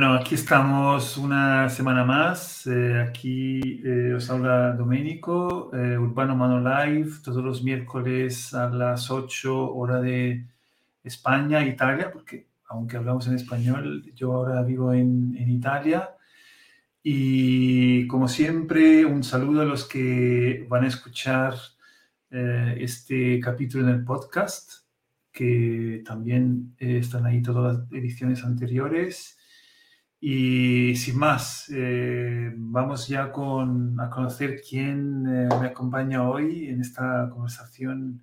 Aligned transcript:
Bueno, 0.00 0.14
aquí 0.14 0.34
estamos 0.34 1.18
una 1.18 1.68
semana 1.68 2.06
más. 2.06 2.66
Eh, 2.66 3.04
aquí 3.06 3.82
eh, 3.84 4.14
os 4.14 4.30
habla 4.30 4.72
Domenico, 4.72 5.70
eh, 5.74 5.98
Urbano 5.98 6.34
Mano 6.34 6.58
Live, 6.58 7.18
todos 7.22 7.44
los 7.44 7.62
miércoles 7.62 8.54
a 8.54 8.70
las 8.70 9.10
8 9.10 9.74
hora 9.74 10.00
de 10.00 10.46
España, 11.04 11.66
Italia, 11.66 12.10
porque 12.10 12.46
aunque 12.70 12.96
hablamos 12.96 13.28
en 13.28 13.34
español, 13.34 14.10
yo 14.14 14.32
ahora 14.32 14.62
vivo 14.62 14.94
en, 14.94 15.36
en 15.36 15.50
Italia. 15.50 16.16
Y 17.02 18.06
como 18.06 18.26
siempre, 18.26 19.04
un 19.04 19.22
saludo 19.22 19.60
a 19.60 19.66
los 19.66 19.86
que 19.86 20.66
van 20.70 20.84
a 20.84 20.88
escuchar 20.88 21.56
este 22.30 23.38
capítulo 23.38 23.86
en 23.86 23.96
el 23.96 24.04
podcast, 24.04 24.86
que 25.30 26.02
también 26.06 26.74
están 26.78 27.26
ahí 27.26 27.42
todas 27.42 27.80
las 27.80 27.92
ediciones 27.92 28.42
anteriores. 28.44 29.36
Y 30.22 30.96
sin 30.96 31.18
más, 31.18 31.72
eh, 31.74 32.52
vamos 32.54 33.08
ya 33.08 33.32
con, 33.32 33.98
a 33.98 34.10
conocer 34.10 34.60
quién 34.60 35.24
eh, 35.26 35.48
me 35.58 35.68
acompaña 35.68 36.28
hoy 36.28 36.68
en 36.68 36.82
esta 36.82 37.30
conversación 37.32 38.22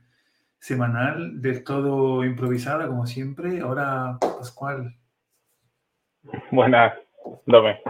semanal, 0.60 1.42
del 1.42 1.64
todo 1.64 2.24
improvisada, 2.24 2.88
como 2.88 3.08
siempre. 3.08 3.62
Ahora, 3.62 4.20
Pascual. 4.20 4.96
Buenas, 6.52 6.94
Dome. 7.48 7.82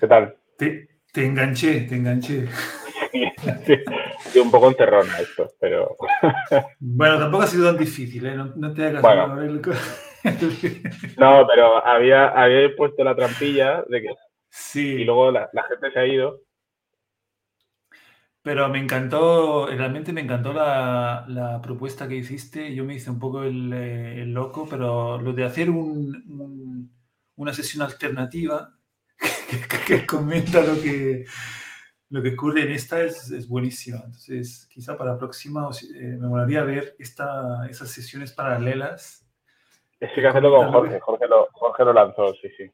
¿Qué 0.00 0.06
tal? 0.06 0.36
Te, 0.56 0.88
te 1.12 1.26
enganché, 1.26 1.82
te 1.82 1.96
enganché. 1.96 2.48
Sí, 4.20 4.38
un 4.38 4.50
poco 4.50 4.68
enterrona 4.68 5.18
esto, 5.18 5.50
pero... 5.60 5.94
Bueno, 6.78 7.18
tampoco 7.18 7.44
ha 7.44 7.46
sido 7.46 7.66
tan 7.70 7.78
difícil, 7.78 8.26
¿eh? 8.26 8.34
No, 8.34 8.72
te 8.72 8.86
hagas... 8.86 9.02
Bueno. 9.02 9.60
No, 11.18 11.46
pero 11.46 11.84
había, 11.86 12.28
había 12.28 12.74
puesto 12.76 13.04
la 13.04 13.14
trampilla 13.14 13.82
de 13.88 14.02
que. 14.02 14.08
Sí. 14.50 14.86
Y 14.86 15.04
luego 15.04 15.30
la, 15.30 15.48
gente 15.68 15.92
se 15.92 15.98
ha 15.98 16.06
ido. 16.06 16.42
Pero 18.42 18.68
me 18.68 18.78
encantó, 18.78 19.66
realmente 19.66 20.12
me 20.12 20.22
encantó 20.22 20.52
la, 20.52 21.60
propuesta 21.62 22.08
que 22.08 22.16
hiciste. 22.16 22.74
Yo 22.74 22.84
me 22.84 22.94
hice 22.94 23.10
un 23.10 23.18
poco 23.18 23.42
el, 23.42 23.72
eh, 23.72 24.24
loco, 24.26 24.66
pero 24.68 25.20
lo 25.20 25.32
de 25.32 25.44
hacer 25.44 25.70
un, 25.70 26.90
una 27.36 27.52
sesión 27.52 27.82
alternativa 27.82 28.74
que, 29.86 30.06
comenta 30.06 30.62
lo 30.62 30.80
que, 30.80 31.26
lo 32.10 32.22
que 32.22 32.30
ocurre 32.30 32.62
en 32.62 32.72
esta 32.72 33.02
es, 33.02 33.30
es 33.30 33.46
buenísima. 33.48 33.98
Entonces, 33.98 34.66
quizá 34.70 34.96
para 34.96 35.12
la 35.12 35.18
próxima 35.18 35.68
eh, 35.94 36.16
me 36.18 36.28
molaría 36.28 36.62
ver 36.64 36.96
esta, 36.98 37.66
esas 37.68 37.90
sesiones 37.90 38.32
paralelas 38.32 39.27
Sí 40.00 40.20
que 40.20 40.26
hacerlo 40.26 40.54
con 40.54 40.72
Jorge. 40.72 41.00
Jorge 41.00 41.26
lo, 41.26 41.48
Jorge 41.52 41.84
lo 41.84 41.92
lanzó, 41.92 42.32
sí, 42.34 42.48
sí. 42.56 42.70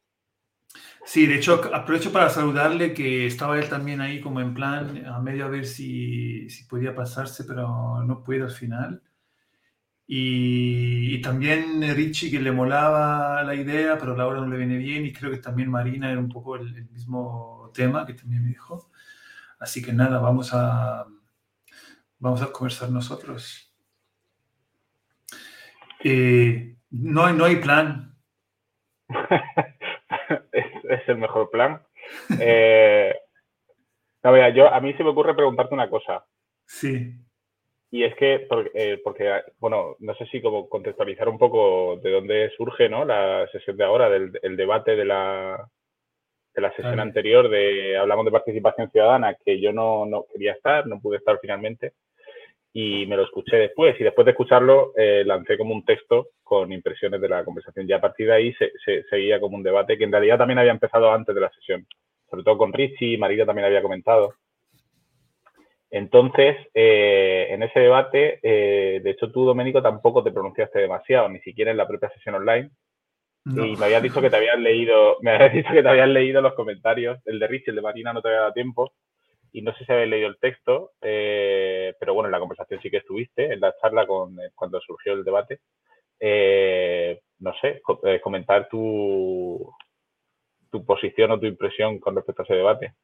Sí, 1.07 1.27
de 1.27 1.37
hecho, 1.37 1.61
aprovecho 1.73 2.13
para 2.13 2.31
saludarle 2.31 2.95
que 2.95 3.27
estaba 3.27 3.59
él 3.59 3.69
también 3.69 4.01
ahí 4.01 4.21
como 4.21 4.41
en 4.41 4.55
plan, 4.55 5.07
a 5.07 5.21
medio 5.21 5.45
a 5.45 5.49
ver 5.49 5.67
si, 5.67 6.49
si 6.49 6.65
podía 6.65 6.95
pasarse, 6.95 7.45
pero 7.45 8.03
no 8.03 8.23
puede 8.23 8.43
al 8.43 8.51
final. 8.51 9.03
Y, 10.07 11.21
también 11.23 11.83
Richie, 11.95 12.31
que 12.31 12.41
le 12.41 12.53
molaba 12.53 13.43
la 13.43 13.55
idea, 13.55 13.97
pero 13.99 14.17
la 14.17 14.27
hora 14.27 14.41
no 14.41 14.49
le 14.49 14.59
viene 14.59 14.77
bien. 14.77 15.07
Y 15.07 15.13
creo 15.13 15.31
que 15.31 15.39
también 15.39 15.71
Marina 15.71 16.11
era 16.11 16.21
un 16.21 16.29
poco 16.29 16.57
el, 16.57 16.89
mismo 16.91 17.71
tema 17.75 18.07
que 18.07 18.15
también 18.15 18.43
me 18.43 18.49
dijo. 18.51 18.91
Así 19.59 19.83
que 19.83 19.93
nada, 19.93 20.19
vamos 20.19 20.51
a, 20.53 21.07
vamos 22.19 22.43
a 22.43 22.53
conversar 22.53 22.91
nosotros. 22.91 23.73
Eh, 26.03 26.74
no, 26.95 27.33
no 27.33 27.45
hay 27.45 27.57
plan. 27.57 28.15
es, 30.53 31.09
el 31.09 31.19
mejor 31.19 31.51
plan. 31.51 31.83
Eh, 32.39 33.15
no, 34.23 34.49
yo, 34.51 34.73
a 34.73 34.81
mí 34.81 34.95
se 34.95 35.03
me 35.03 35.11
ocurre 35.11 35.35
preguntarte 35.35 35.75
una 35.75 35.91
cosa. 35.91 36.25
Sí. 36.67 37.15
Y 37.91 38.05
es 38.05 38.15
que, 38.17 38.47
porque, 38.49 38.71
eh, 38.75 39.43
bueno, 39.59 39.97
no 40.01 40.15
sé 40.15 40.27
si 40.27 40.41
como 40.41 40.69
contextualizar 40.69 41.29
un 41.29 41.39
poco 41.39 41.97
de 42.03 42.11
dónde 42.11 42.51
surge 42.57 42.89
¿no? 42.89 43.05
la 43.05 43.47
sesión 43.53 43.77
de 43.77 43.85
ahora, 43.85 44.09
del 44.09 44.39
el 44.43 44.57
debate 44.57 44.97
de 44.97 45.05
la, 45.05 45.69
de 46.55 46.61
la 46.61 46.75
sesión 46.75 47.01
anterior, 47.01 47.49
de 47.49 47.97
hablamos 47.97 48.25
de 48.25 48.33
participación 48.33 48.91
ciudadana, 48.91 49.35
que 49.35 49.61
yo 49.61 49.73
no, 49.73 50.07
no 50.07 50.27
quería 50.33 50.53
estar, 50.53 50.87
no 50.87 51.01
pude 51.01 51.19
estar 51.19 51.39
finalmente 51.41 51.93
y 52.77 53.07
me 53.07 53.17
lo 53.17 53.23
escuché 53.23 53.57
después. 53.57 53.99
Y 54.01 54.05
después 54.05 54.25
de 54.25 54.33
escucharlo, 54.33 54.93
eh, 54.97 55.23
lancé 55.25 55.57
como 55.57 55.73
un 55.73 55.85
texto 55.85 56.31
con 56.43 56.73
impresiones 56.73 57.21
de 57.21 57.29
la 57.29 57.45
conversación. 57.45 57.87
Ya 57.87 57.97
a 57.97 58.01
partir 58.01 58.27
de 58.27 58.35
ahí 58.35 58.53
se, 58.55 59.05
seguía 59.09 59.41
como 59.41 59.57
un 59.57 59.63
debate 59.63 59.97
que 59.97 60.05
en 60.05 60.13
realidad 60.13 60.39
también 60.39 60.59
había 60.59 60.73
empezado 60.73 61.11
antes 61.13 61.33
de 61.35 61.41
la 61.41 61.51
sesión, 61.51 61.87
sobre 62.29 62.43
todo 62.43 62.59
con 62.59 62.73
Richie, 62.73 63.17
Marita 63.17 63.47
también 63.47 63.67
había 63.67 63.81
comentado. 63.81 64.35
Entonces, 65.89 66.57
eh, 66.75 67.47
en 67.51 67.63
ese 67.63 67.79
debate, 67.79 68.41
eh, 68.43 69.01
de 69.01 69.11
hecho 69.11 69.31
tú, 69.31 69.45
Doménico, 69.45 69.81
tampoco 69.81 70.25
te 70.25 70.33
pronunciaste 70.33 70.81
demasiado, 70.81 71.29
ni 71.29 71.39
siquiera 71.41 71.71
en 71.71 71.77
la 71.77 71.87
propia 71.87 72.11
sesión 72.11 72.35
online. 72.35 72.71
Y 73.47 73.77
me 73.77 73.85
habías 73.85 74.03
dicho 74.03 74.23
que 74.23 74.31
te 74.31 74.37
habías 74.37 74.59
leído, 74.59 75.19
me 75.21 75.33
habías 75.33 75.53
dicho 75.53 75.71
que 75.71 75.83
te 75.83 75.89
habías 75.89 76.09
leído 76.09 76.41
los 76.41 76.55
comentarios, 76.55 77.19
el 77.27 77.39
de 77.39 77.47
Richie, 77.47 77.71
el 77.71 77.77
de 77.77 77.83
Marina 77.83 78.13
no 78.13 78.23
te 78.23 78.29
había 78.29 78.41
dado 78.41 78.53
tiempo, 78.55 78.95
y 79.55 79.63
no 79.63 79.73
sé 79.75 79.85
si 79.85 79.93
habéis 79.93 80.11
leído 80.11 80.29
el 80.29 80.39
texto, 80.39 80.95
eh, 81.01 81.95
pero 82.01 82.13
bueno, 82.13 82.27
en 82.27 82.33
la 82.33 82.41
conversación 82.41 82.81
sí 82.83 82.91
que 82.91 82.97
estuviste, 82.97 83.53
en 83.53 83.61
la 83.61 83.73
charla 83.81 84.05
con, 84.05 84.33
eh, 84.41 84.51
cuando 84.53 84.81
surgió 84.81 85.13
el 85.13 85.23
debate. 85.23 85.61
Eh, 86.19 87.21
no 87.39 87.53
sé, 87.61 87.81
comentar 88.21 88.69
tu, 88.69 89.73
tu 90.71 90.85
posición 90.85 91.31
o 91.31 91.39
tu 91.39 91.47
impresión 91.47 92.01
con 92.01 92.17
respecto 92.17 92.43
a 92.43 92.45
ese 92.47 92.55
debate. 92.55 92.95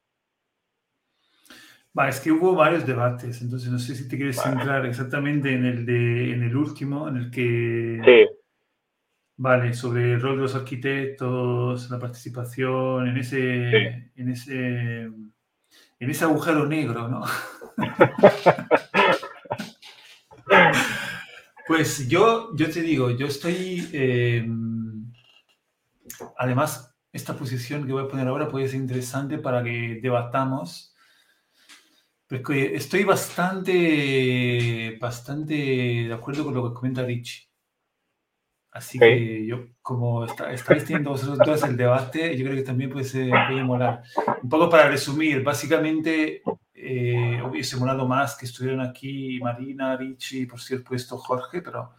Es 2.08 2.20
que 2.20 2.32
hubo 2.32 2.56
varios 2.56 2.84
debates, 2.84 3.42
entonces 3.42 3.70
no 3.70 3.78
sé 3.78 3.94
si 3.94 4.08
te 4.08 4.16
quieres 4.16 4.42
centrar 4.42 4.84
exactamente 4.86 5.52
en 5.52 5.64
el, 5.64 5.86
de, 5.86 6.32
en 6.32 6.42
el 6.42 6.56
último, 6.56 7.06
en 7.08 7.16
el 7.16 7.30
que... 7.30 8.00
Sí. 8.04 8.36
Vale, 9.36 9.72
sobre 9.72 10.14
el 10.14 10.20
rol 10.20 10.36
de 10.36 10.42
los 10.42 10.56
arquitectos, 10.56 11.88
la 11.90 11.98
participación, 11.98 13.06
en 13.06 13.16
ese, 13.18 14.10
en 14.16 14.28
ese 14.28 15.08
en 16.00 16.10
ese 16.10 16.24
agujero 16.24 16.66
negro, 16.66 17.08
¿no? 17.08 17.24
pues 21.68 22.08
yo, 22.08 22.56
yo 22.56 22.70
te 22.70 22.82
digo, 22.82 23.10
yo 23.10 23.26
estoy, 23.26 23.88
eh, 23.92 24.48
además, 26.38 26.96
esta 27.12 27.36
posición 27.36 27.86
que 27.86 27.92
voy 27.92 28.04
a 28.04 28.08
poner 28.08 28.28
ahora 28.28 28.48
puede 28.48 28.68
ser 28.68 28.80
interesante 28.80 29.38
para 29.38 29.62
que 29.62 30.00
debatamos. 30.02 30.94
Porque 32.26 32.74
estoy 32.76 33.04
bastante, 33.04 34.96
bastante 35.00 35.54
de 35.54 36.14
acuerdo 36.14 36.44
con 36.44 36.54
lo 36.54 36.68
que 36.68 36.74
comenta 36.74 37.02
Rich. 37.02 37.49
Así 38.72 38.98
que 38.98 39.44
yo, 39.46 39.66
como 39.82 40.24
está, 40.24 40.52
estáis 40.52 40.84
teniendo 40.84 41.10
vosotros 41.10 41.38
dos 41.38 41.62
el 41.64 41.76
debate, 41.76 42.36
yo 42.36 42.44
creo 42.44 42.56
que 42.56 42.62
también 42.62 42.90
puede, 42.90 43.04
ser, 43.04 43.30
puede 43.48 43.64
molar. 43.64 44.02
Un 44.42 44.48
poco 44.48 44.70
para 44.70 44.88
resumir, 44.88 45.42
básicamente 45.42 46.42
eh, 46.72 47.42
hubiese 47.42 47.76
molado 47.76 48.06
más 48.06 48.36
que 48.36 48.46
estuvieran 48.46 48.80
aquí 48.80 49.40
Marina, 49.40 49.96
Richie, 49.96 50.46
por 50.46 50.60
cierto, 50.60 51.18
Jorge, 51.18 51.62
pero 51.62 51.90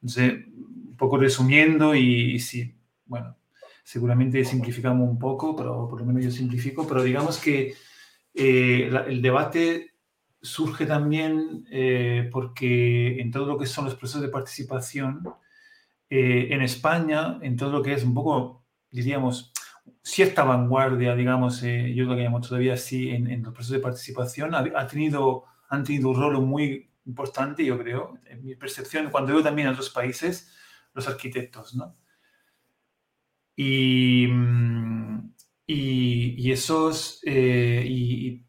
no 0.00 0.08
sé, 0.08 0.46
un 0.54 0.96
poco 0.96 1.18
resumiendo 1.18 1.94
y, 1.94 2.32
y 2.34 2.38
sí, 2.38 2.74
bueno, 3.04 3.36
seguramente 3.86 4.44
simplificamos 4.44 5.08
un 5.08 5.18
poco, 5.18 5.54
pero 5.54 5.88
por 5.88 6.00
lo 6.00 6.06
menos 6.06 6.24
yo 6.24 6.30
simplifico, 6.30 6.88
pero 6.88 7.02
digamos 7.02 7.38
que 7.38 7.74
eh, 8.34 8.90
el 9.06 9.22
debate 9.22 9.94
surge 10.42 10.86
también 10.86 11.64
eh, 11.70 12.28
porque 12.32 13.20
en 13.20 13.30
todo 13.30 13.46
lo 13.46 13.56
que 13.56 13.66
son 13.66 13.84
los 13.84 13.94
procesos 13.94 14.22
de 14.22 14.28
participación, 14.28 15.22
eh, 16.08 16.48
en 16.50 16.62
España, 16.62 17.38
en 17.42 17.56
todo 17.56 17.72
lo 17.72 17.82
que 17.82 17.92
es 17.92 18.04
un 18.04 18.14
poco, 18.14 18.64
diríamos, 18.90 19.52
cierta 20.02 20.44
vanguardia, 20.44 21.14
digamos, 21.16 21.62
eh, 21.62 21.92
yo 21.94 22.04
lo 22.04 22.14
que 22.14 22.22
llamo 22.22 22.40
todavía 22.40 22.74
así, 22.74 23.10
en, 23.10 23.28
en 23.28 23.42
los 23.42 23.52
procesos 23.52 23.78
de 23.78 23.82
participación, 23.82 24.54
ha, 24.54 24.86
tenido, 24.86 25.44
han 25.68 25.82
tenido 25.84 26.10
un 26.10 26.16
rol 26.16 26.40
muy 26.42 26.90
importante, 27.06 27.64
yo 27.64 27.78
creo, 27.78 28.18
en 28.26 28.44
mi 28.44 28.54
percepción, 28.54 29.10
cuando 29.10 29.32
veo 29.32 29.42
también 29.42 29.68
en 29.68 29.74
otros 29.74 29.90
países, 29.90 30.52
los 30.94 31.08
arquitectos, 31.08 31.74
¿no? 31.74 31.96
Y, 33.56 34.26
mm, 34.28 35.32
y, 35.66 36.52
esos, 36.52 37.20
eh, 37.24 37.84
y, 37.86 38.44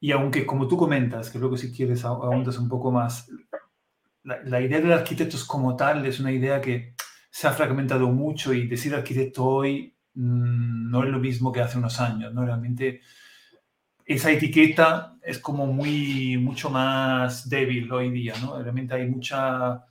y, 0.00 0.12
aunque 0.12 0.46
como 0.46 0.68
tú 0.68 0.76
comentas, 0.76 1.30
que 1.30 1.38
luego 1.38 1.56
si 1.56 1.72
quieres 1.72 2.04
ahondas 2.04 2.58
un 2.58 2.68
poco 2.68 2.92
más, 2.92 3.28
la, 4.22 4.42
la, 4.44 4.60
idea 4.60 4.80
del 4.80 4.92
arquitecto 4.92 5.36
como 5.46 5.76
tal 5.76 6.04
es 6.06 6.20
una 6.20 6.30
idea 6.30 6.60
que 6.60 6.94
se 7.30 7.46
ha 7.46 7.52
fragmentado 7.52 8.08
mucho 8.08 8.52
y 8.52 8.66
decir 8.66 8.94
arquitecto 8.94 9.44
hoy 9.44 9.94
mm, 10.14 10.90
no 10.90 11.04
es 11.04 11.10
lo 11.10 11.18
mismo 11.18 11.52
que 11.52 11.60
hace 11.60 11.78
unos 11.78 12.00
años, 12.00 12.34
¿no? 12.34 12.44
Realmente 12.44 13.00
esa 14.04 14.32
etiqueta 14.32 15.16
es 15.22 15.38
como 15.38 15.66
muy, 15.66 16.36
mucho 16.38 16.70
más 16.70 17.48
débil 17.48 17.90
hoy 17.92 18.10
día, 18.10 18.34
¿no? 18.42 18.60
Realmente 18.60 18.94
hay 18.94 19.08
mucha, 19.08 19.84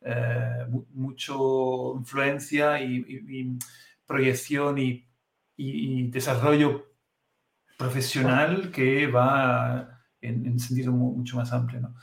eh, 0.00 0.66
mucho 0.94 1.94
influencia 1.96 2.80
y, 2.80 3.58
proyección 4.06 4.78
y, 4.78 5.02
desarrollo 6.10 6.92
profesional 7.76 8.70
que 8.70 9.06
va 9.08 10.00
en, 10.20 10.46
en 10.46 10.58
sentido 10.60 10.92
mucho 10.92 11.36
más 11.36 11.52
amplio. 11.52 11.80
¿no? 11.80 11.94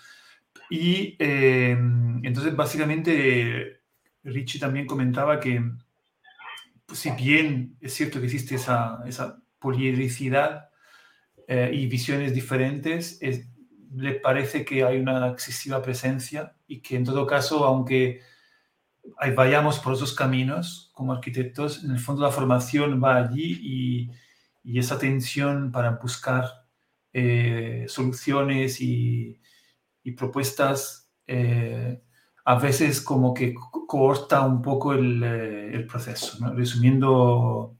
Y 0.69 1.15
eh, 1.19 1.77
entonces, 2.23 2.55
básicamente, 2.55 3.82
Richie 4.23 4.59
también 4.59 4.85
comentaba 4.85 5.39
que, 5.39 5.61
pues, 6.85 6.99
si 6.99 7.11
bien 7.11 7.77
es 7.81 7.93
cierto 7.93 8.19
que 8.19 8.25
existe 8.25 8.55
esa, 8.55 9.03
esa 9.05 9.41
poliedricidad 9.59 10.69
eh, 11.47 11.71
y 11.73 11.87
visiones 11.87 12.33
diferentes, 12.33 13.19
le 13.95 14.15
parece 14.15 14.65
que 14.65 14.83
hay 14.83 14.97
una 14.97 15.27
excesiva 15.29 15.81
presencia 15.81 16.55
y 16.67 16.81
que 16.81 16.95
en 16.95 17.03
todo 17.03 17.27
caso, 17.27 17.65
aunque 17.65 18.21
vayamos 19.35 19.79
por 19.79 19.93
esos 19.93 20.13
caminos 20.13 20.89
como 20.93 21.13
arquitectos, 21.13 21.83
en 21.83 21.91
el 21.91 21.99
fondo 21.99 22.21
la 22.21 22.31
formación 22.31 23.03
va 23.03 23.17
allí 23.17 23.59
y, 23.61 24.11
y 24.63 24.79
esa 24.79 24.97
tensión 24.97 25.71
para 25.71 25.91
buscar 25.91 26.45
eh, 27.11 27.85
soluciones 27.87 28.81
y, 28.81 29.39
y 30.03 30.11
propuestas 30.13 31.11
eh, 31.27 32.01
a 32.45 32.55
veces 32.55 33.01
como 33.01 33.33
que 33.33 33.53
corta 33.87 34.41
un 34.41 34.61
poco 34.61 34.93
el, 34.93 35.23
eh, 35.23 35.73
el 35.73 35.87
proceso, 35.87 36.37
resumiendo. 36.53 37.77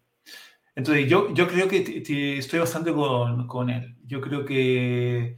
Entonces, 0.76 1.08
yo, 1.10 1.34
yo 1.34 1.48
creo 1.48 1.68
que 1.68 2.38
estoy 2.38 2.60
bastante 2.60 2.94
con, 2.94 3.48
con, 3.48 3.70
él. 3.70 3.96
Yo 4.06 4.22
creo 4.22 4.46
que 4.46 5.38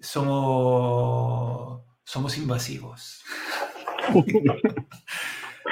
somos, 0.00 1.82
somos 2.04 2.38
invasivos. 2.38 3.22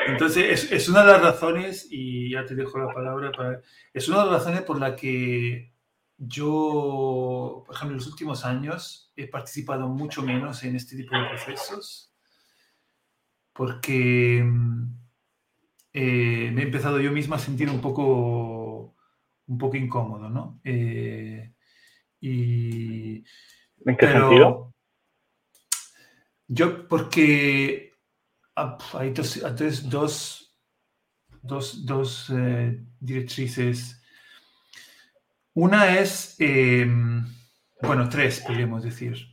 Entonces, 0.06 0.64
es, 0.64 0.72
es, 0.72 0.88
una 0.88 1.04
de 1.04 1.12
las 1.12 1.22
razones, 1.22 1.86
y 1.90 2.30
ya 2.30 2.44
te 2.44 2.54
dejo 2.54 2.78
la 2.78 2.92
palabra, 2.92 3.32
para, 3.32 3.60
es 3.92 4.08
una 4.08 4.24
de 4.24 4.30
las 4.30 4.44
razones 4.44 4.62
por 4.62 4.78
la 4.78 4.96
que 4.96 5.72
yo, 6.18 7.64
por 7.66 7.74
ejemplo, 7.74 7.94
en 7.94 7.98
los 7.98 8.06
últimos 8.06 8.44
años 8.44 9.12
he 9.16 9.26
participado 9.26 9.88
mucho 9.88 10.22
menos 10.22 10.62
en 10.64 10.76
este 10.76 10.96
tipo 10.96 11.16
de 11.16 11.28
procesos 11.28 12.09
porque 13.60 14.38
eh, 15.92 16.50
me 16.50 16.62
he 16.62 16.64
empezado 16.64 16.98
yo 16.98 17.12
misma 17.12 17.36
a 17.36 17.38
sentir 17.38 17.68
un 17.68 17.82
poco, 17.82 18.96
un 19.48 19.58
poco 19.58 19.76
incómodo, 19.76 20.30
¿no? 20.30 20.62
Eh, 20.64 21.52
y, 22.22 23.16
¿En 23.84 23.96
qué 23.98 24.06
sentido? 24.06 24.74
Yo, 26.48 26.88
porque 26.88 27.92
ah, 28.56 28.78
hay 28.94 29.10
dos, 29.10 29.38
dos, 29.90 30.56
dos, 31.42 31.84
dos 31.84 32.30
eh, 32.30 32.82
directrices 32.98 34.02
una 35.52 35.98
es, 35.98 36.38
bueno, 37.82 38.08
tres 38.08 38.40
podríamos 38.40 38.84
decir. 38.84 39.29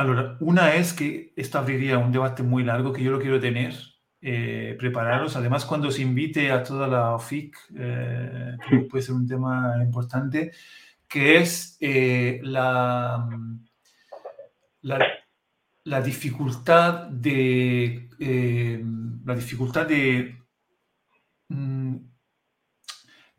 Ahora, 0.00 0.36
una 0.40 0.74
es 0.76 0.94
que 0.94 1.32
esto 1.36 1.58
abriría 1.58 1.98
un 1.98 2.10
debate 2.10 2.42
muy 2.42 2.64
largo 2.64 2.92
que 2.92 3.02
yo 3.02 3.10
lo 3.10 3.20
quiero 3.20 3.38
tener, 3.38 3.74
eh, 4.22 4.74
prepararos. 4.78 5.36
Además, 5.36 5.66
cuando 5.66 5.90
se 5.90 6.02
invite 6.02 6.50
a 6.50 6.62
toda 6.62 6.88
la 6.88 7.14
OFIC, 7.14 7.56
eh, 7.76 8.56
puede 8.90 9.02
ser 9.02 9.14
un 9.14 9.26
tema 9.26 9.74
importante, 9.82 10.52
que 11.06 11.36
es 11.38 11.76
eh, 11.80 12.40
la, 12.42 13.28
la, 15.84 16.00
dificultad 16.00 17.08
de 17.08 18.08
em, 18.18 19.22
la 19.24 19.34
dificultad 19.34 19.86
de 19.86 20.38
mm, 21.48 21.96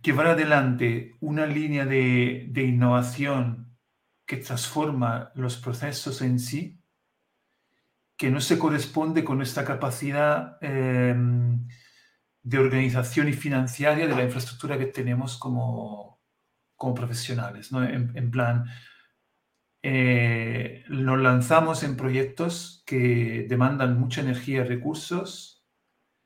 llevar 0.03 0.27
adelante 0.27 1.15
una 1.21 1.45
línea 1.45 1.85
de, 1.85 2.51
innovación 2.55 3.70
que 4.31 4.37
transforma 4.37 5.29
los 5.35 5.57
procesos 5.57 6.21
en 6.21 6.39
sí, 6.39 6.79
que 8.15 8.31
no 8.31 8.39
se 8.39 8.57
corresponde 8.57 9.25
con 9.25 9.35
nuestra 9.35 9.65
capacidad 9.65 10.57
em, 10.61 11.67
de 12.41 12.57
organización 12.57 13.27
y 13.27 13.33
financiaria 13.33 14.07
de 14.07 14.15
la 14.15 14.23
infraestructura 14.23 14.77
que 14.77 14.85
tenemos 14.85 15.37
como, 15.37 16.21
como 16.77 16.93
profesionales. 16.93 17.73
¿no? 17.73 17.83
En, 17.83 18.31
plan, 18.31 18.67
eh, 19.83 20.85
nos 20.87 21.19
lanzamos 21.19 21.83
en 21.83 21.97
proyectos 21.97 22.83
que 22.85 23.45
demandan 23.49 23.99
mucha 23.99 24.21
energía 24.21 24.61
y 24.61 24.63
recursos 24.63 25.65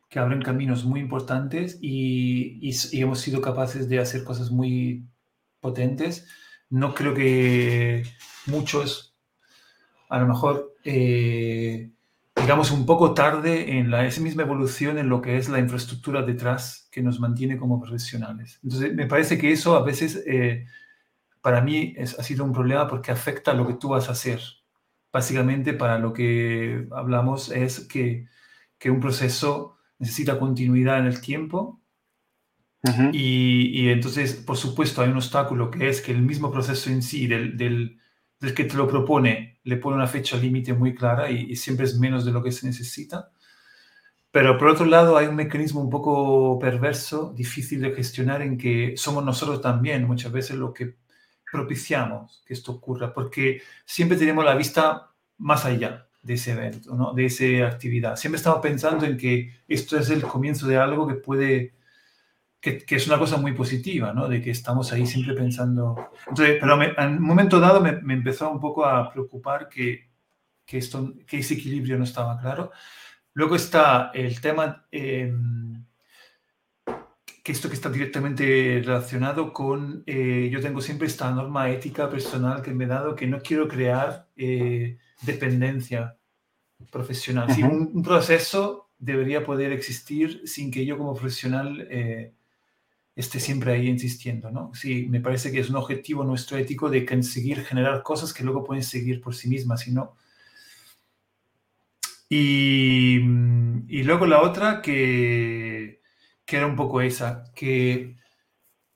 que 0.09 0.19
abren 0.19 0.43
caminos 0.43 0.85
muy 0.85 0.99
importantes 0.99 1.79
y, 1.81 2.69
hemos 2.91 3.19
sido 3.19 3.41
capaces 3.41 3.89
de 3.89 3.97
hacer 3.97 4.23
cosas 4.23 4.51
muy 4.51 5.09
potentes. 5.59 6.27
No 6.69 6.93
creo 6.93 7.13
que 7.13 8.03
muchos, 8.47 9.15
a 10.09 10.19
lo 10.19 10.27
mejor, 10.27 10.75
eh, 10.83 11.91
digamos, 12.35 12.71
un 12.71 12.85
poco 12.85 13.13
tarde 13.13 13.77
en 13.77 13.91
la, 13.91 14.05
esa 14.05 14.21
misma 14.21 14.43
evolución 14.43 14.97
en 14.97 15.09
lo 15.09 15.21
que 15.21 15.37
es 15.37 15.49
la 15.49 15.59
infraestructura 15.59 16.21
detrás 16.21 16.89
que 16.91 17.01
nos 17.01 17.19
mantiene 17.19 17.57
como 17.57 17.79
profesionales. 17.79 18.59
Entonces, 18.63 18.93
me 18.93 19.07
parece 19.07 19.37
que 19.37 19.51
eso 19.51 19.75
a 19.75 19.83
veces, 19.83 20.23
eh, 20.27 20.65
para 21.41 21.61
mí, 21.61 21.93
es, 21.97 22.17
ha 22.19 22.23
sido 22.23 22.43
un 22.43 22.53
problema 22.53 22.87
porque 22.87 23.11
afecta 23.11 23.51
a 23.51 23.53
lo 23.53 23.65
que 23.67 23.75
tú 23.75 23.89
vas 23.89 24.09
a 24.09 24.13
hacer. 24.13 24.41
Básicamente, 25.11 25.73
para 25.73 25.97
lo 25.97 26.13
que 26.13 26.87
hablamos 26.91 27.49
es 27.51 27.81
que, 27.81 28.27
que 28.77 28.89
un 28.91 28.99
proceso 28.99 29.77
necesita 29.97 30.39
continuidad 30.39 30.99
en 30.99 31.05
el 31.05 31.21
tiempo. 31.21 31.81
Y, 33.11 33.89
entonces, 33.89 34.35
por 34.35 34.57
supuesto, 34.57 35.01
hay 35.01 35.09
un 35.09 35.17
obstáculo 35.17 35.71
que 35.71 35.89
es 35.89 36.01
que 36.01 36.11
el 36.11 36.21
mismo 36.21 36.51
proceso 36.51 36.89
en 36.89 37.01
sí, 37.01 37.27
del, 37.27 37.57
del, 37.57 37.99
que 38.53 38.65
te 38.65 38.75
lo 38.75 38.87
propone, 38.87 39.59
le 39.63 39.77
pone 39.77 39.95
una 39.95 40.07
fecha 40.07 40.37
límite 40.37 40.73
muy 40.73 40.93
clara 40.93 41.29
y, 41.29 41.55
siempre 41.55 41.85
es 41.85 41.97
menos 41.97 42.25
de 42.25 42.31
lo 42.31 42.43
que 42.43 42.51
se 42.51 42.67
necesita. 42.67 43.31
Pero 44.31 44.57
por 44.57 44.67
otro 44.67 44.85
lado, 44.85 45.17
hay 45.17 45.27
un 45.27 45.35
mecanismo 45.35 45.81
un 45.81 45.89
poco 45.89 46.59
perverso, 46.59 47.33
difícil 47.35 47.81
de 47.81 47.93
gestionar, 47.93 48.41
en 48.41 48.57
que 48.57 48.93
somos 48.97 49.23
nosotros 49.23 49.61
también 49.61 50.05
muchas 50.05 50.31
veces 50.31 50.57
lo 50.57 50.73
que 50.73 50.95
propiciamos 51.51 52.43
que 52.45 52.53
esto 52.53 52.73
ocurra, 52.73 53.13
porque 53.13 53.61
siempre 53.85 54.17
tenemos 54.17 54.43
la 54.43 54.55
vista 54.55 55.11
más 55.37 55.65
allá 55.65 56.07
de 56.25 56.33
ese 56.33 56.51
evento, 56.51 56.95
¿no? 56.95 57.13
de 57.13 57.25
esa 57.25 57.67
actividad. 57.67 58.15
Siempre 58.15 58.37
estamos 58.37 58.59
pensando 58.59 59.05
en 59.05 59.15
que 59.15 59.53
esto 59.67 59.97
es 59.97 60.09
el 60.09 60.23
comienzo 60.23 60.67
de 60.67 60.77
algo 60.77 61.07
que 61.07 61.13
puede, 61.13 61.75
que, 62.65 62.79
que 62.79 62.95
es 62.95 63.05
una 63.05 63.19
cosa 63.19 63.37
muy 63.37 63.51
positiva, 63.51 64.11
¿no? 64.11 64.27
de 64.27 64.41
que 64.41 64.49
estamos 64.49 64.91
ahí 64.91 65.05
siempre 65.05 65.35
pensando. 65.35 66.09
Entonces, 66.27 66.57
pero 66.59 66.81
en 66.81 67.17
un 67.17 67.21
momento 67.21 67.59
dado 67.59 67.79
me, 67.79 68.01
me, 68.01 68.15
empezó 68.15 68.49
un 68.49 68.59
poco 68.59 68.85
a 68.85 69.11
preocupar 69.11 69.69
que, 69.69 70.09
que, 70.65 70.79
esto, 70.79 71.13
que 71.27 71.37
ese 71.37 71.53
equilibrio 71.53 71.95
no 71.97 72.05
estaba 72.05 72.39
claro. 72.39 72.71
Luego 73.33 73.55
está 73.55 74.09
el 74.15 74.41
tema, 74.41 74.87
eh, 74.91 75.31
que 77.43 77.51
esto 77.51 77.69
que 77.69 77.75
está 77.75 77.89
directamente 77.89 78.81
relacionado 78.83 79.53
con, 79.53 80.03
eh, 80.07 80.49
yo 80.51 80.59
tengo 80.59 80.81
siempre 80.81 81.05
esta 81.05 81.29
norma 81.29 81.69
ética 81.69 82.09
personal 82.09 82.63
que 82.63 82.73
me 82.73 82.85
he 82.85 82.87
dado, 82.87 83.15
que 83.15 83.27
no 83.27 83.39
quiero 83.41 83.67
crear... 83.67 84.27
Eh, 84.35 84.97
dependencia 85.21 86.17
profesional. 86.91 87.47
un, 87.63 88.03
proceso 88.03 88.91
debería 88.97 89.45
poder 89.45 89.71
existir 89.71 90.41
sin 90.45 90.71
que 90.71 90.85
yo 90.85 90.97
como 90.97 91.13
profesional 91.13 91.87
eh, 91.89 92.33
esté 93.15 93.39
siempre 93.39 93.71
ahí 93.71 93.87
insistiendo, 93.87 94.51
¿no? 94.51 94.73
Sí, 94.73 95.07
me 95.09 95.21
parece 95.21 95.51
que 95.51 95.59
es 95.59 95.69
un 95.69 95.77
objetivo 95.77 96.23
nuestro 96.23 96.57
ético 96.57 96.89
de 96.89 97.05
conseguir 97.05 97.63
generar 97.63 98.03
cosas 98.03 98.33
que 98.33 98.43
luego 98.43 98.63
pueden 98.63 98.83
seguir 98.83 99.21
por 99.21 99.33
sí 99.35 99.47
mismas, 99.47 99.87
¿no? 99.87 100.15
Y, 102.29 103.19
y 103.87 104.03
luego 104.03 104.25
la 104.25 104.41
otra 104.41 104.81
que, 104.81 106.01
que, 106.45 106.57
era 106.57 106.65
un 106.65 106.75
poco 106.75 107.01
esa, 107.01 107.45
que 107.55 108.17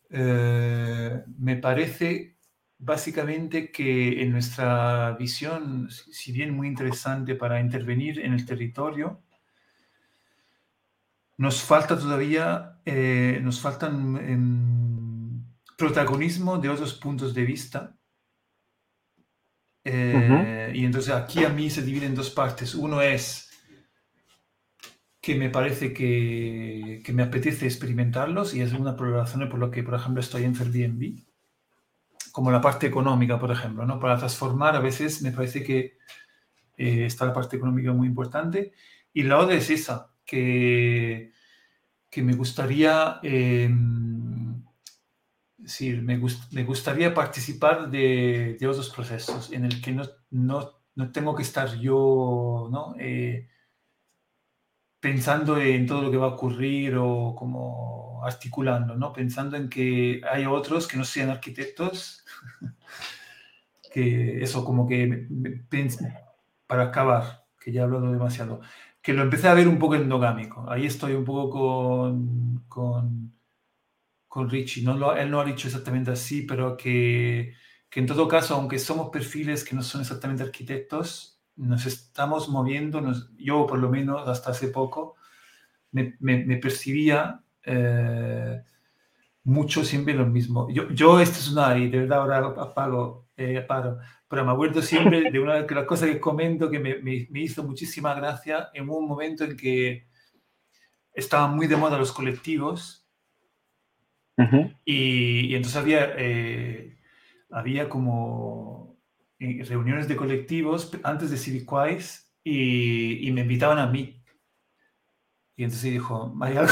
eh, 0.10 1.24
me 1.38 1.56
parece 1.58 2.38
básicamente 2.80 3.72
que 3.72 4.22
en 4.22 4.32
nuestra 4.32 5.12
visión, 5.14 5.90
si 5.92 6.32
bien 6.32 6.56
muy 6.56 6.68
interesante 6.68 7.36
para 7.36 7.60
intervenir 7.62 8.20
en 8.20 8.34
el 8.34 8.46
territorio, 8.46 9.22
nos 11.40 11.64
falta 11.64 11.98
todavía, 11.98 12.82
eh, 12.84 13.40
nos 13.42 13.62
faltan 13.62 14.18
em, 14.18 15.42
protagonismo 15.78 16.58
de 16.58 16.68
otros 16.68 16.94
puntos 16.96 17.34
de 17.34 17.46
vista. 17.46 17.96
Eh, 19.86 20.74
y 20.76 20.84
entonces 20.84 21.14
aquí 21.14 21.46
a 21.46 21.50
mí 21.50 21.70
se 21.70 21.82
divide 21.82 22.08
en 22.08 22.14
dos 22.14 22.30
partes. 22.30 22.76
Uno 22.76 23.02
es 23.02 23.50
que 25.22 25.36
me 25.36 25.50
parece 25.50 25.94
que, 25.94 27.02
que 27.06 27.14
me 27.14 27.24
apetece 27.24 27.66
experimentarlos 27.66 28.54
y 28.54 28.60
es 28.60 28.74
una 28.74 28.92
de 28.92 29.02
las 29.02 29.12
razones 29.12 29.50
por 29.50 29.62
la 29.62 29.72
que, 29.72 29.82
por 29.82 29.96
ejemplo, 29.96 30.20
estoy 30.20 30.44
en 30.44 30.58
Airbnb 30.58 31.24
como 32.34 32.52
la 32.52 32.60
parte 32.60 32.86
económica, 32.86 33.40
por 33.40 33.52
ejemplo, 33.52 33.86
¿no? 33.86 33.98
Para 33.98 34.18
transformar 34.18 34.76
a 34.76 34.82
veces 34.82 35.22
me 35.22 35.32
parece 35.32 35.64
que 35.64 35.98
eh, 36.76 37.06
está 37.06 37.26
la 37.26 37.34
parte 37.34 37.56
económica 37.56 37.94
muy 37.94 38.10
importante. 38.10 38.74
Y 39.14 39.24
la 39.24 39.38
otra 39.38 39.56
es 39.56 39.70
esa, 39.70 40.12
que, 40.30 41.32
que 42.10 42.22
me 42.22 42.34
gustaría, 42.34 43.20
em, 43.24 44.64
me, 46.04 46.18
me, 46.52 46.64
gustaría 46.64 47.14
participar 47.14 47.90
de, 47.90 48.58
de, 48.60 48.68
otros 48.68 48.90
procesos 48.92 49.52
en 49.52 49.66
el 49.66 49.82
que 49.82 49.92
no, 49.92 50.04
no, 50.30 50.82
no 50.96 51.12
tengo 51.12 51.36
que 51.36 51.44
estar 51.44 51.76
yo, 51.80 52.70
¿no? 52.72 52.96
Eh, 53.00 53.48
pensando 55.00 55.58
en 55.60 55.88
todo 55.88 56.04
lo 56.04 56.12
que 56.12 56.18
va 56.18 56.28
a 56.28 56.36
ocurrir 56.36 56.96
o 56.98 57.34
como 57.36 58.22
articulando, 58.24 58.96
¿no? 58.96 59.14
Pensando 59.14 59.58
en 59.58 59.70
que 59.70 60.22
hay 60.30 60.46
otros 60.46 60.88
que 60.88 60.98
no 60.98 61.06
sean 61.06 61.30
arquitectos, 61.30 62.24
que 63.94 64.44
eso 64.44 64.64
como 64.64 64.88
que 64.88 65.28
para 66.68 66.84
acabar, 66.84 67.46
que 67.60 67.72
ya 67.72 67.82
he 67.82 67.84
hablado 67.84 68.12
demasiado, 68.12 68.62
que 69.10 69.16
lo 69.16 69.24
empecé 69.24 69.48
a 69.48 69.56
ver 69.56 69.68
un 69.68 69.80
poco 69.80 69.96
endogámico. 69.96 70.70
Ahí 70.70 70.86
estoy 70.86 71.14
un 71.14 71.26
poco 71.26 71.50
con, 71.50 72.64
con, 72.68 73.34
con 74.28 74.48
Richie. 74.48 74.82
Él 74.82 75.32
no 75.32 75.40
ha 75.40 75.46
dicho 75.46 75.68
exactamente 75.68 76.12
así, 76.12 76.44
pero 76.44 76.78
que, 76.78 77.56
que 77.90 78.00
en 78.02 78.06
todo 78.06 78.28
caso, 78.28 78.54
aunque 78.54 78.78
somos 78.78 79.10
perfiles 79.10 79.64
que 79.64 79.76
no 79.76 79.82
son 79.82 80.02
exactamente 80.02 80.44
arquitectos, 80.44 81.42
nos 81.56 81.88
estamos 81.88 82.50
moviendo, 82.50 83.02
yo 83.36 83.66
por 83.66 83.80
lo 83.80 83.90
menos 83.90 84.28
hasta 84.28 84.52
hace 84.52 84.68
poco 84.68 85.16
me, 85.92 86.16
me, 86.20 86.58
percibía 86.58 87.42
eh, 87.64 88.62
mucho 89.44 89.84
siempre 89.84 90.14
lo 90.14 90.28
mismo. 90.28 90.70
Yo, 90.70 90.88
yo 90.92 91.20
este 91.20 91.40
es 91.40 91.52
una, 91.52 91.76
y 91.80 91.90
de 91.90 92.02
verdad 92.02 92.20
ahora 92.20 92.38
apago, 92.62 93.26
eh, 93.36 93.66
pero 94.30 94.46
me 94.46 94.52
acuerdo 94.52 94.82
siempre 94.82 95.32
de 95.32 95.40
una 95.40 95.56
de 95.56 95.76
las 95.76 95.86
cosas 95.86 96.10
que 96.10 96.20
comento 96.20 96.70
que 96.70 96.80
me, 96.80 97.00
me, 97.00 97.28
hizo 97.42 97.64
muchísima 97.64 98.14
gracia 98.14 98.70
en 98.74 98.88
un 98.88 99.08
momento 99.08 99.44
en 99.44 99.58
que 99.58 100.08
estaban 101.14 101.56
muy 101.56 101.66
de 101.66 101.76
moda 101.76 101.98
los 101.98 102.12
colectivos 102.12 103.08
y, 104.86 105.52
y, 105.52 105.56
entonces 105.56 105.76
había, 105.76 106.14
eh, 106.18 106.98
había 107.50 107.90
como 107.90 108.98
reuniones 109.38 110.08
de 110.08 110.16
colectivos 110.16 110.92
antes 111.04 111.30
de 111.30 111.38
Civicwise 111.38 112.32
y, 112.44 113.28
y 113.28 113.32
me 113.32 113.42
invitaban 113.42 113.80
a 113.80 113.88
mí. 113.88 114.24
Y 115.58 115.64
entonces 115.66 115.92
dijo, 115.92 116.34
hay 116.40 116.56
algo, 116.56 116.72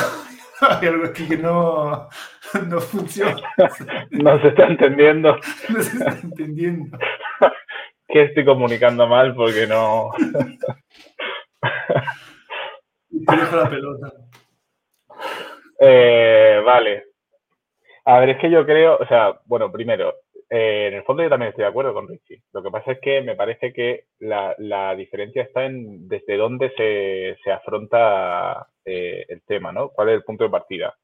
hay 0.61 0.87
algo 0.87 1.05
aquí 1.07 1.27
que 1.27 1.37
no, 1.37 2.07
no 2.67 2.79
funciona. 2.79 3.35
no 4.11 4.41
se 4.41 4.47
está 4.47 4.67
entendiendo. 4.67 5.37
No 5.69 5.83
se 5.83 5.97
está 5.97 6.19
entendiendo. 6.23 6.97
Que 8.07 8.23
estoy 8.23 8.45
comunicando 8.45 9.07
mal 9.07 9.35
porque 9.35 9.67
no... 9.67 10.11
Dejo 13.09 13.55
la 13.55 13.69
pelota. 13.69 14.13
Eh, 15.79 16.61
vale. 16.65 17.03
A 18.05 18.19
ver, 18.19 18.29
es 18.29 18.37
que 18.39 18.49
yo 18.49 18.65
creo, 18.65 18.97
o 18.97 19.05
sea, 19.05 19.39
bueno, 19.45 19.71
primero, 19.71 20.13
eh, 20.49 20.87
en 20.87 20.93
el 20.93 21.03
fondo 21.03 21.23
yo 21.23 21.29
también 21.29 21.49
estoy 21.49 21.63
de 21.63 21.69
acuerdo 21.69 21.93
con 21.93 22.07
Richie. 22.07 22.41
Lo 22.53 22.63
que 22.63 22.71
pasa 22.71 22.93
es 22.93 22.99
que 23.01 23.21
me 23.21 23.35
parece 23.35 23.73
que 23.73 24.05
la, 24.19 24.55
diferencia 24.95 25.43
está 25.43 25.65
en 25.65 26.07
desde 26.07 26.37
dónde 26.37 26.71
se, 27.43 27.51
afronta 27.51 28.67
eh, 28.85 29.25
el 29.27 29.41
tema, 29.43 29.71
¿no? 29.71 29.89
¿Cuál 29.89 30.09
es 30.09 30.15
el 30.15 30.23
punto 30.23 30.45
de 30.45 30.49
partida? 30.49 30.95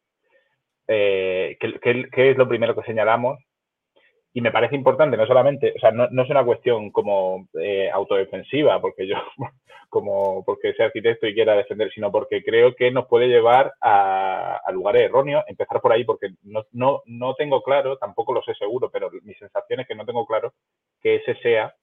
Eh, 0.88 1.57
¿qué, 1.60 2.29
es 2.31 2.38
lo 2.38 2.48
primero 2.48 2.75
que 2.75 2.83
señalamos? 2.83 3.39
Y 4.33 4.41
me 4.41 4.51
parece 4.51 4.75
importante, 4.75 5.15
no 5.15 5.27
solamente, 5.27 5.73
o 5.75 5.79
sea, 5.79 5.91
no, 5.91 6.07
no 6.09 6.23
es 6.23 6.29
una 6.29 6.43
cuestión 6.43 6.89
como 6.91 7.47
autodefensiva, 7.93 8.81
porque 8.81 9.07
yo 9.07 9.15
como 9.93 10.43
porque 10.43 10.73
sea 10.73 10.87
arquitecto 10.87 11.27
y 11.27 11.35
quiera 11.35 11.55
defender, 11.55 11.91
sino 11.93 12.11
porque 12.11 12.43
creo 12.43 12.73
que 12.75 12.89
nos 12.89 13.05
puede 13.05 13.27
llevar 13.27 13.73
a, 13.79 14.59
lugares 14.73 15.03
erróneos. 15.03 15.43
Empezar 15.47 15.81
por 15.81 15.91
ahí 15.91 16.03
porque 16.03 16.31
no, 16.41 16.65
no, 16.71 17.03
no, 17.05 17.35
tengo 17.35 17.61
claro, 17.61 17.99
tampoco 17.99 18.33
lo 18.33 18.41
sé 18.41 18.55
seguro, 18.55 18.89
pero 18.89 19.11
mi 19.21 19.35
sensación 19.35 19.81
es 19.81 19.87
que 19.87 19.93
no 19.93 20.03
tengo 20.03 20.25
claro 20.25 20.51
que 20.99 21.17
ese 21.17 21.35
sea 21.43 21.75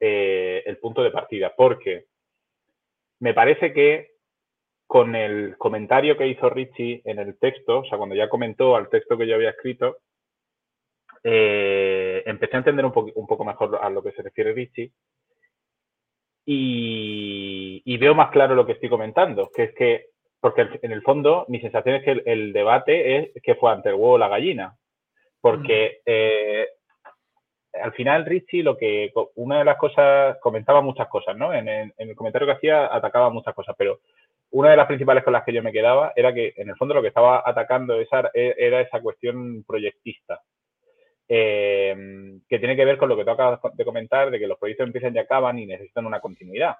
eh, 0.00 0.62
el 0.64 0.78
punto 0.78 1.02
de 1.02 1.10
partida. 1.10 1.52
Porque 1.54 2.06
me 3.18 3.34
parece 3.34 3.74
que 3.74 4.12
con 4.86 5.14
el 5.14 5.58
comentario 5.58 6.16
que 6.16 6.28
hizo 6.28 6.48
Richie 6.48 7.02
en 7.04 7.18
el 7.18 7.38
texto, 7.38 7.80
o 7.80 7.84
sea, 7.84 7.98
cuando 7.98 8.14
ya 8.14 8.30
comentó 8.30 8.74
al 8.74 8.88
texto 8.88 9.18
que 9.18 9.26
yo 9.26 9.34
había 9.34 9.50
escrito, 9.50 9.98
eh, 11.22 12.22
empecé 12.26 12.56
a 12.56 12.58
entender 12.58 12.84
un, 12.84 12.92
un 13.14 13.26
poco 13.26 13.44
mejor 13.44 13.78
a 13.80 13.90
lo 13.90 14.02
que 14.02 14.12
se 14.12 14.22
refiere 14.22 14.52
Richie 14.52 14.92
y, 16.52 17.96
veo 17.98 18.14
más 18.14 18.30
claro 18.30 18.54
lo 18.54 18.66
que 18.66 18.72
estoy 18.72 18.88
comentando, 18.88 19.50
que 19.54 19.64
es 19.64 19.74
que, 19.74 20.06
porque 20.40 20.66
en 20.82 20.92
el 20.92 21.02
fondo 21.02 21.44
mi 21.48 21.60
sensación 21.60 21.96
es 21.96 22.04
que 22.04 22.22
el, 22.24 22.52
debate 22.52 23.16
es 23.34 23.42
que 23.42 23.54
fue 23.54 23.72
ante 23.72 23.90
el 23.90 23.94
huevo 23.94 24.12
o 24.12 24.18
la 24.18 24.28
gallina, 24.28 24.76
porque 25.40 25.98
mm. 25.98 26.02
eh, 26.06 26.68
al 27.82 27.92
final 27.92 28.26
Richie 28.26 28.62
lo 28.62 28.76
que, 28.76 29.12
una 29.36 29.58
de 29.58 29.64
las 29.64 29.76
cosas, 29.76 30.38
comentaba 30.40 30.80
muchas 30.80 31.08
cosas, 31.08 31.36
¿no? 31.36 31.52
En, 31.52 31.68
el 31.68 32.16
comentario 32.16 32.46
que 32.46 32.54
hacía 32.54 32.86
atacaba 32.86 33.30
muchas 33.30 33.54
cosas, 33.54 33.76
pero 33.78 34.00
una 34.50 34.70
de 34.70 34.76
las 34.76 34.86
principales 34.86 35.22
con 35.22 35.32
las 35.32 35.44
que 35.44 35.52
yo 35.52 35.62
me 35.62 35.72
quedaba 35.72 36.12
era 36.16 36.34
que 36.34 36.54
en 36.56 36.68
el 36.68 36.76
fondo 36.76 36.94
lo 36.94 37.02
que 37.02 37.08
estaba 37.08 37.44
atacando 37.44 38.00
esa, 38.00 38.30
era 38.34 38.80
esa 38.80 39.00
cuestión 39.00 39.62
proyectista. 39.64 40.40
Eh, 41.32 41.94
que 42.48 42.58
tiene 42.58 42.74
que 42.74 42.84
ver 42.84 42.98
con 42.98 43.08
lo 43.08 43.16
que 43.16 43.24
tú 43.24 43.30
acabas 43.30 43.60
de 43.74 43.84
comentar, 43.84 44.32
de 44.32 44.38
que 44.40 44.48
los 44.48 44.58
proyectos 44.58 44.88
empiezan 44.88 45.14
y 45.14 45.20
acaban 45.20 45.60
y 45.60 45.66
necesitan 45.66 46.04
una 46.04 46.18
continuidad. 46.18 46.74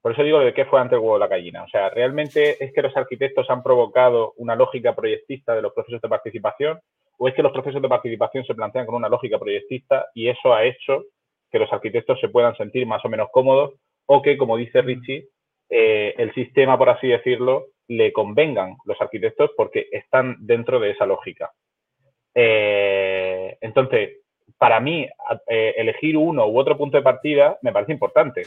Por 0.00 0.12
eso 0.12 0.22
digo 0.22 0.38
de 0.38 0.54
qué 0.54 0.64
fue 0.64 0.80
antes 0.80 0.96
el 0.96 1.00
huevo 1.00 1.18
la 1.18 1.26
gallina. 1.26 1.64
O 1.64 1.68
sea, 1.68 1.90
realmente 1.90 2.62
es 2.64 2.72
que 2.72 2.82
los 2.82 2.96
arquitectos 2.96 3.50
han 3.50 3.64
provocado 3.64 4.34
una 4.36 4.54
lógica 4.54 4.94
proyectista 4.94 5.56
de 5.56 5.62
los 5.62 5.72
procesos 5.72 6.00
de 6.00 6.08
participación 6.08 6.78
o 7.18 7.26
es 7.26 7.34
que 7.34 7.42
los 7.42 7.50
procesos 7.50 7.82
de 7.82 7.88
participación 7.88 8.44
se 8.44 8.54
plantean 8.54 8.86
con 8.86 8.94
una 8.94 9.08
lógica 9.08 9.40
proyectista 9.40 10.06
y 10.14 10.28
eso 10.28 10.54
ha 10.54 10.64
hecho 10.64 11.06
que 11.50 11.58
los 11.58 11.72
arquitectos 11.72 12.20
se 12.20 12.28
puedan 12.28 12.56
sentir 12.56 12.86
más 12.86 13.04
o 13.04 13.08
menos 13.08 13.28
cómodos 13.32 13.74
o 14.06 14.22
que, 14.22 14.36
como 14.38 14.56
dice 14.56 14.82
Richie, 14.82 15.26
eh, 15.68 16.14
el 16.16 16.32
sistema, 16.34 16.78
por 16.78 16.90
así 16.90 17.08
decirlo, 17.08 17.66
le 17.88 18.12
convengan 18.12 18.76
los 18.84 19.00
arquitectos 19.00 19.50
porque 19.56 19.88
están 19.90 20.36
dentro 20.38 20.78
de 20.78 20.90
esa 20.90 21.06
lógica. 21.06 21.50
Eh, 22.34 23.21
entonces, 23.60 24.22
para 24.58 24.80
mí, 24.80 25.08
eh, 25.48 25.74
elegir 25.76 26.16
uno 26.16 26.46
u 26.46 26.58
otro 26.58 26.76
punto 26.76 26.96
de 26.96 27.02
partida 27.02 27.58
me 27.62 27.72
parece 27.72 27.92
importante. 27.92 28.42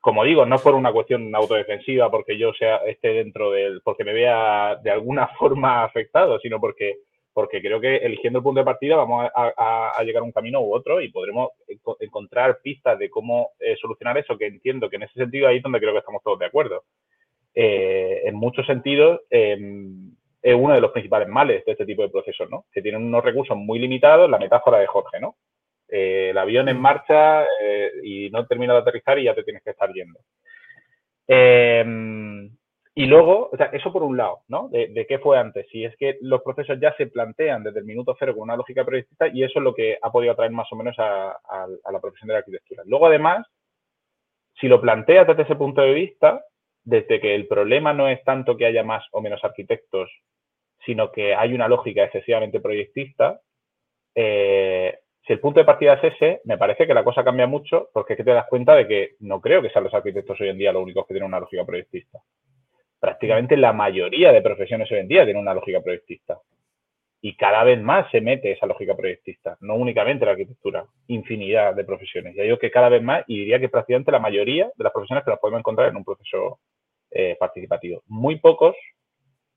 Como 0.00 0.24
digo, 0.24 0.46
no 0.46 0.58
por 0.58 0.74
una 0.74 0.92
cuestión 0.92 1.34
autodefensiva, 1.34 2.10
porque 2.10 2.38
yo 2.38 2.52
sea 2.52 2.76
esté 2.86 3.08
dentro 3.14 3.50
del, 3.50 3.80
porque 3.82 4.04
me 4.04 4.12
vea 4.12 4.76
de 4.76 4.90
alguna 4.90 5.26
forma 5.38 5.82
afectado, 5.82 6.38
sino 6.38 6.60
porque, 6.60 6.98
porque 7.32 7.60
creo 7.60 7.80
que 7.80 7.96
eligiendo 7.96 8.38
el 8.38 8.42
punto 8.44 8.60
de 8.60 8.64
partida 8.64 8.96
vamos 8.96 9.28
a, 9.34 10.02
llegar 10.04 10.22
a 10.22 10.26
un 10.26 10.32
camino 10.32 10.60
u 10.60 10.72
otro 10.72 11.00
y 11.00 11.10
podremos 11.10 11.50
encontrar 12.00 12.60
pistas 12.62 12.98
de 12.98 13.10
cómo 13.10 13.50
eh, 13.58 13.76
solucionar 13.80 14.18
eso, 14.18 14.38
que 14.38 14.46
entiendo 14.46 14.88
que 14.88 14.96
en 14.96 15.02
ese 15.02 15.14
sentido 15.14 15.48
ahí 15.48 15.56
es 15.56 15.62
donde 15.62 15.80
creo 15.80 15.92
que 15.92 15.98
estamos 15.98 16.22
todos 16.22 16.38
de 16.38 16.46
acuerdo. 16.46 16.84
en 17.54 18.36
muchos 18.36 18.64
sentidos, 18.66 19.20
em, 19.30 20.12
es 20.42 20.54
uno 20.54 20.74
de 20.74 20.80
los 20.80 20.92
principales 20.92 21.28
males 21.28 21.64
de 21.64 21.72
este 21.72 21.86
tipo 21.86 22.02
de 22.02 22.10
procesos, 22.10 22.48
¿no? 22.50 22.66
Que 22.72 22.82
tienen 22.82 23.04
unos 23.04 23.24
recursos 23.24 23.56
muy 23.56 23.78
limitados, 23.78 24.30
la 24.30 24.38
metáfora 24.38 24.78
de 24.78 24.86
Jorge, 24.86 25.20
¿no? 25.20 25.36
Eh, 25.88 26.30
el 26.30 26.38
avión 26.38 26.68
en 26.68 26.80
marcha 26.80 27.44
eh, 27.44 27.92
y 28.04 28.30
no 28.30 28.46
termina 28.46 28.74
de 28.74 28.80
aterrizar 28.80 29.18
y 29.18 29.24
ya 29.24 29.34
te 29.34 29.42
tienes 29.42 29.62
que 29.62 29.70
estar 29.70 29.92
yendo. 29.92 30.20
Em, 31.26 32.50
y 32.94 33.06
luego, 33.06 33.50
o 33.52 33.56
sea, 33.56 33.66
eso 33.66 33.92
por 33.92 34.02
un 34.02 34.16
lado, 34.16 34.40
¿no? 34.48 34.68
De, 34.68 35.06
qué 35.08 35.18
fue 35.18 35.38
antes. 35.38 35.66
Si 35.70 35.84
es 35.84 35.96
que 35.96 36.18
los 36.20 36.42
procesos 36.42 36.78
ya 36.80 36.94
se 36.96 37.06
plantean 37.06 37.62
desde 37.62 37.80
el 37.80 37.84
minuto 37.84 38.16
cero 38.18 38.34
con 38.34 38.42
una 38.42 38.56
lógica 38.56 38.84
proyectista 38.84 39.28
y 39.28 39.44
eso 39.44 39.58
es 39.60 39.64
lo 39.64 39.74
que 39.74 39.98
ha 40.00 40.10
podido 40.10 40.32
atraer 40.32 40.50
más 40.52 40.70
o 40.72 40.76
menos 40.76 40.98
a, 40.98 41.30
a 41.30 41.92
la 41.92 42.00
profesión 42.00 42.28
de 42.28 42.34
la 42.34 42.38
arquitectura. 42.40 42.82
Luego, 42.86 43.06
además, 43.06 43.46
si 44.60 44.68
lo 44.68 44.80
planteas 44.80 45.26
desde 45.26 45.42
ese 45.42 45.56
punto 45.56 45.80
de 45.82 45.94
vista, 45.94 46.42
desde 46.84 47.20
que 47.20 47.34
el 47.34 47.46
problema 47.46 47.92
no 47.92 48.08
es 48.08 48.22
tanto 48.24 48.56
que 48.56 48.66
haya 48.66 48.82
más 48.82 49.04
o 49.12 49.20
menos 49.20 49.42
arquitectos, 49.44 50.10
sino 50.84 51.12
que 51.12 51.34
hay 51.34 51.52
una 51.52 51.68
lógica 51.68 52.04
excesivamente 52.04 52.60
proyectista, 52.60 53.40
eh, 54.14 54.98
si 55.28 55.34
el 55.34 55.40
punto 55.40 55.60
de 55.60 55.66
partida 55.66 55.92
es 55.94 56.14
ese, 56.14 56.40
me 56.44 56.56
parece 56.56 56.86
que 56.86 56.94
la 56.94 57.04
cosa 57.04 57.22
cambia 57.22 57.46
mucho 57.46 57.90
porque 57.92 58.14
es 58.14 58.16
que 58.16 58.24
te 58.24 58.32
das 58.32 58.46
cuenta 58.48 58.74
de 58.74 58.88
que 58.88 59.16
no 59.20 59.42
creo 59.42 59.60
que 59.60 59.68
sean 59.68 59.84
los 59.84 59.92
arquitectos 59.92 60.40
hoy 60.40 60.48
en 60.48 60.56
día 60.56 60.72
los 60.72 60.82
únicos 60.82 61.06
que 61.06 61.12
tienen 61.12 61.28
una 61.28 61.38
lógica 61.38 61.66
proyectista. 61.66 62.18
Prácticamente 62.98 63.56
la 63.56 63.74
mayoría 63.74 64.32
de 64.32 64.40
profesiones 64.40 64.90
hoy 64.90 65.00
en 65.00 65.08
día 65.08 65.24
tienen 65.24 65.42
una 65.42 65.52
lógica 65.52 65.82
proyectista. 65.82 66.40
Y 67.20 67.36
cada 67.36 67.64
vez 67.64 67.80
más 67.82 68.10
se 68.10 68.20
mete 68.20 68.52
esa 68.52 68.66
lógica 68.66 68.96
proyectista, 68.96 69.56
no 69.60 69.74
únicamente 69.74 70.24
la 70.24 70.32
arquitectura, 70.32 70.86
infinidad 71.08 71.74
de 71.74 71.84
profesiones. 71.84 72.36
Ya 72.36 72.44
digo 72.44 72.58
que 72.58 72.70
cada 72.70 72.88
vez 72.88 73.02
más, 73.02 73.24
y 73.26 73.38
diría 73.38 73.58
que 73.58 73.68
prácticamente 73.68 74.12
la 74.12 74.20
mayoría 74.20 74.70
de 74.76 74.84
las 74.84 74.92
profesiones 74.92 75.24
que 75.24 75.30
las 75.30 75.40
podemos 75.40 75.58
encontrar 75.58 75.88
en 75.88 75.96
un 75.96 76.04
proceso 76.04 76.60
eh, 77.10 77.36
participativo. 77.40 78.02
Muy 78.06 78.38
pocos, 78.38 78.76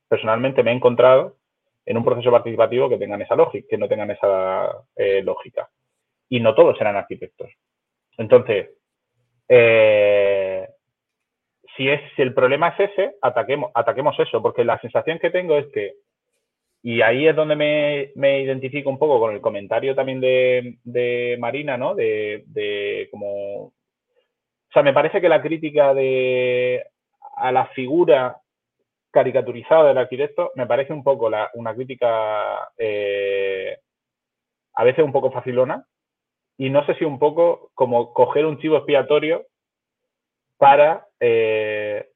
personalmente 0.08 0.64
me 0.64 0.72
he 0.72 0.76
encontrado 0.76 1.38
en 1.86 1.98
un 1.98 2.06
proceso 2.06 2.32
participativo 2.32 2.90
que 2.90 2.98
tengan 2.98 3.22
esa 3.22 3.36
lógica, 3.36 3.68
que 3.70 3.78
no 3.78 3.88
tengan 3.88 4.12
esa 4.12 4.72
eh, 4.96 5.22
lógica. 5.22 5.70
Y 6.30 6.40
no 6.40 6.56
todos 6.56 6.78
serán 6.78 6.96
arquitectos. 6.96 7.50
Entonces, 8.18 8.70
eh, 9.50 10.68
si, 11.76 11.90
es, 11.90 12.02
si 12.16 12.22
el 12.22 12.34
problema 12.34 12.70
es 12.70 12.92
ese, 12.92 13.16
ataquemos, 13.22 13.72
ataquemos 13.74 14.18
eso, 14.20 14.42
porque 14.42 14.64
la 14.64 14.80
sensación 14.80 15.20
que 15.20 15.30
tengo 15.30 15.58
es 15.58 15.68
que, 15.74 15.94
y 16.84 17.02
ahí 17.02 17.28
es 17.28 17.36
donde 17.36 17.56
me, 17.56 18.12
me 18.16 18.42
identifico 18.42 18.90
un 18.90 18.98
poco 18.98 19.20
con 19.20 19.34
el 19.34 19.42
comentario 19.42 19.94
también 19.96 20.20
de, 20.20 21.38
Marina, 21.40 21.78
¿no? 21.78 21.96
De, 21.96 22.44
de 22.48 23.08
como... 23.12 23.66
O 23.66 24.74
sea, 24.74 24.84
me 24.84 24.94
parece 24.94 25.22
que 25.22 25.30
la 25.30 25.42
crítica 25.42 25.94
de 25.94 26.84
a 27.36 27.52
la 27.52 27.68
figura 27.68 28.38
caricaturizada 29.12 29.90
del 29.90 29.98
arquitecto 29.98 30.52
me 30.56 30.66
parece 30.66 30.94
un 30.94 31.04
poco 31.04 31.30
la, 31.30 31.50
una 31.56 31.76
crítica 31.76 32.72
eh, 32.78 33.78
a 34.74 34.84
veces 34.84 35.04
un 35.04 35.12
poco 35.12 35.32
facilona 35.32 35.86
y 36.58 36.70
no 36.70 36.86
sé 36.86 36.96
si 36.96 37.04
un 37.04 37.20
poco 37.20 37.72
como 37.74 38.14
coger 38.14 38.46
un 38.46 38.60
chivo 38.60 38.78
expiatorio 38.78 39.46
para, 40.58 41.08
eh, 41.20 42.11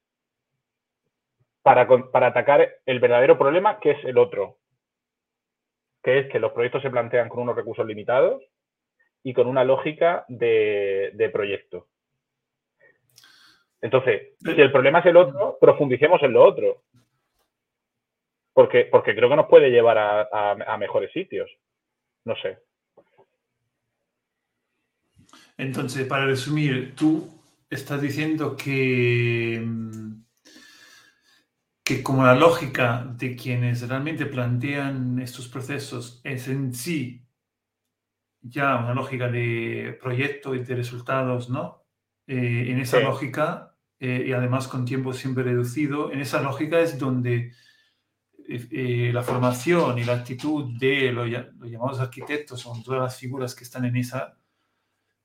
para, 1.66 1.88
para 1.88 2.28
atacar 2.28 2.76
el 2.86 3.00
verdadero 3.00 3.40
problema 3.40 3.80
que 3.80 3.90
es 3.90 4.06
el 4.06 4.20
otro, 4.20 4.60
que 6.04 6.20
es 6.20 6.32
que 6.32 6.38
los 6.38 6.52
proyectos 6.52 6.84
se 6.84 6.92
plantean 6.92 7.28
con 7.28 7.40
unos 7.40 7.56
recursos 7.56 7.88
limitados 7.88 8.44
y 9.24 9.34
con 9.34 9.48
una 9.48 9.64
lógica 9.64 10.26
de, 10.28 11.10
de 11.16 11.30
proyecto. 11.30 11.88
Entonces, 13.82 14.36
si 14.44 14.62
el 14.62 14.72
problema 14.72 15.00
es 15.00 15.08
el 15.08 15.18
otro, 15.18 15.58
profundicemos 15.60 16.22
en 16.22 16.34
lo 16.34 16.44
otro. 16.44 16.84
Porque, 18.54 18.86
porque 18.86 19.16
creo 19.16 19.28
que 19.28 19.36
nos 19.36 19.48
puede 19.48 19.72
llevar 19.72 19.98
a, 19.98 20.52
a 20.52 20.78
mejores 20.78 21.12
sitios. 21.14 21.50
No 22.26 22.36
sé. 22.36 22.60
Entonces, 25.58 26.06
para 26.06 26.28
resumir, 26.28 26.94
tú 26.96 27.28
estás 27.72 28.00
diciendo 28.04 28.56
que, 28.56 29.60
mm, 29.64 30.25
que 31.86 32.02
como 32.02 32.26
la 32.26 32.36
lógica 32.36 33.06
de 33.16 33.36
quienes 33.36 33.88
realmente 33.88 34.26
plantean 34.26 35.20
estos 35.20 35.48
procesos 35.48 36.20
es 36.24 36.48
en 36.48 36.74
sí 36.74 37.26
ya 38.42 38.78
una 38.78 38.94
lógica 38.94 39.30
de 39.30 39.98
proyecto 40.02 40.56
y 40.56 40.64
de 40.64 40.76
resultados, 40.76 41.50
¿no? 41.50 41.84
Eh, 42.28 42.66
en 42.70 42.80
esa 42.80 43.00
lógica, 43.00 43.76
eh, 44.00 44.26
y 44.28 44.34
además 44.34 44.68
con 44.68 44.86
tiempo 44.86 45.14
siempre 45.14 45.44
reducido, 45.44 46.12
en 46.12 46.22
esa 46.22 46.42
lógica 46.42 46.80
es 46.80 46.98
donde 47.00 47.54
eh, 48.48 49.12
la 49.14 49.24
formación 49.24 49.98
y 50.00 50.04
la 50.04 50.14
actitud 50.14 50.78
de 50.80 51.12
los, 51.12 51.30
llamados 51.30 52.00
arquitectos 52.00 52.66
o 52.66 52.82
todas 52.84 53.02
las 53.02 53.18
figuras 53.18 53.56
que 53.56 53.64
están 53.64 53.86
en 53.86 53.96
esa 53.96 54.38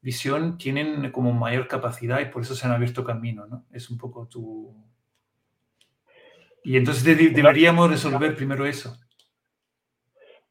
visión 0.03 0.57
tienen 0.57 1.11
como 1.11 1.33
mayor 1.33 1.69
capacidad 1.69 2.21
y 2.21 2.27
por 2.27 2.43
eso 2.43 2.55
se 2.55 2.67
han 2.67 2.73
abierto 2.73 3.05
camino, 3.05 3.47
¿no? 3.47 3.67
Es 3.71 3.91
un 3.91 3.99
poco 3.99 4.27
tu... 4.29 4.90
Y 6.63 6.77
entonces 6.77 7.05
deberíamos 7.35 7.91
resolver 7.91 8.35
primero 8.37 8.67
eso. 8.67 8.97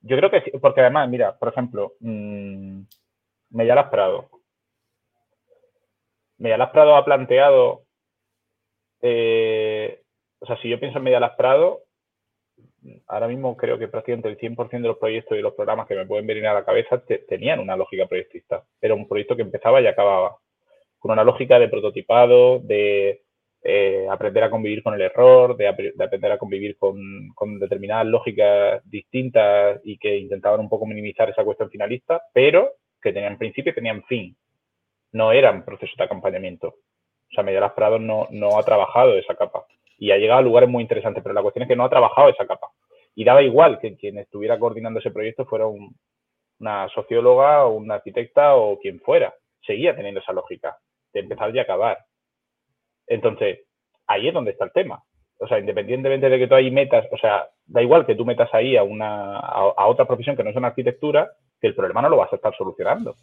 Yo 0.01 0.17
creo 0.17 0.31
que 0.31 0.41
sí, 0.41 0.51
porque 0.61 0.81
además, 0.81 1.09
mira, 1.09 1.37
por 1.37 1.49
ejemplo, 1.49 1.93
mmm, 1.99 2.81
Mellalas 3.51 3.89
Prado. 3.89 4.29
Mellalas 6.37 6.69
Prado 6.69 6.95
ha 6.95 7.03
planteado, 7.03 7.83
eh, 9.01 10.01
o 10.39 10.45
sea, 10.45 10.57
si 10.61 10.69
yo 10.69 10.79
pienso 10.79 10.99
en 10.99 11.03
Mellalas 11.03 11.35
Prado, 11.35 11.83
ahora 13.07 13.27
mismo 13.27 13.57
creo 13.57 13.77
que 13.77 13.89
prácticamente 13.89 14.29
el 14.29 14.37
100% 14.37 14.83
de 14.83 14.87
los 14.87 14.97
proyectos 14.97 15.37
y 15.37 15.41
los 15.41 15.53
programas 15.53 15.87
que 15.87 15.95
me 15.95 16.05
pueden 16.05 16.25
venir 16.25 16.47
a 16.47 16.53
la 16.53 16.65
cabeza 16.65 17.03
tenían 17.27 17.59
una 17.59 17.75
lógica 17.75 18.07
proyectista. 18.07 18.63
Era 18.79 18.93
un 18.93 19.07
proyecto 19.07 19.35
que 19.35 19.41
empezaba 19.41 19.81
y 19.81 19.87
acababa. 19.87 20.37
Con 20.97 21.11
una 21.11 21.23
lógica 21.23 21.59
de 21.59 21.69
prototipado, 21.69 22.59
de 22.59 23.23
eh, 23.61 24.07
aprender 24.09 24.43
a 24.43 24.49
convivir 24.49 24.81
con 24.81 24.93
el 24.93 25.01
error, 25.01 25.57
de, 25.57 25.67
aprender 25.67 26.31
a 26.31 26.37
convivir 26.37 26.77
con, 26.77 27.59
determinadas 27.59 28.07
lógicas 28.07 28.81
distintas 28.89 29.81
y 29.83 29.97
que 29.97 30.17
intentaban 30.17 30.61
un 30.61 30.69
poco 30.69 30.85
minimizar 30.85 31.29
esa 31.29 31.43
cuestión 31.43 31.69
finalista, 31.69 32.21
pero 32.33 32.71
que 33.01 33.11
tenían 33.11 33.37
principio 33.37 33.71
y 33.71 33.75
tenían 33.75 34.03
fin. 34.03 34.35
No 35.11 35.31
eran 35.31 35.65
procesos 35.65 35.97
de 35.97 36.03
acompañamiento. 36.05 36.67
O 36.67 37.33
sea, 37.33 37.43
Medialas 37.43 37.73
Prado 37.73 37.99
no, 37.99 38.27
no 38.31 38.57
ha 38.57 38.63
trabajado 38.63 39.15
esa 39.15 39.35
capa 39.35 39.65
y 39.97 40.11
ha 40.11 40.17
llegado 40.17 40.39
a 40.39 40.43
lugares 40.43 40.69
muy 40.69 40.81
interesantes, 40.81 41.21
pero 41.21 41.35
la 41.35 41.41
cuestión 41.41 41.63
es 41.63 41.69
que 41.69 41.75
no 41.75 41.83
ha 41.83 41.89
trabajado 41.89 42.29
esa 42.29 42.47
capa. 42.47 42.69
Y 43.15 43.25
daba 43.25 43.41
igual 43.43 43.79
que 43.79 43.97
quien 43.97 44.17
estuviera 44.17 44.57
coordinando 44.57 44.99
ese 44.99 45.11
proyecto 45.11 45.45
fuera 45.45 45.65
una 45.67 46.87
socióloga 46.89 47.65
o 47.65 47.73
una 47.73 47.95
arquitecta 47.95 48.55
o 48.55 48.79
quien 48.79 49.01
fuera. 49.01 49.33
Seguía 49.65 49.95
teniendo 49.95 50.21
esa 50.21 50.31
lógica 50.31 50.77
de 51.11 51.19
empezar 51.19 51.53
y 51.53 51.59
acabar. 51.59 51.97
Entonces, 53.09 53.59
ahí 54.07 54.29
es 54.29 54.33
donde 54.33 54.51
está 54.51 54.63
el 54.63 54.71
tema. 54.71 55.03
O 55.37 55.47
sea, 55.47 55.59
independientemente 55.59 56.29
de 56.29 56.39
que 56.39 56.47
tú 56.47 56.55
ahí 56.55 56.71
metas, 56.71 57.05
o 57.11 57.17
sea, 57.17 57.49
da 57.65 57.81
igual 57.81 58.05
que 58.05 58.15
tú 58.15 58.25
metas 58.25 58.49
ahí 58.53 58.77
a, 58.77 58.83
una, 58.83 59.37
a, 59.39 59.87
otra 59.87 60.05
profesión 60.05 60.37
que 60.37 60.43
no 60.43 60.51
es 60.51 60.55
una 60.55 60.69
arquitectura, 60.69 61.29
que 61.59 61.67
el 61.67 61.75
problema 61.75 62.01
no 62.01 62.09
lo 62.09 62.17
vas 62.17 62.31
a 62.31 62.37
estar 62.37 62.55
solucionando. 62.55 63.15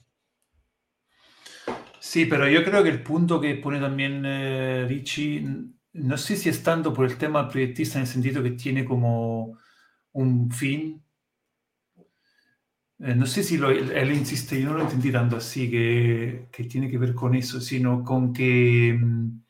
Sí, 1.99 2.27
pero 2.27 2.46
yo 2.49 2.62
creo 2.62 2.83
que 2.83 2.90
el 2.90 3.03
punto 3.03 3.40
que 3.40 3.55
pone 3.55 3.81
también 3.81 4.22
eh, 4.27 4.85
Richie 4.87 5.42
no 5.96 6.18
sé 6.18 6.37
si 6.37 6.49
es 6.49 6.62
tanto 6.62 6.92
por 6.92 7.07
el 7.07 7.16
tema 7.16 7.49
proyectista 7.49 7.99
en 7.99 8.03
el 8.03 8.09
sentido 8.09 8.42
que 8.42 8.51
tiene 8.51 8.85
como 8.85 9.59
un 10.12 10.51
fin. 10.51 11.03
Eh, 12.99 13.14
no 13.14 13.27
sé 13.27 13.42
si 13.42 13.57
él 13.57 14.12
insiste, 14.12 14.61
yo 14.61 14.70
no 14.70 14.77
lo 14.79 14.83
entendí 14.83 15.11
tanto 15.11 15.37
así, 15.37 15.70
que, 15.70 16.49
tiene 16.68 16.90
que 16.90 16.99
ver 16.99 17.14
con 17.14 17.35
eso, 17.35 17.61
sino 17.61 18.03
con 18.05 18.33
que, 18.33 18.96
mm, 18.99 19.42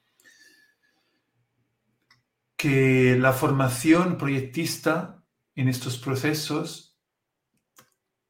que 2.57 3.17
la 3.19 3.33
formación 3.33 4.17
proyectista 4.19 5.23
en 5.55 5.69
estos 5.69 5.99
procesos, 5.99 6.99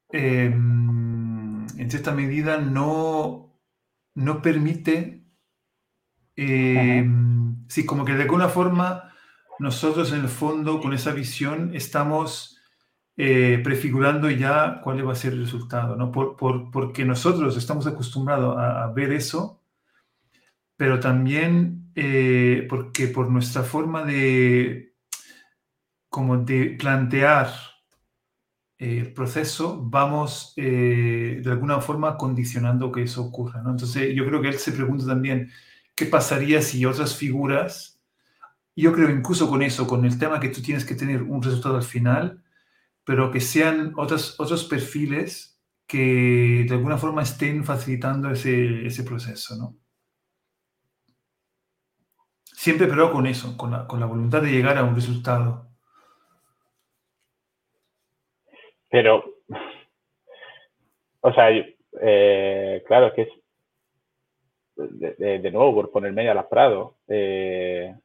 em, 0.09 1.65
en 1.77 1.91
cierta 1.91 2.11
medida, 2.13 2.57
no, 2.57 3.59
no 4.15 4.41
permite 4.41 5.17
sí, 7.67 7.85
como 7.85 8.05
que 8.05 8.13
de 8.13 8.23
alguna 8.23 8.49
forma 8.49 9.11
nosotros 9.59 10.11
en 10.11 10.21
el 10.21 10.29
fondo 10.29 10.79
con 10.79 10.93
esa 10.93 11.11
visión 11.11 11.71
estamos 11.73 12.59
eh, 13.17 13.59
prefigurando 13.63 14.29
ya 14.29 14.81
cuál 14.83 15.07
va 15.07 15.13
a 15.13 15.15
ser 15.15 15.33
el 15.33 15.39
resultado, 15.39 15.95
¿no? 15.95 16.11
Por, 16.11 16.35
porque 16.69 17.03
nosotros 17.03 17.57
estamos 17.57 17.87
acostumbrados 17.87 18.55
a, 18.57 18.87
ver 18.91 19.11
eso, 19.11 19.63
pero 20.75 20.99
también 20.99 21.76
eh, 21.99 22.67
porque 22.69 23.07
por 23.07 23.31
nuestra 23.31 23.63
forma 23.63 24.05
de, 24.05 24.93
como 26.09 26.37
de 26.37 26.75
plantear 26.79 27.51
el 28.77 29.13
proceso, 29.13 29.81
vamos 29.83 30.53
eh, 30.57 31.41
de 31.43 31.51
alguna 31.51 31.81
forma 31.81 32.15
condicionando 32.15 32.91
que 32.91 33.01
eso 33.01 33.23
ocurra, 33.23 33.63
¿no? 33.63 33.71
Entonces 33.71 34.13
yo 34.15 34.27
creo 34.27 34.43
que 34.43 34.49
él 34.49 34.59
se 34.59 34.73
pregunta 34.73 35.07
también, 35.07 35.49
¿Qué 35.95 36.05
pasaría 36.05 36.61
si 36.61 36.85
otras 36.85 37.15
figuras, 37.15 37.99
yo 38.75 38.93
creo 38.93 39.09
incluso 39.09 39.49
con 39.49 39.63
eso, 39.63 39.87
con 39.87 40.05
el 40.05 40.19
tema 40.19 40.39
que 40.39 40.49
tú 40.49 40.61
tienes 40.61 40.85
que 40.85 40.93
tener 40.93 41.23
un 41.23 41.41
resultado 41.41 41.77
al 41.77 41.83
final, 41.83 42.43
pero 43.03 43.31
que 43.31 43.41
sean 43.41 43.93
otros, 43.97 44.35
otros 44.39 44.65
perfiles 44.65 45.59
que 45.87 46.67
de 46.69 46.75
alguna 46.75 46.99
forma 46.99 47.23
estén 47.23 47.65
facilitando 47.65 48.29
ese, 48.29 48.85
ese 48.85 49.03
proceso, 49.03 49.55
¿no? 49.57 49.86
Siempre 52.67 52.87
pero 52.87 53.13
con 53.13 53.25
eso, 53.25 53.55
con 53.55 53.71
la, 53.71 54.05
voluntad 54.05 54.41
de 54.41 54.51
llegar 54.51 54.77
a 54.77 54.83
un 54.83 54.93
resultado. 54.93 55.67
Pero, 58.89 59.23
o 61.21 61.31
sea, 61.31 61.47
eh, 62.01 62.83
claro, 62.85 63.13
que 63.13 63.21
es, 63.21 63.29
de, 64.75 65.49
nuevo, 65.49 65.75
por 65.75 65.91
ponerme 65.91 66.29
a 66.29 66.33
las 66.33 66.47
Prado. 66.47 66.97
Eh, 67.07 67.95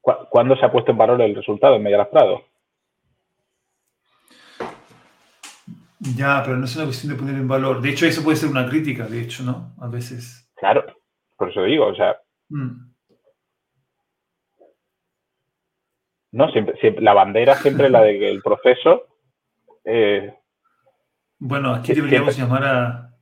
¿Cuándo 0.00 0.54
se 0.54 0.64
ha 0.64 0.70
puesto 0.70 0.92
en 0.92 0.98
valor 0.98 1.20
el 1.22 1.34
resultado 1.34 1.74
en 1.74 1.82
Medialas 1.82 2.06
Prado? 2.06 2.44
Ya, 6.14 6.42
pero 6.44 6.56
no 6.56 6.66
es 6.66 6.76
una 6.76 6.84
cuestión 6.84 7.12
de 7.12 7.18
poner 7.18 7.34
en 7.34 7.48
valor. 7.48 7.80
De 7.80 7.90
hecho, 7.90 8.06
eso 8.06 8.22
puede 8.22 8.36
ser 8.36 8.50
una 8.50 8.68
crítica, 8.68 9.06
de 9.06 9.22
hecho, 9.22 9.42
¿no? 9.42 9.74
A 9.80 9.88
veces. 9.88 10.48
Claro, 10.54 10.84
por 11.36 11.50
eso 11.50 11.62
digo, 11.62 11.86
o 11.86 11.94
sea. 11.94 12.16
Mm. 12.48 12.92
No, 16.32 16.50
siempre, 16.50 17.00
la 17.00 17.14
bandera 17.14 17.54
siempre 17.56 17.88
la 17.88 18.02
de 18.02 18.18
que 18.18 18.30
el 18.30 18.42
proceso 18.42 19.06
eh, 19.86 20.34
bueno, 21.38 21.72
aquí 21.74 21.94
deberíamos 21.94 22.36
llamar 22.36 22.64
a. 22.64 23.14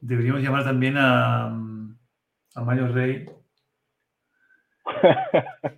Deberíamos 0.00 0.42
llamar 0.42 0.64
también 0.64 0.96
a, 0.96 1.46
a 1.46 2.64
Mario 2.64 2.88
Rey. 2.88 3.26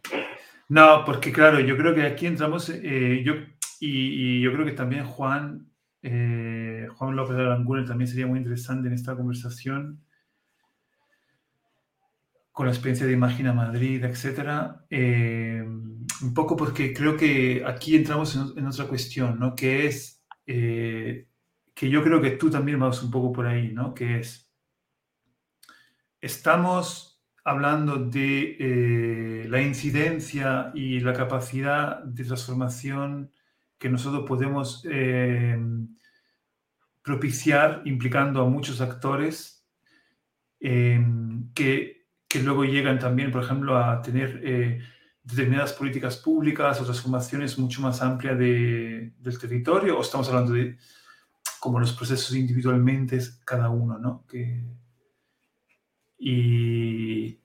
No, 0.68 1.04
porque 1.04 1.30
claro, 1.30 1.60
yo 1.60 1.76
creo 1.76 1.94
que 1.94 2.02
aquí 2.02 2.26
entramos, 2.26 2.68
eh, 2.70 3.22
yo, 3.24 3.34
y, 3.78 4.40
yo 4.40 4.52
creo 4.52 4.64
que 4.66 4.72
también 4.72 5.04
Juan, 5.04 5.70
eh, 6.08 6.86
Juan 6.94 7.16
López 7.16 7.36
de 7.36 7.42
Aranguren 7.42 7.84
también 7.84 8.06
sería 8.06 8.28
muy 8.28 8.38
interesante 8.38 8.86
en 8.86 8.94
esta 8.94 9.16
conversación, 9.16 10.04
con 12.52 12.66
la 12.66 12.72
experiencia 12.72 13.06
de 13.06 13.12
Imagina 13.12 13.52
Madrid, 13.52 14.04
etcétera, 14.04 14.86
eh, 14.88 15.64
un 15.64 16.32
poco 16.32 16.56
porque 16.56 16.94
creo 16.94 17.16
que 17.16 17.64
aquí 17.66 17.96
entramos 17.96 18.36
en, 18.36 18.66
otra 18.66 18.86
cuestión, 18.86 19.40
¿no? 19.40 19.56
Que 19.56 19.86
es, 19.86 20.24
eh, 20.46 21.26
que 21.74 21.90
yo 21.90 22.04
creo 22.04 22.22
que 22.22 22.30
tú 22.30 22.50
también 22.50 22.78
vas 22.78 23.02
un 23.02 23.10
poco 23.10 23.32
por 23.32 23.48
ahí, 23.48 23.72
¿no? 23.72 23.92
Que 23.92 24.20
es, 24.20 24.48
estamos 26.20 27.20
hablando 27.44 27.96
de 27.96 29.44
la 29.48 29.60
incidencia 29.60 30.70
y 30.72 31.00
la 31.00 31.12
capacidad 31.14 32.02
de 32.04 32.24
transformación 32.24 33.32
que 33.78 33.88
nosotros 33.88 34.24
podemos 34.26 34.86
propiciar 37.02 37.82
implicando 37.84 38.42
a 38.42 38.48
muchos 38.48 38.80
actores 38.80 39.64
que 40.58 41.96
que 42.28 42.40
luego 42.40 42.64
llegan 42.64 42.98
también, 42.98 43.30
por 43.30 43.42
ejemplo, 43.42 43.76
a 43.78 44.02
tener 44.02 44.40
eh, 44.44 44.80
determinadas 45.22 45.72
políticas 45.72 46.16
públicas 46.16 46.80
o 46.80 46.84
transformaciones 46.84 47.58
mucho 47.58 47.80
más 47.80 48.02
amplias 48.02 48.38
de, 48.38 49.12
del 49.18 49.38
territorio, 49.38 49.98
o 49.98 50.02
estamos 50.02 50.28
hablando 50.28 50.52
de 50.52 50.76
como 51.60 51.80
los 51.80 51.92
procesos 51.92 52.36
individualmente 52.36 53.18
cada 53.44 53.70
uno, 53.70 53.98
¿no? 53.98 54.24
Que, 54.26 54.62
y, 56.18 57.38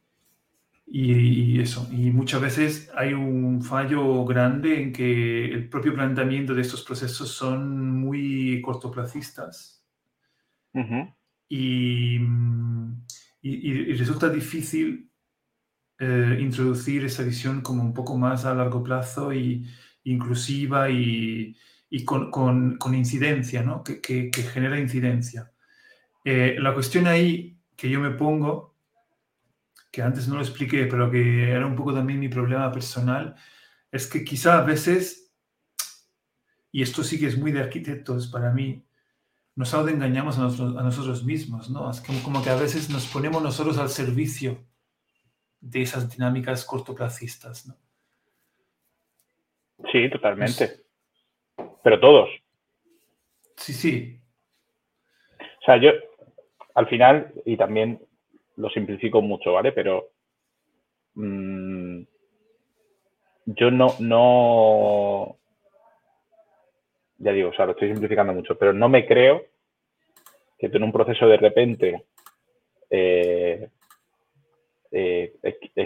y, 0.93 1.59
eso, 1.59 1.87
y 1.91 2.11
muchas 2.11 2.41
veces 2.41 2.91
hay 2.95 3.13
un 3.13 3.61
fallo 3.63 4.25
grande 4.25 4.81
en 4.81 4.91
que 4.91 5.45
el 5.45 5.69
propio 5.69 5.93
planteamiento 5.93 6.53
de 6.53 6.61
estos 6.61 6.83
procesos 6.83 7.29
son 7.29 7.91
muy 7.99 8.61
cortoplacistas. 8.61 9.85
Y 11.47 12.19
y, 13.41 13.93
resulta 13.93 14.29
difícil 14.29 15.09
eh, 15.99 16.37
introducir 16.39 17.05
esa 17.05 17.23
visión 17.23 17.61
como 17.61 17.83
un 17.83 17.93
poco 17.93 18.17
más 18.17 18.45
a 18.45 18.53
largo 18.53 18.83
plazo 18.83 19.33
y 19.33 19.65
inclusiva 20.03 20.89
y, 20.89 21.55
y 21.89 22.05
con, 22.05 22.31
con, 22.31 22.77
con, 22.77 22.95
incidencia, 22.95 23.63
¿no? 23.63 23.83
que, 23.83 23.99
que, 24.01 24.31
genera 24.31 24.79
incidencia. 24.79 25.51
Eh, 26.23 26.55
la 26.59 26.73
cuestión 26.73 27.07
ahí 27.07 27.59
que 27.75 27.89
yo 27.89 27.99
me 27.99 28.11
pongo, 28.11 28.70
que 29.91 30.01
antes 30.01 30.27
no 30.27 30.35
lo 30.35 30.41
expliqué, 30.41 30.85
pero 30.85 31.11
que 31.11 31.51
era 31.51 31.65
un 31.65 31.75
poco 31.75 31.93
también 31.93 32.19
mi 32.19 32.29
problema 32.29 32.71
personal, 32.71 33.35
es 33.91 34.07
que 34.07 34.23
quizá 34.23 34.59
a 34.59 34.63
veces, 34.63 35.33
y 36.71 36.81
esto 36.81 37.03
sí 37.03 37.19
que 37.19 37.27
es 37.27 37.37
muy 37.37 37.51
de 37.51 37.59
arquitectos 37.59 38.27
para 38.27 38.51
mí, 38.51 38.85
nos 39.55 39.73
autoengañamos 39.73 40.37
a 40.37 40.43
nosotros, 40.43 40.77
a 40.77 40.83
nosotros 40.83 41.25
mismos, 41.25 41.69
¿no? 41.69 41.91
Es 41.91 42.01
como, 42.01 42.41
que 42.41 42.49
a 42.49 42.55
veces 42.55 42.89
nos 42.89 43.05
ponemos 43.07 43.43
nosotros 43.43 43.77
al 43.77 43.89
servicio 43.89 44.63
de 45.59 45.81
esas 45.81 46.09
dinámicas 46.09 46.63
cortoplacistas, 46.63 47.67
¿no? 47.67 47.75
Sí, 49.91 50.09
totalmente. 50.09 50.83
Pero 51.83 51.99
todos. 51.99 52.29
Sí, 53.57 53.73
sí. 53.73 54.21
O 55.39 55.65
sea, 55.65 55.77
yo, 55.77 55.91
al 56.75 56.87
final, 56.87 57.33
y 57.45 57.57
también 57.57 57.99
lo 58.57 58.69
simplifico 58.69 59.21
mucho, 59.21 59.53
¿vale? 59.53 59.71
Pero 59.71 60.09
mm, 61.15 62.01
yo 63.45 63.71
no, 63.71 63.87
no, 63.99 65.37
ya 67.17 67.31
digo, 67.31 67.49
o 67.49 67.53
sea, 67.53 67.65
lo 67.65 67.71
estoy 67.73 67.89
simplificando 67.89 68.33
mucho, 68.33 68.57
pero 68.57 68.73
no 68.73 68.89
me 68.89 69.05
creo 69.05 69.45
que 70.57 70.69
tú 70.69 70.77
en 70.77 70.83
un 70.83 70.91
proceso 70.91 71.27
de 71.27 71.37
repente 71.37 72.05
eh, 72.89 73.69
eh, 74.91 75.33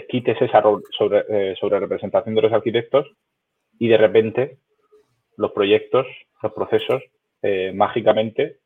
quites 0.08 0.40
esa 0.42 0.62
sobre, 0.96 1.24
eh, 1.28 1.56
sobre 1.58 1.80
representación 1.80 2.34
de 2.34 2.42
los 2.42 2.52
arquitectos 2.52 3.06
y 3.78 3.88
de 3.88 3.96
repente 3.96 4.58
los 5.36 5.52
proyectos, 5.52 6.06
los 6.42 6.52
procesos, 6.52 7.02
mágicamente 7.74 8.58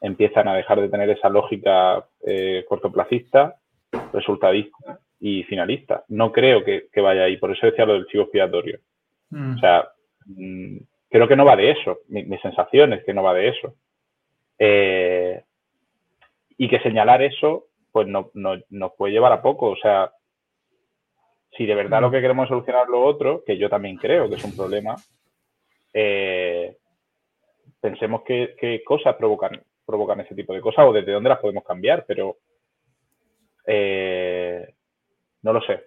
empiezan 0.00 0.48
a 0.48 0.54
dejar 0.54 0.80
de 0.80 0.88
tener 0.88 1.10
esa 1.10 1.28
lógica 1.28 2.04
cortoplacista, 2.68 3.56
resultadista 4.12 4.98
y 5.20 5.42
finalista. 5.44 6.04
No 6.08 6.32
creo 6.32 6.64
que, 6.64 6.88
vaya 7.00 7.24
ahí, 7.24 7.36
por 7.36 7.52
eso 7.52 7.66
decía 7.66 7.84
lo 7.84 7.94
del 7.94 8.06
chivo 8.06 8.24
expiatorio. 8.24 8.78
Mm. 9.30 9.56
O 9.56 9.58
sea, 9.58 9.88
mm, 10.26 10.76
creo 11.10 11.28
que 11.28 11.36
no 11.36 11.44
va 11.44 11.56
de 11.56 11.70
eso. 11.70 11.98
Mi, 12.08 12.38
sensación 12.38 12.94
es 12.94 13.04
que 13.04 13.12
no 13.12 13.22
va 13.22 13.34
de 13.34 13.48
eso. 13.48 13.74
Eh, 14.58 15.42
y 16.56 16.68
que 16.68 16.80
señalar 16.80 17.22
eso, 17.22 17.66
pues 17.92 18.06
no, 18.06 18.30
nos 18.34 18.92
puede 18.94 19.12
llevar 19.12 19.32
a 19.32 19.42
poco. 19.42 19.68
O 19.70 19.76
sea, 19.76 20.12
si 21.56 21.66
de 21.66 21.74
verdad 21.74 22.00
lo 22.00 22.10
que 22.10 22.20
queremos 22.20 22.44
es 22.44 22.48
solucionar 22.48 22.88
lo 22.88 23.02
otro, 23.02 23.42
que 23.44 23.58
yo 23.58 23.68
también 23.68 23.96
creo 23.96 24.28
que 24.28 24.36
es 24.36 24.44
un 24.44 24.56
problema, 24.56 24.96
eh, 25.92 26.76
pensemos 27.80 28.22
qué, 28.22 28.82
cosas 28.84 29.16
provocan, 29.16 29.60
provocan 29.90 30.20
ese 30.20 30.34
tipo 30.34 30.54
de 30.54 30.60
cosas 30.60 30.86
o 30.86 30.92
desde 30.92 31.12
dónde 31.12 31.28
las 31.28 31.40
podemos 31.40 31.64
cambiar, 31.64 32.04
pero 32.06 32.38
eh, 33.66 34.74
no 35.42 35.52
lo 35.52 35.60
sé. 35.62 35.84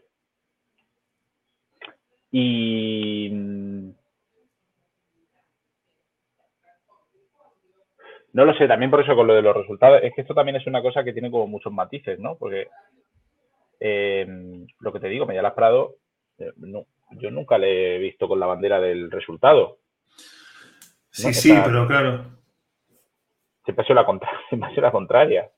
Y 2.32 3.54
No 8.34 8.46
lo 8.46 8.56
sé, 8.56 8.68
también 8.68 8.90
por 8.90 9.00
eso 9.00 9.16
con 9.16 9.28
lo 9.28 9.36
de 9.36 9.44
los 9.44 9.56
resultados, 9.56 10.02
es 10.04 10.12
que 10.14 10.22
esto 10.22 10.34
también 10.34 10.56
es 10.56 10.66
una 10.66 10.82
cosa 10.82 11.04
que 11.04 11.14
tiene 11.14 11.30
como 11.30 11.46
muchos 11.46 11.72
matices, 11.72 12.18
¿no? 12.20 12.36
Porque 12.36 12.68
eh, 13.80 14.28
lo 14.80 14.92
que 14.92 15.00
te 15.00 15.08
digo, 15.08 15.28
Medialas 15.28 15.54
Prado, 15.54 15.98
eh, 16.40 16.52
no, 16.58 16.88
yo 17.12 17.30
nunca 17.30 17.60
le 17.60 17.96
he 17.96 18.00
visto 18.00 18.28
con 18.28 18.40
la 18.40 18.48
bandera 18.48 18.80
del 18.80 19.12
resultado. 19.12 19.78
Sí, 21.12 21.32
sí, 21.32 21.54
pero 21.64 21.88
claro. 21.88 22.26
Ha 23.66 23.84
sido 23.84 23.96
la, 23.96 24.06
la 24.82 24.92
contraria. 24.92 25.50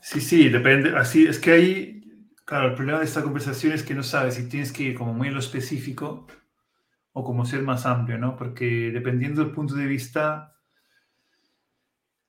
Sí, 0.00 0.20
sí, 0.20 0.48
depende. 0.48 0.96
Así 0.96 1.26
es 1.26 1.38
que 1.38 1.52
ahí, 1.52 2.02
claro, 2.44 2.68
el 2.68 2.74
problema 2.74 2.98
de 2.98 3.04
esta 3.04 3.22
conversación 3.22 3.72
es 3.72 3.82
que 3.82 3.94
no 3.94 4.02
sabes 4.02 4.34
si 4.34 4.48
tienes 4.48 4.72
que 4.72 4.84
ir 4.84 4.94
como 4.96 5.12
muy 5.12 5.28
en 5.28 5.34
lo 5.34 5.40
específico 5.40 6.26
o 7.12 7.24
como 7.24 7.44
ser 7.44 7.62
más 7.62 7.86
amplio, 7.86 8.18
¿no? 8.18 8.36
Porque 8.36 8.90
dependiendo 8.92 9.42
del 9.42 9.52
punto 9.52 9.74
de 9.74 9.86
vista, 9.86 10.58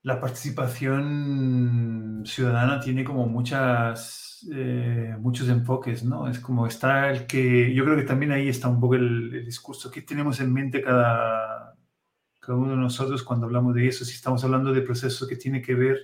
la 0.04 0.20
participación 0.20 2.24
ciudadana 2.26 2.80
tiene 2.80 3.04
como 3.04 3.28
muchas, 3.28 4.48
eh, 4.54 5.16
muchos 5.20 5.50
enfoques, 5.50 6.04
¿no? 6.04 6.28
Es 6.28 6.40
como 6.40 6.68
está 6.68 7.12
el 7.12 7.28
que, 7.28 7.74
yo 7.74 7.84
creo 7.84 7.98
que 7.98 8.04
también 8.04 8.32
ahí 8.32 8.50
está 8.50 8.68
un 8.70 8.80
poco 8.80 8.96
el, 8.96 9.46
discurso 9.46 9.92
que 9.92 10.02
tenemos 10.02 10.40
en 10.40 10.54
mente 10.54 10.82
cada, 10.82 11.69
cada 12.40 12.58
uno 12.58 12.72
de 12.72 12.78
nosotros 12.78 13.24
cuando 13.24 13.46
hablamos 13.46 13.76
de 13.76 13.88
eso, 13.88 14.06
si 14.06 14.14
estamos 14.14 14.44
hablando 14.44 14.72
de 14.74 14.82
procesos 14.82 15.28
que 15.28 15.36
tienen 15.36 15.62
que 15.62 15.76
ver 15.76 16.00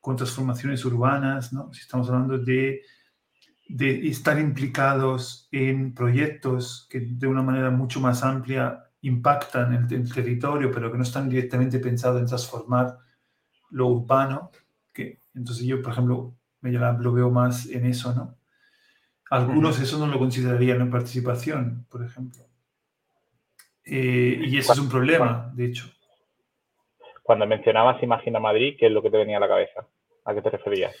con 0.00 0.16
transformaciones 0.16 0.84
urbanas, 0.84 1.52
¿no? 1.52 1.72
Si 1.72 1.80
estamos 1.80 2.08
hablando 2.08 2.38
de 2.38 2.82
de 3.72 4.08
estar 4.08 4.38
implicados 4.40 5.48
en 5.52 5.94
proyectos 5.94 6.88
que 6.90 7.00
de 7.00 7.26
una 7.28 7.42
manera 7.42 7.70
mucho 7.70 8.00
más 8.00 8.24
amplia 8.24 8.84
impactan 9.02 9.72
el, 9.72 9.92
el 9.94 10.12
territorio, 10.12 10.72
pero 10.72 10.90
que 10.90 10.98
no 10.98 11.04
están 11.04 11.28
directamente 11.28 11.78
pensados 11.78 12.20
en 12.20 12.26
transformar 12.26 12.98
lo 13.70 13.86
urbano. 13.86 14.50
Que, 14.92 15.22
entonces 15.34 15.64
yo, 15.64 15.80
por 15.82 15.92
ejemplo, 15.92 16.34
me 16.60 16.72
lo 16.72 17.12
veo 17.12 17.30
más 17.30 17.66
en 17.66 17.86
eso, 17.86 18.12
¿no? 18.12 18.36
Algunos 19.30 19.78
eso 19.78 19.98
no 19.98 20.08
lo 20.08 20.18
considerarían 20.18 20.80
en 20.80 20.90
participación, 20.90 21.86
por 21.88 22.02
ejemplo. 22.02 22.42
Eh, 23.92 24.44
y 24.46 24.56
eso 24.56 24.72
es 24.72 24.78
un 24.78 24.88
problema, 24.88 25.50
de 25.52 25.66
hecho. 25.66 25.90
Cuando 27.24 27.44
mencionabas 27.44 28.00
Imagina 28.04 28.38
Madrid, 28.38 28.76
¿qué 28.78 28.86
es 28.86 28.92
lo 28.92 29.02
que 29.02 29.10
te 29.10 29.16
venía 29.16 29.38
a 29.38 29.40
la 29.40 29.48
cabeza? 29.48 29.84
¿A 30.24 30.32
qué 30.32 30.40
te 30.40 30.50
referías? 30.50 30.94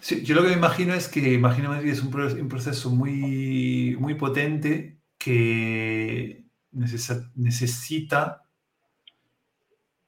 Sí, 0.00 0.24
yo 0.24 0.34
lo 0.34 0.42
que 0.42 0.48
me 0.48 0.54
imagino 0.54 0.94
es 0.94 1.06
que 1.06 1.32
Imagina 1.32 1.68
Madrid 1.68 1.92
es 1.92 2.02
un, 2.02 2.10
proceso 2.48 2.90
muy, 2.90 3.96
muy 4.00 4.14
potente 4.14 4.98
que 5.16 6.44
necesita... 6.72 8.42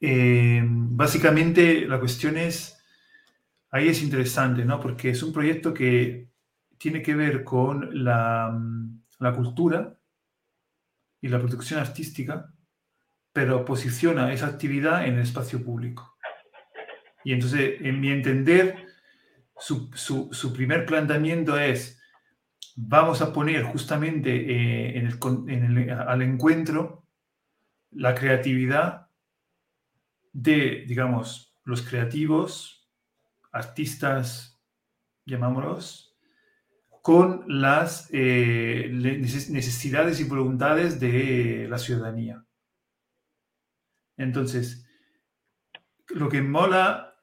Eh, 0.01 0.62
básicamente 0.64 1.87
la 1.87 2.01
cuestión 2.01 2.38
es, 2.38 2.83
ahí 3.70 3.87
es 3.88 4.03
interesante, 4.03 4.64
¿no? 4.64 4.81
Porque 4.81 5.11
es 5.11 5.23
un 5.23 5.33
proyecto 5.33 5.73
que 5.73 6.27
tiene 6.77 7.03
que 7.03 7.14
ver 7.14 7.44
con 7.44 8.03
la, 8.03 8.59
la 9.18 9.33
cultura 9.33 9.99
y 11.20 11.28
la 11.28 11.38
producción 11.38 11.80
artística, 11.80 12.52
pero 13.33 13.64
posiciona 13.64 14.33
esa 14.33 14.46
actividad 14.46 15.06
en 15.06 15.14
el 15.14 15.20
espacio 15.20 15.62
público. 15.64 16.16
Y 17.24 17.33
entonces, 17.33 17.80
en 17.80 18.00
mi 18.00 18.11
entender, 18.11 18.87
su, 19.59 20.52
primer 20.54 20.87
planteamiento 20.87 21.59
es, 21.59 22.00
vamos 22.76 23.20
a 23.20 23.33
poner 23.33 23.64
justamente 23.64 24.30
eh, 24.30 24.98
en 24.98 25.90
al 25.90 26.22
encuentro 26.22 27.06
la 27.90 28.14
creatividad 28.14 29.09
de, 30.33 30.85
digamos, 30.87 31.54
los 31.64 31.83
creativos, 31.83 32.88
artistas 33.52 34.61
llamámoslos, 35.26 36.10
con 37.02 37.44
las 37.46 38.08
eh, 38.12 38.90
necesidades 38.92 40.20
y 40.20 40.24
voluntades 40.24 41.00
de 41.00 41.66
la 41.68 41.78
ciudadanía. 41.78 42.44
Entonces, 44.16 44.86
lo 46.08 46.28
que 46.28 46.42
mola, 46.42 47.14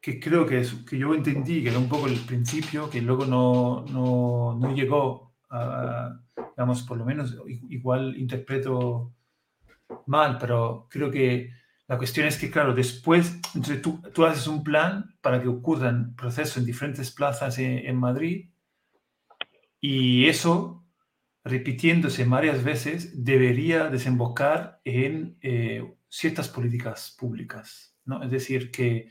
que 0.00 0.20
creo 0.20 0.46
que, 0.46 0.60
es, 0.60 0.72
que 0.88 0.98
yo 0.98 1.14
entendí, 1.14 1.62
que 1.62 1.70
era 1.70 1.78
un 1.78 1.88
poco 1.88 2.06
el 2.06 2.20
principio, 2.20 2.88
que 2.88 3.02
luego 3.02 3.26
no, 3.26 3.84
no, 3.90 4.56
no 4.58 4.74
llegó 4.74 5.34
a, 5.50 6.20
digamos, 6.56 6.82
por 6.82 6.98
lo 6.98 7.04
menos 7.04 7.36
igual 7.68 8.16
interpreto 8.16 9.14
mal, 10.06 10.38
pero 10.38 10.86
creo 10.90 11.10
que 11.10 11.50
la 11.86 11.96
cuestión 11.96 12.26
es 12.26 12.36
que, 12.36 12.50
claro, 12.50 12.74
después 12.74 13.40
tú, 13.82 14.02
tú 14.12 14.26
haces 14.26 14.46
un 14.46 14.62
plan 14.62 15.16
para 15.22 15.40
que 15.40 15.48
ocurran 15.48 16.14
procesos 16.14 16.58
en 16.58 16.66
diferentes 16.66 17.10
plazas 17.10 17.58
en, 17.58 17.96
Madrid 17.96 18.50
y 19.80 20.26
eso, 20.28 20.84
repitiéndose 21.44 22.24
varias 22.24 22.64
veces, 22.64 23.24
debería 23.24 23.88
desembocar 23.88 24.80
en 24.84 25.38
eh, 25.40 25.94
ciertas 26.08 26.48
políticas 26.48 27.14
públicas, 27.18 27.96
¿no? 28.04 28.22
Es 28.22 28.30
decir, 28.30 28.70
que, 28.70 29.10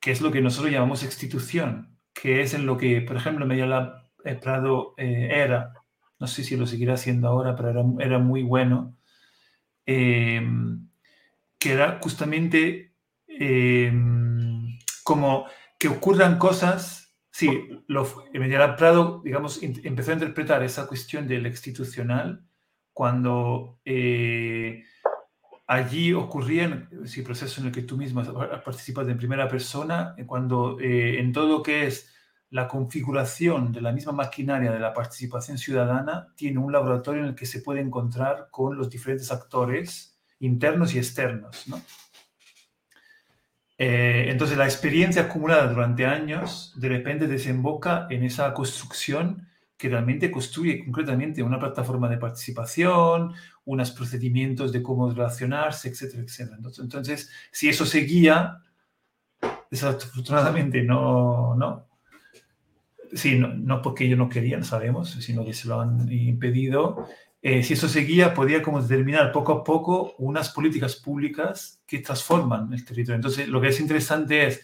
que, 0.00 0.12
es 0.12 0.20
lo 0.20 0.30
que 0.30 0.40
nosotros 0.40 0.72
llamamos 0.72 1.02
institución, 1.02 1.98
que 2.12 2.40
es 2.42 2.54
en 2.54 2.66
lo 2.66 2.76
que, 2.76 3.00
por 3.02 3.16
ejemplo, 3.16 3.46
Medialab 3.46 4.10
eh, 4.24 4.34
Prado 4.34 4.94
eh, 4.96 5.28
era, 5.32 5.72
no 6.18 6.26
sé 6.26 6.44
si 6.44 6.56
lo 6.56 6.66
seguirá 6.66 6.94
haciendo 6.94 7.28
ahora, 7.28 7.56
pero 7.56 7.96
era, 8.00 8.18
muy 8.18 8.42
bueno. 8.42 8.96
Eh, 9.86 10.42
que 11.58 11.72
era 11.72 11.98
justamente 12.00 12.94
como 15.02 15.46
que 15.78 15.88
ocurran 15.88 16.38
cosas, 16.38 16.99
sí, 17.30 17.68
lo, 17.86 18.06
Medialab 18.32 18.76
Prado, 18.76 19.22
digamos, 19.24 19.62
empezó 19.62 20.10
a 20.10 20.14
interpretar 20.14 20.62
esa 20.62 20.86
cuestión 20.86 21.26
del 21.26 21.46
institucional 21.46 22.44
cuando 22.92 23.80
eh, 23.84 24.84
allí 25.66 26.12
ocurrían, 26.12 26.88
sí, 27.04 27.22
procesos 27.22 27.58
en 27.58 27.66
el 27.66 27.72
que 27.72 27.82
tú 27.82 27.96
mismo 27.96 28.22
participas 28.64 29.08
en 29.08 29.16
primera 29.16 29.48
persona, 29.48 30.14
cuando 30.26 30.78
eh, 30.80 31.18
en 31.18 31.32
todo 31.32 31.48
lo 31.48 31.62
que 31.62 31.86
es 31.86 32.12
la 32.50 32.66
configuración 32.66 33.70
de 33.70 33.80
la 33.80 33.92
misma 33.92 34.12
maquinaria 34.12 34.72
de 34.72 34.80
la 34.80 34.92
participación 34.92 35.56
ciudadana 35.56 36.28
tiene 36.34 36.58
un 36.58 36.72
laboratorio 36.72 37.22
en 37.22 37.28
el 37.28 37.34
que 37.34 37.46
se 37.46 37.60
puede 37.60 37.80
encontrar 37.80 38.48
con 38.50 38.76
los 38.76 38.90
diferentes 38.90 39.30
actores 39.30 40.18
internos 40.40 40.92
y 40.94 40.98
externos. 40.98 41.68
¿no? 41.68 41.80
Eh, 43.82 44.26
entonces, 44.28 44.58
la 44.58 44.66
experiencia 44.66 45.22
acumulada 45.22 45.66
durante 45.66 46.04
años 46.04 46.74
de 46.76 46.86
repente 46.90 47.26
desemboca 47.26 48.06
en 48.10 48.24
esa 48.24 48.52
construcción 48.52 49.48
que 49.74 49.88
realmente 49.88 50.30
construye 50.30 50.84
concretamente 50.84 51.42
una 51.42 51.58
plataforma 51.58 52.06
de 52.10 52.18
participación, 52.18 53.32
unos 53.64 53.90
procedimientos 53.92 54.70
de 54.70 54.82
cómo 54.82 55.08
relacionarse, 55.10 55.88
etcétera, 55.88 56.24
etcétera. 56.24 56.58
Entonces, 56.78 57.30
si 57.50 57.70
eso 57.70 57.86
seguía, 57.86 58.58
desafortunadamente 59.70 60.82
no, 60.82 61.54
no. 61.54 61.86
Sí, 63.14 63.38
no, 63.38 63.48
no 63.48 63.80
porque 63.80 64.04
ellos 64.04 64.18
no 64.18 64.28
querían, 64.28 64.62
sabemos, 64.62 65.10
sino 65.10 65.42
que 65.42 65.54
se 65.54 65.68
lo 65.68 65.80
han 65.80 66.12
impedido. 66.12 67.08
Eh, 67.42 67.62
si 67.62 67.72
eso 67.72 67.88
seguía, 67.88 68.34
podía 68.34 68.62
como 68.62 68.82
determinar 68.82 69.32
poco 69.32 69.52
a 69.52 69.64
poco 69.64 70.14
unas 70.18 70.50
políticas 70.50 70.96
públicas 70.96 71.80
que 71.86 72.00
transforman 72.00 72.72
el 72.72 72.84
territorio. 72.84 73.16
Entonces, 73.16 73.48
lo 73.48 73.60
que 73.60 73.68
es 73.68 73.80
interesante 73.80 74.46
es 74.46 74.62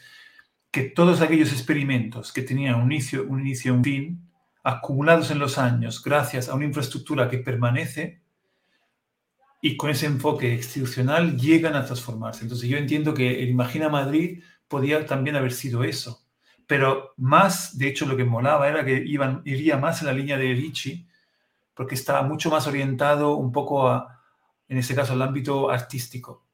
que 0.70 0.82
todos 0.82 1.22
aquellos 1.22 1.52
experimentos 1.52 2.32
que 2.32 2.42
tenían 2.42 2.74
un 2.74 2.92
inicio, 2.92 3.24
un 3.26 3.40
inicio 3.40 3.72
un 3.72 3.82
fin, 3.82 4.30
acumulados 4.62 5.30
en 5.30 5.38
los 5.38 5.58
años 5.58 6.02
gracias 6.02 6.48
a 6.48 6.54
una 6.54 6.66
infraestructura 6.66 7.30
que 7.30 7.38
permanece 7.38 8.20
y 9.62 9.76
con 9.76 9.90
ese 9.90 10.06
enfoque 10.06 10.52
institucional 10.52 11.38
llegan 11.38 11.76
a 11.76 11.84
transformarse. 11.86 12.42
Entonces, 12.42 12.68
yo 12.68 12.76
entiendo 12.76 13.14
que 13.14 13.42
el 13.42 13.48
Imagina 13.48 13.88
Madrid 13.88 14.42
podía 14.68 15.06
también 15.06 15.36
haber 15.36 15.52
sido 15.52 15.82
eso. 15.82 16.26
Pero 16.66 17.14
más, 17.16 17.78
de 17.78 17.88
hecho, 17.88 18.06
lo 18.06 18.16
que 18.16 18.24
molaba 18.24 18.68
era 18.68 18.84
que 18.84 19.02
iban, 19.06 19.40
iría 19.44 19.78
más 19.78 20.02
en 20.02 20.08
la 20.08 20.12
línea 20.12 20.36
de 20.36 20.52
Ricci, 20.52 21.06
porque 21.76 21.94
estaba 21.94 22.22
mucho 22.22 22.50
más 22.50 22.66
orientado 22.66 23.36
un 23.36 23.52
poco 23.52 23.86
a, 23.86 24.22
en 24.66 24.78
este 24.78 24.94
caso, 24.94 25.12
al 25.12 25.20
ámbito 25.22 25.70
artístico. 25.70 26.46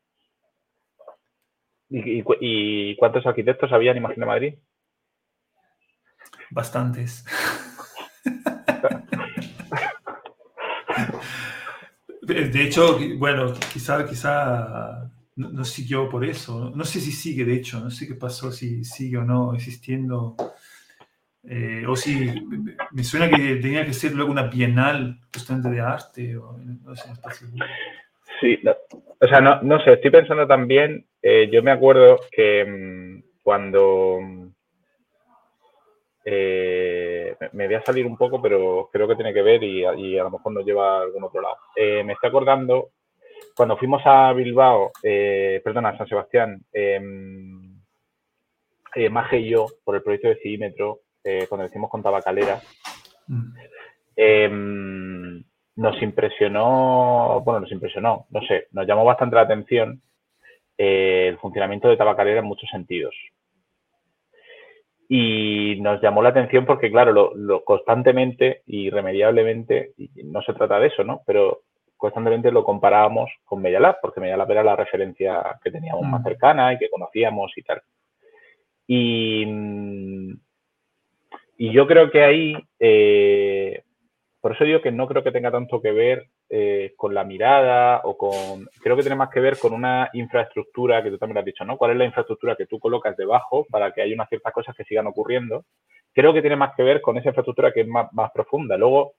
¿Y, 1.88 2.96
cuántos 2.96 3.24
arquitectos 3.26 3.70
había 3.72 3.92
en 3.92 3.98
Imagina 3.98 4.26
Madrid? 4.26 4.54
Bastantes. 6.50 7.24
de 12.22 12.62
hecho, 12.62 12.98
bueno, 13.18 13.52
quizá, 13.72 14.06
quizá 14.06 15.10
no, 15.36 15.64
siguió 15.64 16.08
por 16.08 16.24
eso. 16.24 16.72
No 16.74 16.84
sé 16.84 17.00
si 17.00 17.12
sigue, 17.12 17.44
de 17.44 17.54
hecho, 17.54 17.78
no 17.78 17.90
sé 17.90 18.08
qué 18.08 18.14
pasó, 18.14 18.50
si 18.50 18.84
sigue 18.84 19.18
o 19.18 19.24
no 19.24 19.54
existiendo 19.54 20.34
eh, 21.44 21.84
o 21.88 21.96
si 21.96 22.30
me 22.92 23.02
suena 23.02 23.28
que 23.28 23.56
tenía 23.56 23.84
que 23.84 23.92
ser 23.92 24.12
luego 24.12 24.30
una 24.30 24.44
bienal 24.44 25.18
justamente 25.34 25.70
de 25.70 25.80
arte, 25.80 26.36
o 26.36 26.56
no 26.56 26.94
sé, 26.94 27.10
Sí, 28.40 28.58
o 29.20 29.26
sea, 29.26 29.40
no, 29.40 29.60
no, 29.62 29.80
sé, 29.84 29.92
estoy 29.94 30.10
pensando 30.10 30.46
también, 30.46 31.04
eh, 31.20 31.48
yo 31.52 31.62
me 31.62 31.70
acuerdo 31.70 32.18
que 32.30 32.64
mm, 32.64 33.42
cuando 33.42 34.20
eh, 36.24 37.36
me 37.52 37.66
voy 37.66 37.74
a 37.74 37.84
salir 37.84 38.06
un 38.06 38.16
poco, 38.16 38.40
pero 38.40 38.88
creo 38.92 39.08
que 39.08 39.16
tiene 39.16 39.34
que 39.34 39.42
ver 39.42 39.62
y, 39.62 39.84
a 39.84 40.22
lo 40.24 40.30
mejor 40.30 40.52
nos 40.52 40.64
lleva 40.64 40.98
a 40.98 41.02
algún 41.02 41.24
otro 41.24 41.40
lado. 41.40 41.56
me 41.76 42.12
estoy 42.12 42.28
acordando 42.28 42.90
cuando 43.56 43.76
fuimos 43.76 44.02
a 44.04 44.32
Bilbao, 44.32 44.92
perdona, 45.02 45.90
a 45.90 45.98
San 45.98 46.06
Sebastián, 46.06 46.64
em, 46.72 47.80
Maje 49.10 49.40
y 49.40 49.50
yo, 49.50 49.66
por 49.84 49.96
el 49.96 50.02
proyecto 50.02 50.28
de 50.28 50.36
Cidímetro, 50.36 51.01
eh, 51.24 51.46
cuando 51.48 51.66
decimos 51.66 51.90
con 51.90 52.02
tabacalera, 52.02 52.60
mm. 53.28 53.54
em, 54.16 55.44
nos 55.76 56.02
impresionó, 56.02 57.40
bueno, 57.44 57.60
nos 57.60 57.72
impresionó, 57.72 58.26
no 58.30 58.40
sé, 58.42 58.66
nos 58.72 58.86
llamó 58.86 59.04
bastante 59.04 59.36
la 59.36 59.42
atención 59.42 60.02
eh, 60.76 61.28
el 61.28 61.38
funcionamiento 61.38 61.88
de 61.88 61.96
tabacalera 61.96 62.40
en 62.40 62.46
muchos 62.46 62.68
sentidos. 62.70 63.14
Y 65.08 65.78
nos 65.80 66.00
llamó 66.00 66.22
la 66.22 66.30
atención 66.30 66.64
porque, 66.64 66.90
claro, 66.90 67.34
lo, 67.34 67.64
constantemente, 67.64 68.62
irremediablemente, 68.66 69.92
y 69.98 70.10
no 70.24 70.40
se 70.42 70.54
trata 70.54 70.78
de 70.78 70.86
eso, 70.86 71.04
¿no? 71.04 71.22
Pero 71.26 71.62
constantemente 72.02 72.50
lo 72.50 72.64
comparábamos 72.64 73.30
con 73.44 73.62
Medialab, 73.62 74.00
porque 74.00 74.20
Medialab 74.20 74.50
era 74.50 74.64
la 74.64 74.74
referencia 74.74 75.60
que 75.62 75.70
teníamos 75.70 76.02
más 76.02 76.20
mm. 76.22 76.24
cercana 76.24 76.72
y 76.72 76.78
que 76.78 76.90
conocíamos 76.90 77.52
y 77.56 77.62
tal. 77.62 77.82
Y, 78.88 79.44
y 81.56 81.72
yo 81.72 81.86
creo 81.86 82.10
que 82.10 82.22
ahí, 82.22 82.56
eh, 82.78 83.82
por 84.40 84.52
eso 84.52 84.64
digo 84.64 84.80
que 84.80 84.92
no 84.92 85.06
creo 85.06 85.22
que 85.22 85.32
tenga 85.32 85.50
tanto 85.50 85.80
que 85.80 85.92
ver 85.92 86.26
eh, 86.48 86.92
con 86.96 87.14
la 87.14 87.24
mirada 87.24 88.00
o 88.04 88.16
con, 88.16 88.66
creo 88.82 88.96
que 88.96 89.02
tiene 89.02 89.16
más 89.16 89.30
que 89.30 89.40
ver 89.40 89.58
con 89.58 89.72
una 89.72 90.10
infraestructura 90.12 91.02
que 91.02 91.10
tú 91.10 91.18
también 91.18 91.38
has 91.38 91.44
dicho, 91.44 91.64
¿no? 91.64 91.76
¿Cuál 91.76 91.92
es 91.92 91.96
la 91.98 92.04
infraestructura 92.04 92.56
que 92.56 92.66
tú 92.66 92.78
colocas 92.78 93.16
debajo 93.16 93.66
para 93.70 93.92
que 93.92 94.02
haya 94.02 94.14
unas 94.14 94.28
ciertas 94.28 94.52
cosas 94.52 94.74
que 94.76 94.84
sigan 94.84 95.06
ocurriendo? 95.06 95.64
Creo 96.12 96.34
que 96.34 96.40
tiene 96.40 96.56
más 96.56 96.74
que 96.76 96.82
ver 96.82 97.00
con 97.00 97.16
esa 97.16 97.28
infraestructura 97.28 97.72
que 97.72 97.82
es 97.82 97.86
más, 97.86 98.08
profunda. 98.34 98.76
Luego, 98.76 99.14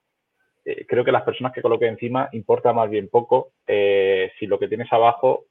eh, 0.64 0.84
creo 0.86 1.04
que 1.04 1.12
las 1.12 1.22
personas 1.22 1.52
que 1.52 1.62
coloque 1.62 1.86
encima 1.86 2.28
importa 2.32 2.72
más 2.72 2.88
bien 2.90 3.08
poco 3.08 3.52
si 3.66 4.46
lo 4.46 4.58
que 4.58 4.68
tienes 4.68 4.92
abajo 4.92 5.46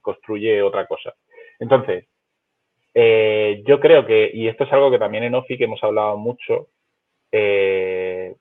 construye 0.00 0.62
otra 0.62 0.86
cosa. 0.86 1.14
Entonces, 1.60 2.06
eh, 3.00 3.62
yo 3.64 3.78
creo 3.78 4.04
que, 4.04 4.28
y 4.34 4.48
esto 4.48 4.64
es 4.64 4.72
algo 4.72 4.90
que 4.90 4.98
también 4.98 5.22
en 5.22 5.36
OFI 5.36 5.56
que 5.56 5.64
hemos 5.64 5.80
hablado 5.84 6.16
mucho, 6.16 6.66
eh, 7.30 8.34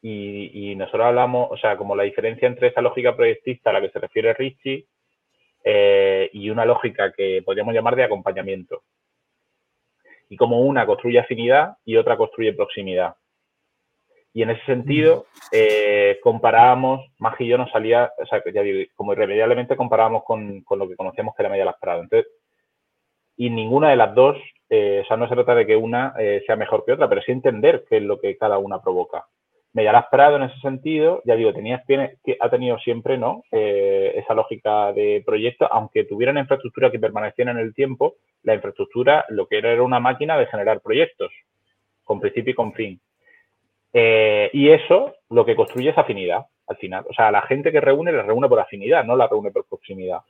y, 0.00 0.76
nosotros 0.76 1.06
hablamos, 1.06 1.48
o 1.50 1.56
sea, 1.56 1.76
como 1.76 1.96
la 1.96 2.04
diferencia 2.04 2.46
entre 2.46 2.68
esa 2.68 2.80
lógica 2.80 3.16
proyectista 3.16 3.70
a 3.70 3.72
la 3.72 3.80
que 3.80 3.90
se 3.90 3.98
refiere 3.98 4.34
Richie 4.34 4.86
eh, 5.64 6.30
y 6.32 6.48
una 6.48 6.64
lógica 6.64 7.12
que 7.12 7.42
podríamos 7.44 7.74
llamar 7.74 7.96
de 7.96 8.04
acompañamiento. 8.04 8.84
Y 10.28 10.36
como 10.36 10.60
una 10.60 10.86
construye 10.86 11.18
afinidad 11.18 11.78
y 11.84 11.96
otra 11.96 12.16
construye 12.16 12.52
proximidad. 12.52 13.16
Y 14.32 14.42
en 14.42 14.50
ese 14.50 14.64
sentido, 14.64 15.26
comparábamos, 16.22 17.04
Mag 17.18 17.34
y 17.40 17.48
yo 17.48 17.58
nos 17.58 17.70
salía, 17.72 18.12
o 18.16 18.26
sea, 18.26 18.40
ya 18.52 18.62
digo, 18.62 18.88
como 18.94 19.12
irremediablemente 19.12 19.76
comparábamos 19.76 20.22
con, 20.22 20.62
con 20.62 20.78
lo 20.78 20.88
que 20.88 20.94
conocíamos 20.94 21.34
que 21.34 21.42
era 21.42 21.50
Media 21.50 21.64
Las. 21.64 21.76
Entonces, 21.82 22.26
y 23.36 23.50
ninguna 23.50 23.90
de 23.90 23.96
las 23.96 24.14
dos, 24.14 24.36
eh, 24.70 25.00
o 25.04 25.06
sea, 25.06 25.16
no 25.16 25.28
se 25.28 25.34
trata 25.34 25.54
de 25.54 25.66
que 25.66 25.76
una 25.76 26.14
eh, 26.18 26.42
sea 26.46 26.56
mejor 26.56 26.84
que 26.84 26.92
otra, 26.92 27.08
pero 27.08 27.22
sí 27.22 27.32
entender 27.32 27.84
qué 27.88 27.98
es 27.98 28.02
lo 28.02 28.20
que 28.20 28.36
cada 28.36 28.58
una 28.58 28.80
provoca. 28.80 29.26
Medialab 29.74 30.08
Prado 30.08 30.36
en 30.36 30.44
ese 30.44 30.58
sentido, 30.60 31.20
ya 31.24 31.34
digo, 31.34 31.52
tenía, 31.52 31.82
tiene, 31.84 32.16
ha 32.40 32.48
tenido 32.48 32.78
siempre 32.78 33.18
¿no? 33.18 33.42
Eh, 33.50 34.12
esa 34.16 34.32
lógica 34.32 34.92
de 34.92 35.22
proyecto, 35.26 35.70
aunque 35.70 36.04
tuviera 36.04 36.30
una 36.30 36.40
infraestructura 36.40 36.92
que 36.92 37.00
permaneciera 37.00 37.50
en 37.50 37.58
el 37.58 37.74
tiempo, 37.74 38.14
la 38.44 38.54
infraestructura 38.54 39.24
lo 39.30 39.48
que 39.48 39.58
era 39.58 39.72
era 39.72 39.82
una 39.82 39.98
máquina 39.98 40.38
de 40.38 40.46
generar 40.46 40.80
proyectos. 40.80 41.32
con 42.04 42.20
principio 42.20 42.52
y 42.52 42.54
con 42.54 42.72
fin. 42.74 43.00
Eh, 43.92 44.50
y 44.52 44.68
eso 44.68 45.14
lo 45.30 45.44
que 45.44 45.56
construye 45.56 45.90
es 45.90 45.98
afinidad, 45.98 46.44
al 46.66 46.76
final. 46.76 47.04
O 47.08 47.14
sea, 47.14 47.30
la 47.30 47.42
gente 47.42 47.72
que 47.72 47.80
reúne, 47.80 48.12
la 48.12 48.22
reúne 48.22 48.48
por 48.48 48.60
afinidad, 48.60 49.04
no 49.04 49.16
la 49.16 49.26
reúne 49.26 49.50
por 49.50 49.64
proximidad. 49.64 50.20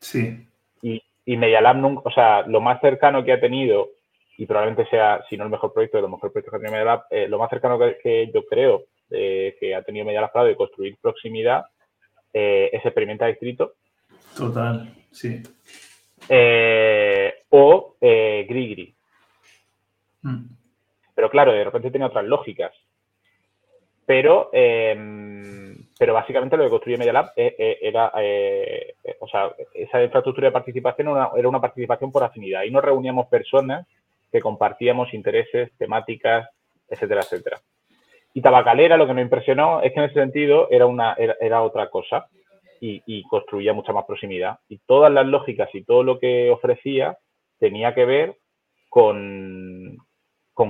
Sí. 0.00 0.46
Y, 0.82 1.02
y 1.28 1.36
Medialab, 1.36 2.00
o 2.06 2.10
sea, 2.10 2.40
lo 2.46 2.62
más 2.62 2.80
cercano 2.80 3.22
que 3.22 3.34
ha 3.34 3.38
tenido, 3.38 3.90
y 4.38 4.46
probablemente 4.46 4.88
sea, 4.88 5.22
si 5.28 5.36
no 5.36 5.44
el 5.44 5.50
mejor 5.50 5.74
proyecto, 5.74 5.98
de 5.98 6.02
los 6.02 6.10
mejores 6.10 6.32
proyectos 6.32 6.52
que 6.52 6.56
ha 6.56 6.60
tenido 6.60 6.72
Medialab, 6.72 7.02
eh, 7.10 7.28
lo 7.28 7.38
más 7.38 7.50
cercano 7.50 7.78
que, 7.78 8.30
yo 8.32 8.46
creo 8.46 8.84
eh, 9.10 9.54
que 9.60 9.74
ha 9.74 9.82
tenido 9.82 10.06
Medialab 10.06 10.32
para 10.32 10.46
de 10.46 10.56
construir 10.56 10.96
proximidad 11.02 11.66
es 12.32 12.82
Experimenta 12.82 13.26
Distrito. 13.26 13.74
Total, 14.34 14.90
sí. 15.10 15.42
o 17.50 17.96
Grigri. 18.00 18.94
Mm. 20.22 20.44
Pero 21.14 21.28
claro, 21.28 21.52
de 21.52 21.64
repente 21.64 21.90
tiene 21.90 22.06
otras 22.06 22.24
lógicas. 22.24 22.72
Pero, 24.06 24.48
em, 24.54 25.76
pero 25.98 26.14
básicamente 26.14 26.56
lo 26.56 26.62
que 26.64 26.70
construye 26.70 26.96
Media 26.96 27.12
Lab 27.12 27.32
era, 27.34 28.12
eh, 28.20 28.94
o 29.18 29.26
sea, 29.26 29.50
esa 29.74 30.02
infraestructura 30.02 30.46
de 30.46 30.52
participación 30.52 31.08
era 31.08 31.48
una, 31.48 31.60
participación 31.60 32.12
por 32.12 32.22
afinidad. 32.22 32.62
Y 32.62 32.70
nos 32.70 32.84
reuníamos 32.84 33.26
personas 33.26 33.84
que 34.30 34.40
compartíamos 34.40 35.12
intereses, 35.12 35.72
temáticas, 35.76 36.48
etcétera, 36.88 37.22
etcétera. 37.22 37.60
Y 38.32 38.40
Tabacalera 38.40 38.96
lo 38.96 39.08
que 39.08 39.14
me 39.14 39.22
impresionó 39.22 39.82
es 39.82 39.92
que 39.92 39.98
en 39.98 40.04
ese 40.04 40.20
sentido 40.20 40.68
era, 40.70 40.86
una, 40.86 41.14
era, 41.14 41.62
otra 41.62 41.90
cosa 41.90 42.28
y, 42.80 43.24
construía 43.24 43.72
mucha 43.72 43.92
más 43.92 44.04
proximidad. 44.04 44.60
Y 44.68 44.78
todas 44.78 45.12
las 45.12 45.26
lógicas 45.26 45.68
y 45.74 45.82
todo 45.82 46.04
lo 46.04 46.20
que 46.20 46.48
ofrecía 46.50 47.18
tenía 47.58 47.92
que 47.92 48.04
ver 48.04 48.36
con 48.88 49.98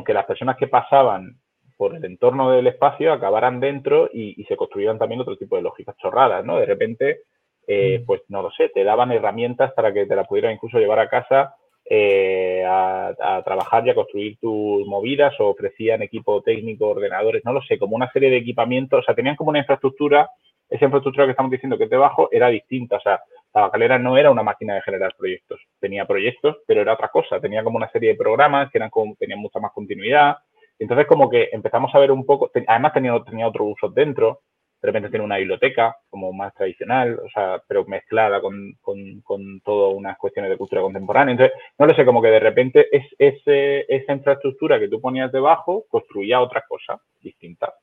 que 0.07 0.15
las 0.15 0.25
personas 0.25 0.57
que 0.57 0.69
pasaban 0.69 1.39
por 1.79 1.95
el 1.95 2.05
entorno 2.05 2.51
del 2.51 2.67
espacio 2.67 3.13
acabaran 3.13 3.61
dentro 3.61 4.11
y, 4.13 4.45
se 4.45 4.57
construyeran 4.57 4.99
también 4.99 5.21
otro 5.21 5.37
tipo 5.37 5.57
de 5.57 5.63
lógicas 5.63 5.97
chorradas, 5.97 6.45
¿no? 6.45 6.59
De 6.59 6.67
repente, 6.67 7.21
eh, 7.67 8.01
mm. 8.01 8.05
pues 8.05 8.23
no 8.29 8.43
lo 8.43 8.51
sé, 8.51 8.69
te 8.69 8.83
daban 8.83 9.13
herramientas 9.13 9.73
para 9.73 9.93
que 9.95 10.05
te 10.05 10.17
las 10.17 10.27
pudieran 10.27 10.53
incluso 10.53 10.79
llevar 10.79 10.99
a 10.99 11.09
casa 11.09 11.55
eh, 11.89 12.65
a, 12.67 13.43
trabajar 13.45 13.87
y 13.87 13.91
a 13.91 13.95
construir 13.95 14.39
tus 14.41 14.87
movidas 14.87 15.33
o 15.39 15.49
ofrecían 15.49 16.03
equipo 16.03 16.43
técnico, 16.43 16.89
ordenadores, 16.89 17.45
no 17.45 17.53
lo 17.53 17.63
sé, 17.63 17.79
como 17.79 17.95
una 17.97 18.11
serie 18.11 18.29
de 18.29 18.39
equipamientos, 18.39 19.01
o 19.01 19.03
sea, 19.05 19.15
tenían 19.15 19.37
como 19.37 19.51
una 19.51 19.61
infraestructura, 19.61 20.29
esa 20.69 20.85
infraestructura 20.85 21.27
que 21.27 21.31
estamos 21.31 21.53
diciendo 21.53 21.79
que 21.79 21.85
es 21.85 21.91
debajo 21.91 22.29
era 22.33 22.49
distinta, 22.49 22.97
o 22.97 23.01
sea, 23.01 23.21
la 23.55 23.63
bacalera 23.63 23.99
no 23.99 24.19
era 24.19 24.31
una 24.31 24.43
máquina 24.43 24.75
de 24.75 24.83
generar 24.83 25.15
proyectos, 25.17 25.61
tenía 25.81 26.05
proyectos, 26.07 26.59
pero 26.67 26.83
era 26.83 26.95
otra 26.95 27.09
cosa, 27.09 27.41
tenía 27.41 27.63
como 27.63 27.77
una 27.77 27.91
serie 27.91 28.11
de 28.11 28.17
programas 28.17 28.71
que 28.71 28.79
eran 28.79 28.91
como, 28.91 29.15
tenían 29.17 29.39
mucha 29.39 29.61
más 29.61 29.73
continuidad. 29.73 30.37
Entonces 30.79 31.07
como 31.07 31.29
que 31.29 31.49
empezamos 31.53 31.95
a 31.95 31.99
ver 31.99 32.11
un 32.13 32.25
poco, 32.25 32.51
además 32.67 32.93
tenía, 32.93 33.19
tenía 33.25 33.49
otros 33.49 33.69
usos 33.73 33.95
dentro, 33.95 34.41
de 34.81 34.87
repente 34.87 35.11
tiene 35.11 35.25
una 35.25 35.39
biblioteca 35.39 35.97
como 36.09 36.33
más 36.33 36.55
tradicional, 36.55 37.19
o 37.19 37.29
sea, 37.31 37.61
pero 37.67 37.85
mezclada 37.87 38.41
con, 38.41 38.75
con, 38.81 39.21
con 39.23 39.61
todas 39.61 39.97
unas 39.97 40.17
cuestiones 40.19 40.51
de 40.51 40.57
cultura 40.57 40.83
contemporánea. 40.83 41.33
Entonces, 41.33 41.57
no 41.79 41.87
lo 41.87 41.95
sé, 41.95 42.05
como 42.05 42.23
que 42.23 42.29
de 42.29 42.41
repente 42.41 42.87
es, 42.93 43.05
esa 43.19 44.13
infraestructura 44.13 44.79
que 44.79 44.89
tú 44.89 45.01
ponías 45.01 45.33
debajo 45.33 45.85
construía 45.89 46.41
otra 46.41 46.65
cosa 46.69 47.01
distinta. 47.21 47.75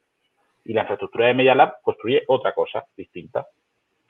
Y 0.64 0.74
la 0.74 0.82
infraestructura 0.82 1.28
de 1.28 1.34
Media 1.34 1.54
Lab 1.54 1.82
construye 1.82 2.24
otra 2.28 2.54
cosa 2.54 2.86
distinta. 2.96 3.46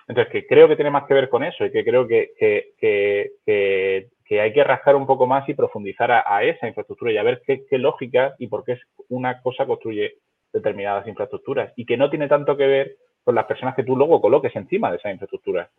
Entonces, 0.07 0.31
que 0.31 0.45
creo 0.45 0.67
que 0.67 0.75
tiene 0.75 0.91
más 0.91 1.05
que 1.07 1.15
ver 1.15 1.29
con 1.29 1.43
eso 1.43 1.65
y 1.65 1.71
que 1.71 1.83
creo 1.83 2.07
que, 2.07 2.31
hay 4.29 4.53
que 4.53 4.63
rascar 4.63 4.95
un 4.95 5.07
poco 5.07 5.25
más 5.25 5.47
y 5.49 5.55
profundizar 5.55 6.11
a, 6.11 6.43
esa 6.43 6.67
infraestructura 6.67 7.11
y 7.11 7.17
a 7.17 7.23
ver 7.23 7.41
qué, 7.45 7.65
lógica 7.77 8.35
y 8.37 8.47
por 8.47 8.63
qué 8.63 8.77
una 9.09 9.41
cosa 9.41 9.65
construye 9.65 10.17
determinadas 10.53 11.07
infraestructuras 11.07 11.73
y 11.75 11.85
que 11.85 11.97
no 11.97 12.09
tiene 12.09 12.27
tanto 12.27 12.55
que 12.55 12.67
ver 12.67 12.95
con 13.23 13.35
las 13.35 13.45
personas 13.45 13.75
que 13.75 13.83
tú 13.83 13.95
luego 13.95 14.21
coloques 14.21 14.55
encima 14.55 14.91
de 14.91 14.97
esa 14.97 15.11
infraestructura. 15.11 15.69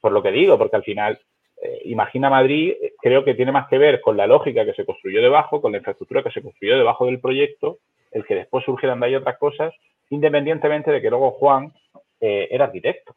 Por 0.00 0.12
lo 0.12 0.22
que 0.22 0.32
digo, 0.32 0.58
porque 0.58 0.76
al 0.76 0.82
final, 0.82 1.20
eh, 1.62 1.82
imagina 1.84 2.28
Madrid, 2.28 2.74
eh, 2.80 2.94
creo 3.00 3.24
que 3.24 3.34
tiene 3.34 3.52
más 3.52 3.68
que 3.68 3.78
ver 3.78 4.00
con 4.00 4.16
la 4.16 4.26
lógica 4.26 4.64
que 4.64 4.74
se 4.74 4.84
construyó 4.84 5.22
debajo, 5.22 5.60
con 5.60 5.72
la 5.72 5.78
infraestructura 5.78 6.24
que 6.24 6.32
se 6.32 6.42
construyó 6.42 6.76
debajo 6.76 7.06
del 7.06 7.20
proyecto, 7.20 7.78
el 8.10 8.24
que 8.24 8.34
después 8.34 8.64
surgieran 8.64 8.98
de 8.98 9.06
ahí 9.06 9.14
otras 9.14 9.38
cosas, 9.38 9.72
independientemente 10.10 10.90
de 10.90 11.00
que 11.00 11.10
luego 11.10 11.32
Juan 11.32 11.72
eh, 12.20 12.48
era 12.50 12.64
arquitecto. 12.66 13.14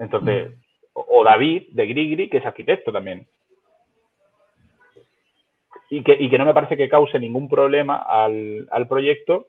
Entonces, 0.00 0.54
o 0.94 1.22
David 1.22 1.68
de 1.72 1.86
Grigri, 1.86 2.28
que 2.28 2.38
es 2.38 2.46
arquitecto 2.46 2.90
también. 2.90 3.26
Y 5.90 6.02
que, 6.02 6.16
y 6.18 6.30
que 6.30 6.38
no 6.38 6.46
me 6.46 6.54
parece 6.54 6.76
que 6.76 6.88
cause 6.88 7.18
ningún 7.18 7.48
problema 7.48 7.96
al, 7.96 8.86
proyecto 8.88 9.48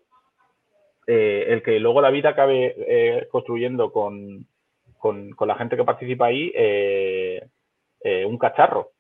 eh, 1.08 1.46
el 1.50 1.64
que 1.64 1.80
luego 1.80 2.02
David 2.02 2.26
acabe 2.26 2.76
eh, 2.78 3.28
construyendo 3.32 3.92
con, 3.92 4.46
la 5.40 5.56
gente 5.56 5.78
que 5.78 5.84
participa 5.84 6.26
ahí 6.26 6.52
eh, 6.54 7.48
un 8.28 8.38
cacharro, 8.38 8.92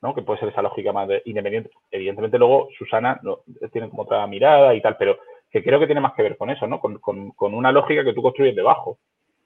¿no? 0.00 0.14
que 0.14 0.22
puede 0.22 0.40
ser 0.40 0.48
esa 0.48 0.62
lógica 0.62 0.92
más 0.92 1.08
independiente. 1.26 1.70
Evidentemente 1.90 2.38
luego 2.38 2.68
Susana 2.78 3.20
no, 3.22 3.40
tiene 3.70 3.90
como 3.90 4.04
otra 4.04 4.26
mirada 4.26 4.74
y 4.74 4.80
tal, 4.80 4.96
pero 4.96 5.18
que 5.50 5.62
creo 5.62 5.78
que 5.78 5.86
tiene 5.86 6.00
más 6.00 6.14
que 6.14 6.22
ver 6.22 6.38
con 6.38 6.50
eso, 6.50 6.66
¿no? 6.66 6.80
con, 6.80 6.98
con 6.98 7.54
una 7.54 7.70
lógica 7.70 8.02
que 8.02 8.14
tú 8.14 8.22
construyes 8.22 8.56
debajo. 8.56 8.98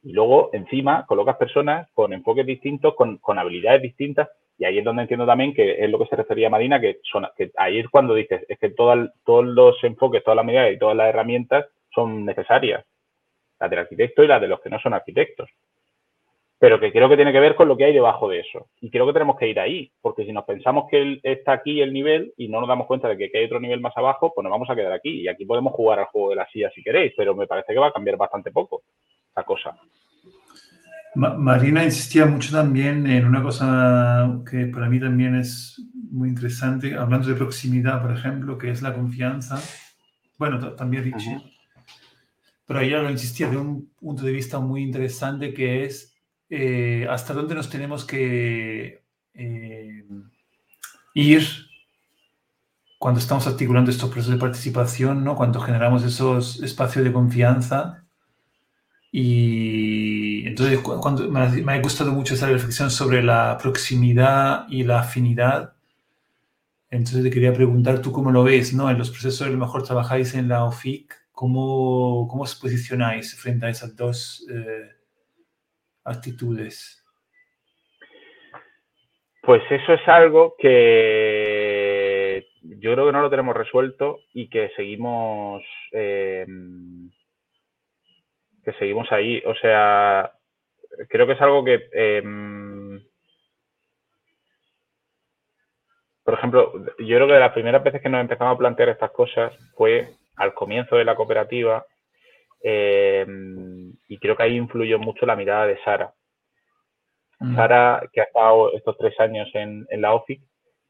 Y 0.02 0.12
luego, 0.12 0.50
encima, 0.52 1.04
colocas 1.06 1.36
personas 1.36 1.88
con 1.92 2.12
enfoques 2.12 2.46
distintos, 2.46 2.94
con, 2.94 3.38
habilidades 3.38 3.82
distintas, 3.82 4.28
y 4.56 4.64
ahí 4.64 4.78
es 4.78 4.84
donde 4.84 5.02
entiendo 5.02 5.26
también 5.26 5.54
que 5.54 5.84
es 5.84 5.90
lo 5.90 5.98
que 5.98 6.06
se 6.06 6.16
refería 6.16 6.48
a 6.48 6.50
Madina, 6.50 6.80
que, 6.80 6.98
son, 7.02 7.26
que 7.36 7.50
ahí 7.56 7.78
es 7.78 7.88
cuando 7.88 8.14
dices, 8.14 8.44
es 8.48 8.58
que 8.58 8.70
todos 8.70 9.10
los 9.26 9.84
enfoques, 9.84 10.22
todas 10.22 10.36
las 10.36 10.44
medidas 10.44 10.72
y 10.72 10.78
todas 10.78 10.96
las 10.96 11.08
herramientas 11.08 11.66
son 11.94 12.24
necesarias, 12.24 12.84
las 13.58 13.70
del 13.70 13.80
arquitecto 13.80 14.22
y 14.22 14.28
las 14.28 14.40
de 14.40 14.48
los 14.48 14.60
que 14.60 14.70
no 14.70 14.78
son 14.80 14.94
arquitectos. 14.94 15.48
Pero 16.60 16.80
que 16.80 16.90
creo 16.90 17.08
que 17.08 17.14
tiene 17.14 17.32
que 17.32 17.38
ver 17.38 17.54
con 17.54 17.68
lo 17.68 17.76
que 17.76 17.84
hay 17.84 17.92
debajo 17.92 18.28
de 18.28 18.40
eso. 18.40 18.66
Y 18.80 18.90
creo 18.90 19.06
que 19.06 19.12
tenemos 19.12 19.36
que 19.36 19.48
ir 19.48 19.60
ahí, 19.60 19.92
porque 20.00 20.24
si 20.24 20.32
nos 20.32 20.44
pensamos 20.44 20.88
que 20.90 21.20
está 21.22 21.52
aquí 21.52 21.80
el 21.80 21.92
nivel 21.92 22.32
y 22.36 22.48
no 22.48 22.58
nos 22.58 22.68
damos 22.68 22.88
cuenta 22.88 23.08
de 23.08 23.16
que 23.16 23.38
hay 23.38 23.44
otro 23.44 23.60
nivel 23.60 23.80
más 23.80 23.96
abajo, 23.96 24.32
pues 24.34 24.42
nos 24.42 24.50
vamos 24.50 24.68
a 24.68 24.74
quedar 24.74 24.92
aquí. 24.92 25.20
Y 25.20 25.28
aquí 25.28 25.44
podemos 25.44 25.72
jugar 25.72 26.00
al 26.00 26.06
juego 26.06 26.30
de 26.30 26.36
la 26.36 26.48
silla 26.48 26.68
si 26.74 26.82
queréis, 26.82 27.12
pero 27.16 27.32
me 27.36 27.46
parece 27.46 27.72
que 27.72 27.78
va 27.78 27.88
a 27.88 27.92
cambiar 27.92 28.16
bastante 28.16 28.50
poco 28.50 28.82
cosa. 29.44 29.76
Marina 31.14 31.84
insistía 31.84 32.26
mucho 32.26 32.52
también 32.52 33.06
en 33.06 33.24
una 33.24 33.42
cosa 33.42 34.40
que 34.48 34.66
para 34.66 34.88
mí 34.88 35.00
también 35.00 35.34
es 35.34 35.82
muy 35.92 36.28
interesante, 36.28 36.94
hablando 36.96 37.28
de 37.28 37.34
proximidad, 37.34 38.00
por 38.00 38.12
ejemplo, 38.12 38.56
que 38.56 38.70
es 38.70 38.82
la 38.82 38.94
confianza. 38.94 39.60
Bueno, 40.36 40.74
también 40.74 41.04
Richie. 41.04 41.42
Pero 42.66 42.80
ella 42.80 43.02
lo 43.02 43.10
insistía 43.10 43.48
de 43.48 43.56
un 43.56 43.90
punto 43.98 44.22
de 44.24 44.32
vista 44.32 44.60
muy 44.60 44.82
interesante 44.82 45.54
que 45.54 45.84
es 45.84 46.14
eh, 46.50 47.06
hasta 47.10 47.32
dónde 47.34 47.54
nos 47.54 47.68
tenemos 47.68 48.04
que 48.04 49.02
eh, 49.34 50.04
ir 51.14 51.42
cuando 52.98 53.20
estamos 53.20 53.46
articulando 53.46 53.90
estos 53.90 54.10
procesos 54.10 54.34
de 54.34 54.40
participación, 54.40 55.24
¿no? 55.24 55.34
cuando 55.34 55.60
generamos 55.60 56.04
esos 56.04 56.62
espacios 56.62 57.04
de 57.04 57.12
confianza 57.12 58.07
y 59.10 60.46
entonces 60.46 60.80
cuando, 60.80 61.30
me, 61.30 61.72
ha, 61.72 61.80
gustado 61.80 62.12
mucho 62.12 62.34
esa 62.34 62.48
reflexión 62.48 62.90
sobre 62.90 63.22
la 63.22 63.56
proximidad 63.60 64.66
y 64.68 64.84
la 64.84 65.00
afinidad. 65.00 65.74
Entonces 66.90 67.22
te 67.22 67.30
quería 67.30 67.52
preguntar, 67.52 68.00
¿tú 68.02 68.12
cómo 68.12 68.30
lo 68.30 68.44
ves? 68.44 68.74
¿no? 68.74 68.90
En 68.90 68.98
los 68.98 69.10
procesos 69.10 69.46
a 69.46 69.50
lo 69.50 69.58
mejor 69.58 69.82
trabajáis 69.82 70.34
en 70.34 70.48
la 70.48 70.64
OFIC, 70.64 71.14
¿cómo, 71.32 72.26
cómo 72.30 72.42
os 72.42 72.54
posicionáis 72.54 73.34
frente 73.40 73.66
a 73.66 73.70
esas 73.70 73.96
dos 73.96 74.46
eh, 74.50 74.90
actitudes? 76.04 77.04
Pues 79.42 79.62
eso 79.70 79.94
es 79.94 80.06
algo 80.06 80.54
que 80.58 82.46
yo 82.62 82.92
creo 82.92 83.06
que 83.06 83.12
no 83.12 83.22
lo 83.22 83.30
tenemos 83.30 83.56
resuelto 83.56 84.18
y 84.34 84.48
que 84.48 84.70
seguimos... 84.76 85.62
Eh, 85.92 86.44
que 88.68 88.78
seguimos 88.78 89.10
ahí. 89.12 89.42
O 89.46 89.54
sea, 89.54 90.30
creo 91.08 91.26
que 91.26 91.32
es 91.32 91.40
algo 91.40 91.64
que, 91.64 91.88
em, 91.92 93.02
por 96.22 96.34
ejemplo, 96.34 96.72
yo 96.98 97.16
creo 97.16 97.26
que 97.26 97.32
de 97.32 97.40
las 97.40 97.52
primeras 97.52 97.82
veces 97.82 98.02
que 98.02 98.10
nos 98.10 98.20
empezamos 98.20 98.54
a 98.54 98.58
plantear 98.58 98.90
estas 98.90 99.10
cosas 99.12 99.52
fue 99.74 100.10
al 100.36 100.52
comienzo 100.52 100.96
de 100.96 101.04
la 101.04 101.14
cooperativa 101.14 101.84
em, 102.62 103.92
y 104.08 104.18
creo 104.18 104.36
que 104.36 104.42
ahí 104.42 104.56
influyó 104.56 104.98
mucho 104.98 105.24
la 105.24 105.36
mirada 105.36 105.66
de 105.66 105.78
Sara. 105.84 106.12
Mm. 107.40 107.54
Sara, 107.56 108.02
que 108.12 108.20
ha 108.20 108.24
estado 108.24 108.72
estos 108.74 108.98
tres 108.98 109.18
años 109.20 109.48
en, 109.54 109.86
la 109.90 110.12
OFIC 110.12 110.42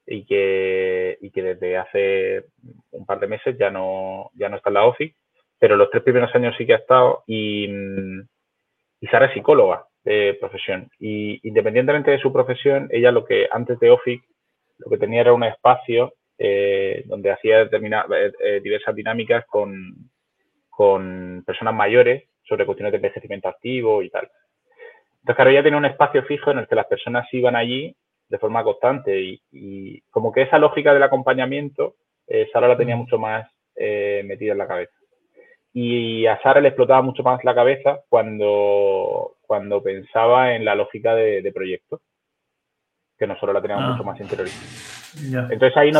y 0.06 0.24
que, 0.24 1.18
y 1.20 1.30
que 1.30 1.42
desde 1.42 1.76
hace 1.76 2.46
un 2.90 3.06
par 3.06 3.20
de 3.20 3.28
meses 3.28 3.56
ya 3.58 3.70
no, 3.70 4.30
ya 4.34 4.48
no 4.48 4.56
está 4.56 4.70
en 4.70 4.74
la 4.74 4.86
OFIC 4.86 5.14
pero 5.58 5.76
los 5.76 5.90
tres 5.90 6.02
primeros 6.02 6.34
años 6.34 6.54
sí 6.56 6.66
que 6.66 6.74
ha 6.74 6.78
estado 6.78 7.22
y, 7.26 7.66
y 9.00 9.06
Sara 9.10 9.26
es 9.26 9.34
psicóloga 9.34 9.86
de 10.04 10.36
profesión. 10.40 10.90
Y 10.98 11.46
independientemente 11.46 12.10
de 12.10 12.20
su 12.20 12.32
profesión, 12.32 12.88
ella 12.90 13.12
lo 13.12 13.24
que 13.24 13.48
antes 13.50 13.78
de 13.80 13.90
OFIC 13.90 14.22
lo 14.78 14.90
que 14.90 14.98
tenía 14.98 15.20
era 15.22 15.32
un 15.32 15.44
espacio 15.44 16.14
eh, 16.38 17.02
donde 17.06 17.32
hacía 17.32 17.62
eh, 17.62 18.32
eh, 18.40 18.60
diversas 18.62 18.94
dinámicas 18.94 19.44
con, 19.46 20.08
con 20.70 21.42
personas 21.44 21.74
mayores 21.74 22.28
sobre 22.44 22.64
cuestiones 22.64 22.92
de 22.92 22.96
envejecimiento 22.96 23.48
activo 23.48 24.02
y 24.02 24.10
tal. 24.10 24.30
Entonces, 25.20 25.36
claro, 25.36 25.50
ya 25.50 25.62
tenía 25.62 25.78
un 25.78 25.84
espacio 25.84 26.22
fijo 26.22 26.52
en 26.52 26.60
el 26.60 26.68
que 26.68 26.76
las 26.76 26.86
personas 26.86 27.26
iban 27.32 27.56
allí 27.56 27.94
de 28.28 28.38
forma 28.38 28.62
constante 28.62 29.40
y, 29.50 30.00
como 30.10 30.32
que 30.32 30.42
esa 30.42 30.58
lógica 30.58 30.94
del 30.94 31.02
acompañamiento, 31.02 31.96
Sara 32.52 32.68
la 32.68 32.76
tenía 32.76 32.94
mucho 32.94 33.18
más 33.18 33.50
metida 33.76 34.52
en 34.52 34.58
la 34.58 34.68
cabeza. 34.68 34.92
Y 35.80 36.26
a 36.26 36.42
Sara 36.42 36.60
le 36.60 36.70
explotaba 36.70 37.02
mucho 37.02 37.22
más 37.22 37.44
la 37.44 37.54
cabeza 37.54 38.00
cuando, 38.08 39.36
cuando 39.42 39.80
pensaba 39.80 40.56
en 40.56 40.64
la 40.64 40.74
lógica 40.74 41.14
de, 41.14 41.40
de 41.40 41.52
proyecto, 41.52 42.00
que 43.16 43.28
nosotros 43.28 43.54
la 43.54 43.62
teníamos 43.62 43.84
ah. 43.84 43.92
mucho 43.92 44.02
más 44.02 44.20
interiorizada. 44.20 45.52
Entonces 45.52 45.76
ahí, 45.76 45.92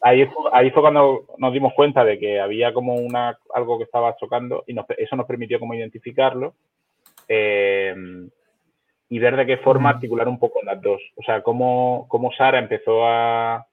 ahí, 0.00 0.28
ahí, 0.52 0.70
fue 0.70 0.80
cuando 0.80 1.26
nos 1.38 1.52
dimos 1.52 1.72
cuenta 1.74 2.04
de 2.04 2.20
que 2.20 2.38
había 2.38 2.72
como 2.72 2.94
una 2.94 3.36
algo 3.52 3.78
que 3.78 3.84
estaba 3.84 4.16
chocando 4.16 4.62
y 4.64 4.76
eso 4.96 5.16
nos 5.16 5.26
permitió 5.26 5.58
como 5.58 5.74
identificarlo 5.74 6.54
eh, 7.26 7.96
y 9.08 9.18
ver 9.18 9.34
de 9.34 9.46
qué 9.46 9.56
forma 9.56 9.90
articular 9.90 10.28
un 10.28 10.38
poco 10.38 10.62
las 10.62 10.80
dos. 10.80 11.02
O 11.16 11.22
sea, 11.24 11.42
cómo, 11.42 12.06
cómo 12.08 12.30
Sara 12.32 12.60
empezó 12.60 13.04
a 13.04 13.66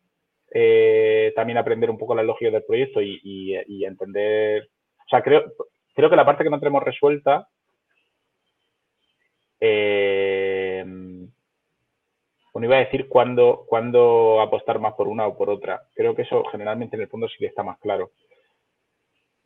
eh, 0.52 1.32
también 1.36 1.60
aprender 1.60 1.92
un 1.92 2.00
poco 2.00 2.16
la 2.16 2.24
lógica 2.24 2.50
del 2.50 2.64
proyecto 2.64 3.04
y, 3.04 3.22
y, 3.24 3.86
entender... 3.86 4.68
Sea, 5.14 5.22
creo, 5.22 5.44
creo 5.94 6.10
que 6.10 6.16
la 6.16 6.26
parte 6.26 6.44
que 6.44 6.50
no 6.50 6.58
tenemos 6.58 6.82
resuelta 6.82 7.48
eh, 9.60 10.84
bueno, 12.52 12.66
iba 12.66 12.78
a 12.78 12.80
decir 12.80 13.08
cuándo, 13.08 13.64
cuándo 13.68 14.42
apostar 14.42 14.80
más 14.80 14.94
por 14.96 15.08
una 15.08 15.28
o 15.28 15.38
por 15.38 15.52
otra. 15.52 15.84
Creo 15.94 16.16
que 16.16 16.24
eso 16.24 16.44
generalmente 16.46 16.96
en 16.96 17.04
el 17.04 17.10
fondo 17.10 17.28
sí 17.28 17.36
que 17.38 17.46
está 17.46 17.62
más 17.62 17.78
claro. 17.78 18.10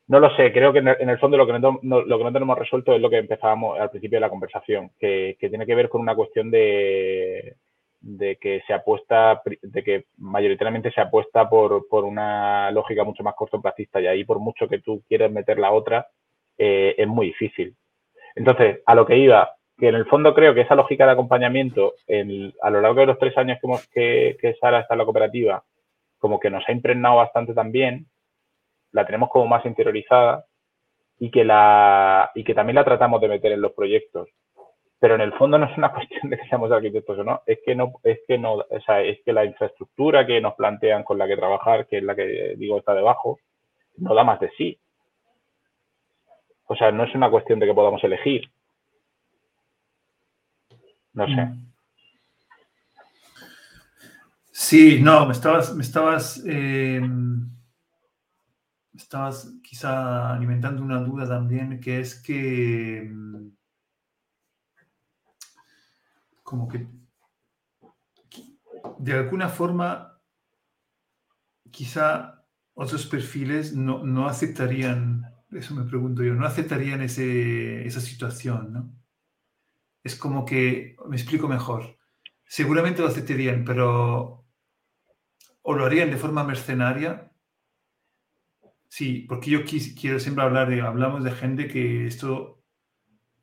No 0.07 0.21
lo 0.21 0.33
sé, 0.37 0.53
creo 0.53 0.71
que 0.71 0.79
en 0.79 0.87
el, 0.87 1.19
fondo 1.19 1.35
lo 1.35 1.45
que, 1.45 1.59
no, 1.59 1.79
lo 1.81 2.17
que 2.17 2.23
no 2.23 2.31
tenemos 2.31 2.57
resuelto 2.57 2.93
es 2.93 3.01
lo 3.01 3.09
que 3.09 3.17
empezábamos 3.17 3.77
al 3.77 3.89
principio 3.89 4.15
de 4.15 4.21
la 4.21 4.29
conversación, 4.29 4.91
que, 4.97 5.35
tiene 5.37 5.65
que 5.65 5.75
ver 5.75 5.89
con 5.89 5.99
una 5.99 6.15
cuestión 6.15 6.49
de, 6.49 7.57
de 8.07 8.37
que 8.37 8.61
se 8.65 8.73
apuesta, 8.73 9.41
de 9.61 9.83
que 9.83 10.05
mayoritariamente 10.17 10.91
se 10.91 11.01
apuesta 11.01 11.49
por, 11.49 11.89
por 11.89 12.05
una 12.05 12.71
lógica 12.71 13.03
mucho 13.03 13.21
más 13.21 13.35
cortoplacista 13.35 13.99
y 13.99 14.07
ahí 14.07 14.23
por 14.23 14.39
mucho 14.39 14.69
que 14.69 14.79
tú 14.79 15.03
quieras 15.09 15.29
meter 15.29 15.59
la 15.59 15.73
otra, 15.73 16.07
eh, 16.57 16.95
es 16.97 17.07
muy 17.07 17.27
difícil. 17.27 17.75
Entonces, 18.33 18.81
a 18.85 18.95
lo 18.95 19.05
que 19.05 19.17
iba, 19.17 19.57
que 19.77 19.89
en 19.89 19.95
el 19.95 20.05
fondo 20.05 20.33
creo 20.33 20.53
que 20.53 20.61
esa 20.61 20.75
lógica 20.75 21.05
de 21.05 21.11
acompañamiento 21.11 21.95
a 22.61 22.69
lo 22.69 22.79
largo 22.79 23.01
de 23.01 23.07
los 23.07 23.19
tres 23.19 23.37
años 23.37 23.57
que, 23.59 23.67
hemos, 23.67 23.87
que, 23.89 24.55
Sara 24.61 24.79
está 24.79 24.93
en 24.93 24.99
la 24.99 25.05
cooperativa, 25.05 25.63
como 26.17 26.39
que 26.39 26.49
nos 26.49 26.63
ha 26.67 26.71
impregnado 26.71 27.17
bastante 27.17 27.53
también, 27.53 28.07
la 28.93 29.05
tenemos 29.05 29.29
como 29.29 29.47
más 29.47 29.65
interiorizada 29.65 30.45
y 31.19 31.29
que, 31.29 31.43
la, 31.43 32.31
y 32.35 32.45
que 32.45 32.53
también 32.53 32.75
la 32.75 32.85
tratamos 32.85 33.19
de 33.19 33.27
meter 33.27 33.51
en 33.51 33.61
los 33.61 33.73
proyectos. 33.73 34.29
Pero 34.99 35.15
en 35.15 35.21
el 35.21 35.33
fondo 35.33 35.57
no 35.57 35.65
es 35.65 35.77
una 35.77 35.91
cuestión 35.93 36.29
de 36.29 36.37
que 36.37 36.47
seamos 36.47 36.71
arquitectos 36.71 37.19
o 37.19 37.23
no, 37.23 37.41
es 37.45 37.59
que 37.65 37.75
no, 37.75 37.93
es 38.03 38.19
que 38.27 38.37
no, 38.37 38.53
o 38.53 38.81
sea, 38.85 39.01
es 39.01 39.19
que 39.23 39.33
la 39.33 39.45
infraestructura 39.45 40.25
que 40.25 40.41
nos 40.41 40.55
plantean 40.55 41.03
con 41.03 41.17
la 41.17 41.27
que 41.27 41.37
trabajar, 41.37 41.87
que 41.87 41.97
es 41.97 42.03
la 42.03 42.15
que 42.15 42.55
digo 42.57 42.77
está 42.77 42.93
debajo, 42.93 43.39
no 43.97 44.13
da 44.13 44.23
más 44.23 44.39
de 44.39 44.51
sí. 44.57 44.77
O 46.65 46.75
sea, 46.75 46.91
no 46.91 47.03
es 47.03 47.15
una 47.15 47.29
cuestión 47.29 47.59
de 47.59 47.65
que 47.65 47.73
podamos 47.73 48.03
elegir, 48.03 48.49
no 51.13 51.25
sé. 51.25 51.45
Mm. 51.45 51.67
Sí, 54.51 54.99
no, 55.01 55.25
me 55.25 55.33
estabas, 55.33 55.73
me 55.75 55.83
estabas, 55.83 56.43
eh, 56.45 57.01
estabas 58.95 59.53
quizá 59.63 60.33
alimentando 60.33 60.81
una 60.81 60.99
duda 60.99 61.27
también, 61.27 61.79
que 61.79 61.99
es 61.99 62.21
que 62.21 63.09
mm, 63.11 63.49
como 66.47 66.69
que 66.69 66.87
de 68.99 69.11
alguna 69.11 69.49
forma 69.49 70.17
quizá 71.71 72.41
otros 72.73 73.05
perfiles 73.05 73.73
no, 73.75 74.05
no 74.05 74.29
aceptarían, 74.29 75.25
eso 75.51 75.75
me 75.75 75.83
pregunto 75.83 76.23
yo, 76.23 76.35
no 76.35 76.45
aceptarían 76.45 77.01
ese, 77.01 77.85
esa 77.85 77.99
situación, 77.99 78.71
¿no? 78.71 78.95
es 80.05 80.15
como 80.15 80.45
que, 80.45 80.95
me 81.09 81.17
explico 81.17 81.49
mejor, 81.49 81.97
seguramente 82.45 83.01
lo 83.01 83.09
aceptarían, 83.09 83.65
pero 83.65 84.45
o 85.63 85.73
lo 85.73 85.85
harían 85.85 86.09
de 86.11 86.15
forma 86.15 86.45
mercenaria. 86.45 87.29
Sí, 88.87 89.25
porque 89.27 89.51
yo 89.51 89.65
quiero 89.65 90.17
siempre 90.21 90.45
hablar 90.45 90.69
de, 90.69 90.79
hablamos 90.79 91.25
de 91.25 91.31
gente 91.31 91.67
que 91.67 92.07
esto 92.07 92.56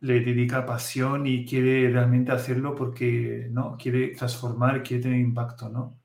le 0.05 0.21
dedica 0.21 0.67
pasión 0.67 1.27
y 1.27 1.47
quiere 1.47 1.91
realmente 1.91 2.31
hacerlo 2.31 2.75
porque, 2.75 3.49
¿no? 3.51 3.79
Quiere 3.79 4.09
transformar, 4.09 4.83
quiere 4.83 5.03
tener 5.03 5.19
impacto, 5.19 5.69
¿no? 5.71 6.01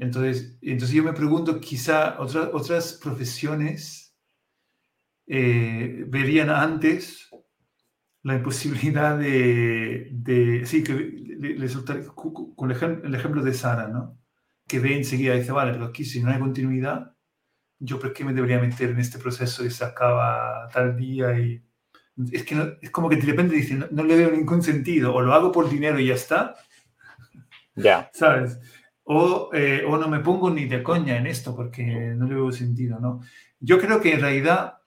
entonces, 0.00 0.58
entonces 0.62 0.96
yo 0.96 1.04
me 1.04 1.12
pregunto, 1.12 1.60
quizá 1.60 2.20
otras 2.20 2.50
otras 2.52 2.94
profesiones 2.94 4.16
eh, 5.28 6.04
verían 6.08 6.50
antes 6.50 7.30
la 8.22 8.34
imposibilidad 8.34 9.16
de, 9.16 10.62
sí, 10.64 10.82
que 10.82 10.92
le, 10.94 11.68
con 12.56 12.70
el 12.70 13.14
ejemplo, 13.14 13.42
de 13.42 13.54
Sara, 13.54 13.86
¿no? 13.86 14.18
Que 14.66 14.80
ve 14.80 14.96
enseguida 14.96 15.36
y 15.36 15.40
dice, 15.40 15.52
vale, 15.52 15.72
pero 15.72 15.86
aquí 15.86 16.04
si 16.04 16.20
no 16.22 16.30
hay 16.30 16.40
continuidad, 16.40 17.14
yo 17.78 18.00
por 18.00 18.12
qué 18.12 18.24
me 18.24 18.34
debería 18.34 18.58
meter 18.58 18.90
en 18.90 18.98
este 18.98 19.18
proceso 19.18 19.64
y 19.64 19.70
se 19.70 19.84
acaba 19.84 20.68
tal 20.72 20.96
día 20.96 21.38
y... 21.38 21.69
Es 22.32 22.44
que 22.44 22.78
es 22.82 22.90
como 22.90 23.08
que 23.08 23.16
de 23.16 23.22
repente 23.22 23.54
dice, 23.54 23.78
no, 23.90 24.04
le 24.04 24.16
veo 24.16 24.30
ningún 24.30 24.62
sentido, 24.62 25.14
o 25.14 25.20
lo 25.20 25.32
hago 25.32 25.52
por 25.52 25.68
dinero 25.68 25.98
y 25.98 26.06
ya 26.06 26.14
está. 26.14 26.56
Ya. 27.74 28.10
¿Sabes? 28.14 28.58
O, 29.04 29.50
eh, 29.52 29.84
o 29.86 29.96
no 29.96 30.08
me 30.08 30.20
pongo 30.20 30.50
ni 30.50 30.66
de 30.66 30.82
coña 30.82 31.16
en 31.16 31.26
esto 31.26 31.56
porque 31.56 31.84
no 31.84 32.26
le 32.26 32.34
veo 32.34 32.52
sentido, 32.52 33.00
¿no? 33.00 33.20
Yo 33.58 33.78
creo 33.78 34.00
que 34.00 34.14
en 34.14 34.20
realidad 34.20 34.80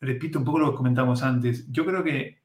repito 0.00 0.38
un 0.38 0.44
poco 0.44 0.58
lo 0.58 0.70
que 0.70 0.76
comentamos 0.76 1.22
antes, 1.22 1.70
yo 1.70 1.84
creo 1.84 2.02
que, 2.02 2.42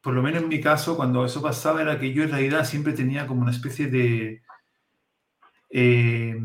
por 0.00 0.14
lo 0.14 0.22
menos 0.22 0.42
en 0.42 0.48
mi 0.48 0.60
caso, 0.60 0.96
cuando 0.96 1.24
eso 1.24 1.42
pasaba, 1.42 1.82
era 1.82 1.98
que 1.98 2.12
yo 2.12 2.22
en 2.22 2.30
realidad 2.30 2.64
siempre 2.64 2.92
tenía 2.92 3.26
como 3.26 3.42
una 3.42 3.50
especie 3.50 3.88
de... 3.88 4.42
Eh, 5.70 6.38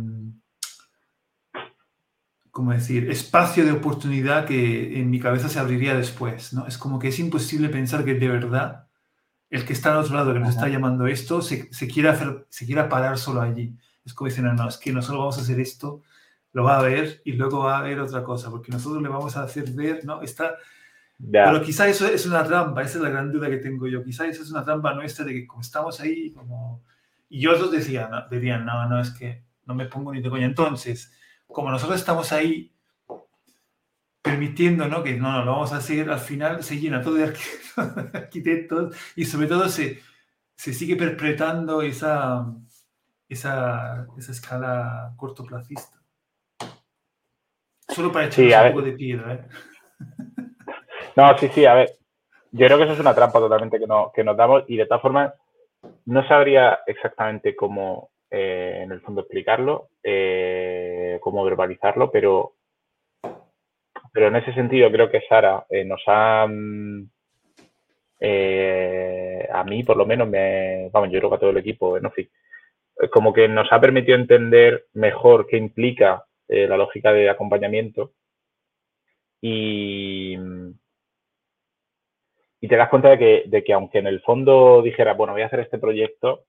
¿cómo 2.56 2.72
decir? 2.72 3.12
Espacio 3.12 3.66
de 3.66 3.74
oportunidad 3.74 4.46
que 4.46 4.98
en 4.98 5.10
mi 5.10 5.20
cabeza 5.20 5.50
se 5.50 5.60
abriría 5.60 5.94
después, 5.94 6.54
¿no? 6.54 6.66
Es 6.68 6.78
como 6.78 7.00
que 7.00 7.10
es 7.10 7.20
imposible 7.20 7.68
pensar 7.68 8.06
que 8.06 8.14
de 8.14 8.30
verdad 8.30 8.88
el 9.50 9.66
que 9.66 9.74
está 9.74 9.92
al 9.92 9.98
otro 9.98 10.16
lado, 10.16 10.32
que 10.32 10.40
nos 10.40 10.52
está 10.52 10.70
llamando 10.70 11.06
esto, 11.06 11.42
se, 11.42 11.72
se, 11.74 11.88
quiera 11.88 12.14
hacer, 12.14 12.48
se 12.50 12.66
quiera 12.66 12.88
parar 12.88 13.18
solo 13.18 13.42
allí. 13.42 13.76
Es 14.06 14.14
como 14.14 14.30
dicen, 14.30 14.46
no, 14.46 14.54
no, 14.54 14.70
es 14.70 14.78
que 14.78 14.94
nosotros 14.94 15.20
vamos 15.20 15.38
a 15.38 15.42
hacer 15.42 15.60
esto 15.60 16.02
lo 16.56 16.64
va 16.64 16.80
a 16.80 16.82
ver 16.82 17.22
y 17.26 17.34
luego 17.34 17.66
va 17.66 17.80
a 17.80 17.82
ver 17.82 18.00
otra 18.00 18.24
cosa, 18.24 18.50
porque 18.50 18.72
nosotros 18.72 19.04
le 19.04 19.10
vamos 19.10 19.36
a 19.36 19.44
hacer 19.44 19.70
ver, 19.72 20.06
¿no? 20.06 20.22
Está... 20.22 20.56
Pero 21.30 21.62
quizá 21.62 21.86
eso 21.90 22.08
es 22.08 22.26
una 22.26 22.46
trampa, 22.46 22.82
esa 22.82 22.98
es 22.98 23.04
la 23.04 23.10
gran 23.10 23.30
duda 23.30 23.50
que 23.50 23.58
tengo 23.58 23.88
yo. 23.88 24.02
Quizá 24.02 24.26
eso 24.26 24.42
es 24.42 24.52
una 24.52 24.64
trampa 24.64 24.94
nuestra 24.94 25.26
de 25.26 25.34
que 25.34 25.46
como 25.46 25.60
estamos 25.60 26.00
ahí, 26.00 26.32
como... 26.32 26.82
Y 27.28 27.46
otros 27.48 27.74
decían, 27.74 28.10
no, 28.10 28.30
dirían, 28.30 28.66
no, 28.66 28.88
no, 28.88 29.02
es 29.02 29.12
que 29.12 29.44
no 29.66 29.76
me 29.76 29.88
pongo 29.88 30.14
ni 30.14 30.22
de 30.22 30.30
coña. 30.30 30.46
Entonces, 30.46 31.12
como 31.48 31.72
nosotros 31.72 32.00
estamos 32.00 32.32
ahí 32.32 32.72
permitiendo, 34.22 34.88
¿no? 34.88 35.04
Que 35.04 35.14
no, 35.14 35.32
no, 35.32 35.46
lo 35.46 35.52
vamos 35.52 35.72
a 35.72 35.78
hacer, 35.78 36.10
al 36.10 36.20
final 36.20 36.64
se 36.64 36.80
llena 36.80 37.02
todo 37.02 37.16
de 37.16 37.34
arquitectos 38.14 38.96
y 39.16 39.26
sobre 39.26 39.48
todo 39.48 39.70
se, 39.70 40.02
se 40.56 40.74
sigue 40.74 40.96
perpetrando 40.96 41.82
esa, 41.82 42.46
esa, 43.30 44.08
esa 44.18 44.32
escala 44.32 45.14
cortoplacista. 45.16 46.02
Solo 47.88 48.12
para 48.12 48.26
echar 48.26 48.68
un 48.68 48.74
poco 48.74 48.86
de 48.86 48.94
piedra, 48.94 49.34
¿eh? 49.34 49.48
No, 51.16 51.38
sí, 51.38 51.48
sí, 51.54 51.66
a 51.66 51.76
ver. 51.76 51.92
Yo 52.52 52.66
creo 52.66 52.78
que 52.78 52.84
eso 52.84 52.94
es 52.94 53.00
una 53.00 53.16
trampa 53.16 53.40
totalmente 53.40 53.80
que, 53.80 53.88
no, 53.88 54.12
que 54.14 54.24
nos 54.24 54.36
damos 54.36 54.64
y 54.68 54.76
de 54.76 54.86
todas 54.86 55.02
formas 55.02 55.34
no 56.06 56.28
sabría 56.28 56.80
exactamente 56.88 57.56
cómo 57.56 58.12
eh, 58.36 58.82
en 58.84 58.92
el 58.92 59.02
fondo 59.02 59.22
explicarlo, 59.22 59.90
eh, 60.04 61.18
cómo 61.22 61.44
verbalizarlo, 61.46 62.12
pero, 62.12 62.56
pero 64.12 64.28
en 64.28 64.36
ese 64.36 64.54
sentido 64.54 64.92
creo 64.92 65.10
que 65.10 65.22
Sara 65.30 65.66
nos 65.86 66.02
ha, 66.08 66.46
mm, 66.48 67.10
a 69.52 69.64
mí 69.64 69.84
por 69.84 69.98
lo 69.98 70.06
menos, 70.06 70.28
me, 70.28 70.90
vamos, 70.92 71.10
yo 71.12 71.20
creo 71.20 71.30
que 71.30 71.36
a 71.36 71.40
todo 71.40 71.52
el 71.52 71.58
equipo, 71.58 72.00
no 72.00 72.12
sé, 72.16 72.30
como 73.12 73.34
que 73.34 73.48
nos 73.48 73.72
ha 73.72 73.80
permitido 73.80 74.18
entender 74.18 74.86
mejor 74.94 75.48
qué 75.48 75.58
implica 75.58 76.26
eh, 76.48 76.68
la 76.68 76.78
lógica 76.78 77.12
de 77.12 77.30
acompañamiento. 77.30 78.14
Y, 79.42 80.36
y 82.62 82.68
te 82.68 82.76
das 82.76 82.90
cuenta 82.90 83.10
de 83.10 83.18
que, 83.18 83.44
de 83.48 83.64
que, 83.64 83.74
aunque 83.74 84.00
en 84.00 84.08
el 84.08 84.22
fondo 84.22 84.82
dijera, 84.82 85.14
bueno, 85.14 85.34
voy 85.34 85.44
a 85.44 85.48
hacer 85.48 85.60
este 85.60 85.78
proyecto 85.78 86.46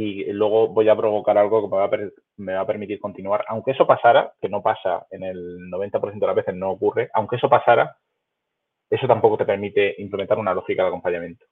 y 0.00 0.32
luego 0.32 0.68
voy 0.68 0.88
a 0.88 0.94
provocar 0.94 1.36
algo 1.36 1.60
que 1.60 1.74
me 1.74 1.76
va, 1.76 1.86
a 1.86 2.10
me 2.36 2.54
va 2.54 2.60
a 2.60 2.66
permitir 2.66 3.00
continuar. 3.00 3.44
Aunque 3.48 3.72
eso 3.72 3.84
pasara, 3.84 4.32
que 4.40 4.48
no 4.48 4.62
pasa 4.62 5.08
en 5.10 5.24
el 5.24 5.68
90% 5.68 6.20
de 6.20 6.26
las 6.28 6.36
veces, 6.36 6.54
no 6.54 6.70
ocurre, 6.70 7.10
aunque 7.14 7.34
eso 7.34 7.48
pasara, 7.48 7.96
eso 8.88 9.08
tampoco 9.08 9.38
te 9.38 9.44
permite 9.44 10.00
implementar 10.00 10.38
una 10.38 10.54
lógica 10.54 10.82
de 10.82 10.88
acompañamiento. 10.90 11.46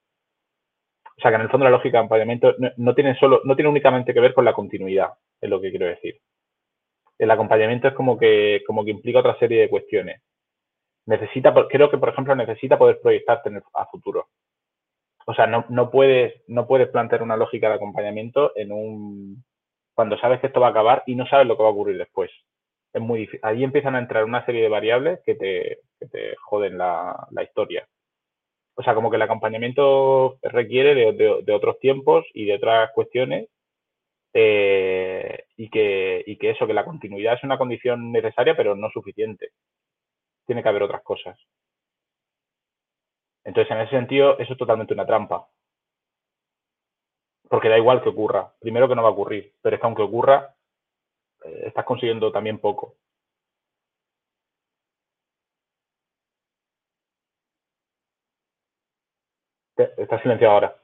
O 1.18 1.20
sea 1.20 1.32
que 1.32 1.34
en 1.34 1.40
el 1.40 1.48
fondo 1.48 1.64
la 1.64 1.70
lógica 1.70 1.98
de 1.98 2.04
acompañamiento 2.04 2.54
no, 2.76 2.94
tiene 2.94 3.18
solo, 3.18 3.40
no 3.42 3.56
tiene 3.56 3.68
únicamente 3.68 4.14
que 4.14 4.20
ver 4.20 4.32
con 4.32 4.44
la 4.44 4.54
continuidad, 4.54 5.14
es 5.40 5.50
lo 5.50 5.60
que 5.60 5.70
quiero 5.70 5.86
decir. 5.86 6.20
El 7.18 7.32
acompañamiento 7.32 7.88
es 7.88 7.94
como 7.94 8.16
que, 8.16 8.62
como 8.64 8.84
que 8.84 8.92
implica 8.92 9.18
otra 9.18 9.36
serie 9.40 9.62
de 9.62 9.70
cuestiones. 9.70 10.22
Necesita, 11.06 11.52
creo 11.68 11.90
que 11.90 11.98
por 11.98 12.10
ejemplo 12.10 12.36
necesita 12.36 12.78
poder 12.78 13.00
proyectarte 13.00 13.50
a 13.74 13.86
futuro. 13.86 14.28
O 15.26 15.34
sea, 15.34 15.46
no, 15.46 15.66
no, 15.68 15.90
puedes, 15.90 16.42
no 16.46 16.66
puedes 16.66 16.88
plantear 16.88 17.22
una 17.22 17.36
lógica 17.36 17.68
de 17.68 17.74
acompañamiento 17.74 18.52
en 18.56 18.72
un 18.72 19.44
cuando 19.94 20.18
sabes 20.18 20.40
que 20.40 20.48
esto 20.48 20.60
va 20.60 20.68
a 20.68 20.70
acabar 20.70 21.02
y 21.06 21.14
no 21.16 21.26
sabes 21.26 21.46
lo 21.46 21.56
que 21.56 21.62
va 21.62 21.70
a 21.70 21.72
ocurrir 21.72 21.98
después. 21.98 22.30
Es 22.92 23.02
muy 23.02 23.20
difícil. 23.20 23.40
Ahí 23.42 23.64
empiezan 23.64 23.94
a 23.96 23.98
entrar 23.98 24.24
una 24.24 24.44
serie 24.46 24.62
de 24.62 24.68
variables 24.68 25.20
que 25.24 25.34
te, 25.34 25.80
que 25.98 26.06
te 26.06 26.36
joden 26.36 26.78
la, 26.78 27.26
la 27.30 27.42
historia 27.42 27.86
o 28.76 28.82
sea, 28.82 28.94
como 28.94 29.10
que 29.10 29.16
el 29.16 29.22
acompañamiento 29.22 30.38
requiere 30.42 31.12
de, 31.12 31.52
otros 31.52 31.78
tiempos 31.80 32.26
y 32.34 32.44
de 32.44 32.54
otras 32.56 32.90
cuestiones 32.92 33.48
eh, 34.34 35.44
y, 35.56 35.70
que, 35.70 36.22
y 36.26 36.36
que 36.36 36.50
eso, 36.50 36.66
que 36.66 36.74
la 36.74 36.84
continuidad 36.84 37.34
es 37.34 37.44
una 37.44 37.56
condición 37.56 38.12
necesaria 38.12 38.54
pero 38.54 38.76
no 38.76 38.90
suficiente. 38.90 39.50
Tiene 40.46 40.62
que 40.62 40.68
haber 40.68 40.82
otras 40.82 41.02
cosas. 41.02 41.38
Entonces, 43.46 43.70
en 43.70 43.80
ese 43.80 43.92
sentido, 43.92 44.36
eso 44.38 44.52
es 44.52 44.58
totalmente 44.58 44.92
una 44.92 45.06
trampa. 45.06 45.48
Porque 47.48 47.68
da 47.68 47.78
igual 47.78 48.02
que 48.02 48.08
ocurra. 48.08 48.52
Primero 48.60 48.88
que 48.88 48.96
no 48.96 49.04
va 49.04 49.08
a 49.08 49.12
ocurrir, 49.12 49.54
pero 49.62 49.76
es 49.76 49.80
que 49.80 49.86
aunque 49.86 50.02
ocurra, 50.02 50.56
eh, 51.44 51.68
estás 51.68 51.84
consiguiendo 51.84 52.32
también 52.32 52.58
poco. 52.58 52.96
Está 59.76 60.20
silenciado 60.22 60.54
ahora. 60.54 60.76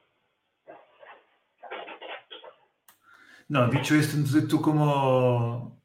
No, 3.49 3.67
dicho 3.67 3.93
esto, 3.95 4.15
entonces 4.15 4.47
tú 4.47 4.61
como, 4.61 5.81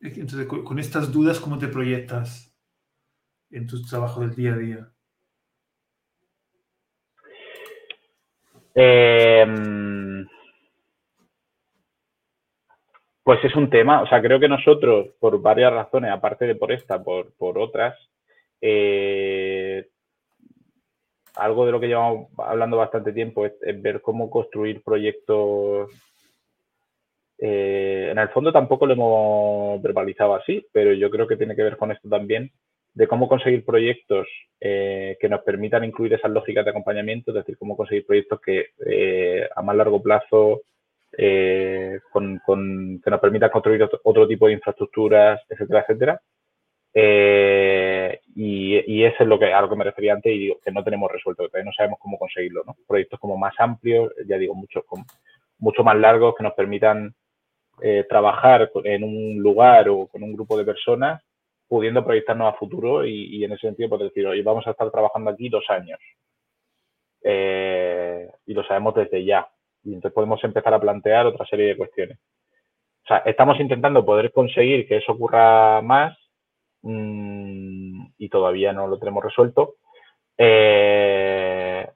entonces 0.00 0.46
con 0.46 0.78
estas 0.78 1.10
dudas, 1.10 1.40
¿cómo 1.40 1.58
te 1.58 1.66
proyectas 1.66 2.54
en 3.50 3.66
tu 3.66 3.82
trabajo 3.82 4.20
del 4.20 4.36
día 4.36 4.52
a 4.52 4.56
día? 4.56 4.92
Em, 8.82 10.26
pues 13.22 13.44
es 13.44 13.54
un 13.54 13.68
tema, 13.68 14.00
o 14.00 14.06
sea, 14.06 14.22
creo 14.22 14.40
que 14.40 14.48
nosotros, 14.48 15.08
por 15.20 15.42
varias 15.42 15.70
razones, 15.70 16.10
aparte 16.10 16.46
de 16.46 16.54
por 16.54 16.72
esta, 16.72 17.02
por, 17.04 17.34
por 17.36 17.58
otras, 17.58 17.94
eh, 18.58 19.86
algo 21.34 21.66
de 21.66 21.72
lo 21.72 21.80
que 21.80 21.88
llevamos 21.88 22.28
hablando 22.38 22.78
bastante 22.78 23.12
tiempo 23.12 23.44
es, 23.44 23.52
ver 23.82 24.00
cómo 24.00 24.30
construir 24.30 24.82
proyectos. 24.82 25.90
Eh, 27.36 28.08
en 28.10 28.18
el 28.18 28.28
fondo 28.30 28.50
tampoco 28.50 28.86
lo 28.86 28.94
hemos 28.94 29.82
verbalizado 29.82 30.34
así, 30.34 30.66
pero 30.72 30.94
yo 30.94 31.10
creo 31.10 31.26
que 31.26 31.36
tiene 31.36 31.54
que 31.54 31.64
ver 31.64 31.76
con 31.76 31.92
esto 31.92 32.08
también, 32.08 32.50
de 32.94 33.06
cómo 33.06 33.28
conseguir 33.28 33.64
proyectos 33.64 34.26
eh, 34.60 35.16
que 35.20 35.28
nos 35.28 35.42
permitan 35.42 35.84
incluir 35.84 36.14
esas 36.14 36.30
lógicas 36.30 36.64
de 36.64 36.70
acompañamiento, 36.70 37.30
es 37.30 37.36
decir, 37.36 37.56
cómo 37.56 37.76
conseguir 37.76 38.06
proyectos 38.06 38.40
que 38.40 38.66
eh, 38.86 39.48
a 39.54 39.62
más 39.62 39.76
largo 39.76 40.02
plazo 40.02 40.62
con, 42.12 42.40
que 43.04 43.10
nos 43.10 43.20
permitan 43.20 43.50
construir 43.50 43.82
otro, 43.82 44.26
tipo 44.26 44.46
de 44.46 44.54
infraestructuras, 44.54 45.40
etcétera, 45.48 45.80
etcétera. 45.80 46.20
Eh, 46.92 48.20
y, 48.34 49.04
eso 49.04 49.22
es 49.22 49.28
lo 49.28 49.38
que, 49.38 49.52
a 49.52 49.60
lo 49.60 49.68
que 49.68 49.76
me 49.76 49.84
refería 49.84 50.14
antes 50.14 50.32
y 50.32 50.38
digo 50.38 50.60
que 50.64 50.72
no 50.72 50.82
tenemos 50.82 51.10
resuelto, 51.10 51.44
que 51.44 51.50
todavía 51.50 51.70
no 51.70 51.74
sabemos 51.76 51.98
cómo 52.00 52.18
conseguirlo. 52.18 52.62
¿no? 52.66 52.76
Proyectos 52.86 53.20
como 53.20 53.36
más 53.36 53.54
amplios, 53.58 54.12
ya 54.26 54.38
digo, 54.38 54.54
mucho, 54.54 54.84
mucho 55.58 55.84
más 55.84 55.96
largos 55.96 56.34
que 56.36 56.42
nos 56.42 56.54
permitan 56.54 57.14
eh, 57.82 58.04
trabajar 58.08 58.70
en 58.84 59.04
un 59.04 59.38
lugar 59.38 59.88
o 59.88 60.06
con 60.06 60.22
un 60.22 60.32
grupo 60.34 60.56
de 60.56 60.64
personas 60.64 61.22
pudiendo 61.70 62.04
proyectarnos 62.04 62.52
a 62.52 62.58
futuro 62.58 63.06
y, 63.06 63.44
en 63.44 63.52
ese 63.52 63.68
sentido 63.68 63.88
pues 63.88 64.02
decir, 64.02 64.26
oye, 64.26 64.42
vamos 64.42 64.66
a 64.66 64.72
estar 64.72 64.90
trabajando 64.90 65.30
aquí 65.30 65.48
dos 65.48 65.64
años. 65.70 66.00
Eh, 67.22 68.28
y 68.46 68.54
lo 68.54 68.64
sabemos 68.64 68.96
desde 68.96 69.24
ya. 69.24 69.48
Y 69.84 69.94
entonces 69.94 70.12
podemos 70.12 70.42
empezar 70.42 70.74
a 70.74 70.80
plantear 70.80 71.26
otra 71.26 71.46
serie 71.46 71.68
de 71.68 71.76
cuestiones. 71.76 72.18
O 73.04 73.06
sea, 73.06 73.18
estamos 73.18 73.60
intentando 73.60 74.04
poder 74.04 74.32
conseguir 74.32 74.88
que 74.88 74.96
eso 74.96 75.12
ocurra 75.12 75.80
más 75.80 76.18
Mm, 76.82 78.06
y 78.18 78.28
todavía 78.28 78.72
no 78.72 78.86
lo 78.86 78.98
tenemos 78.98 79.24
resuelto. 79.24 79.76
Eh, 80.38 81.86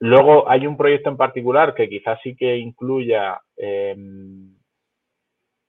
luego 0.00 0.48
hay 0.48 0.66
un 0.66 0.76
proyecto 0.76 1.10
en 1.10 1.16
particular 1.16 1.74
que 1.74 1.88
quizás 1.88 2.18
sí 2.22 2.34
que 2.36 2.56
incluya, 2.56 3.40
em, 3.56 4.39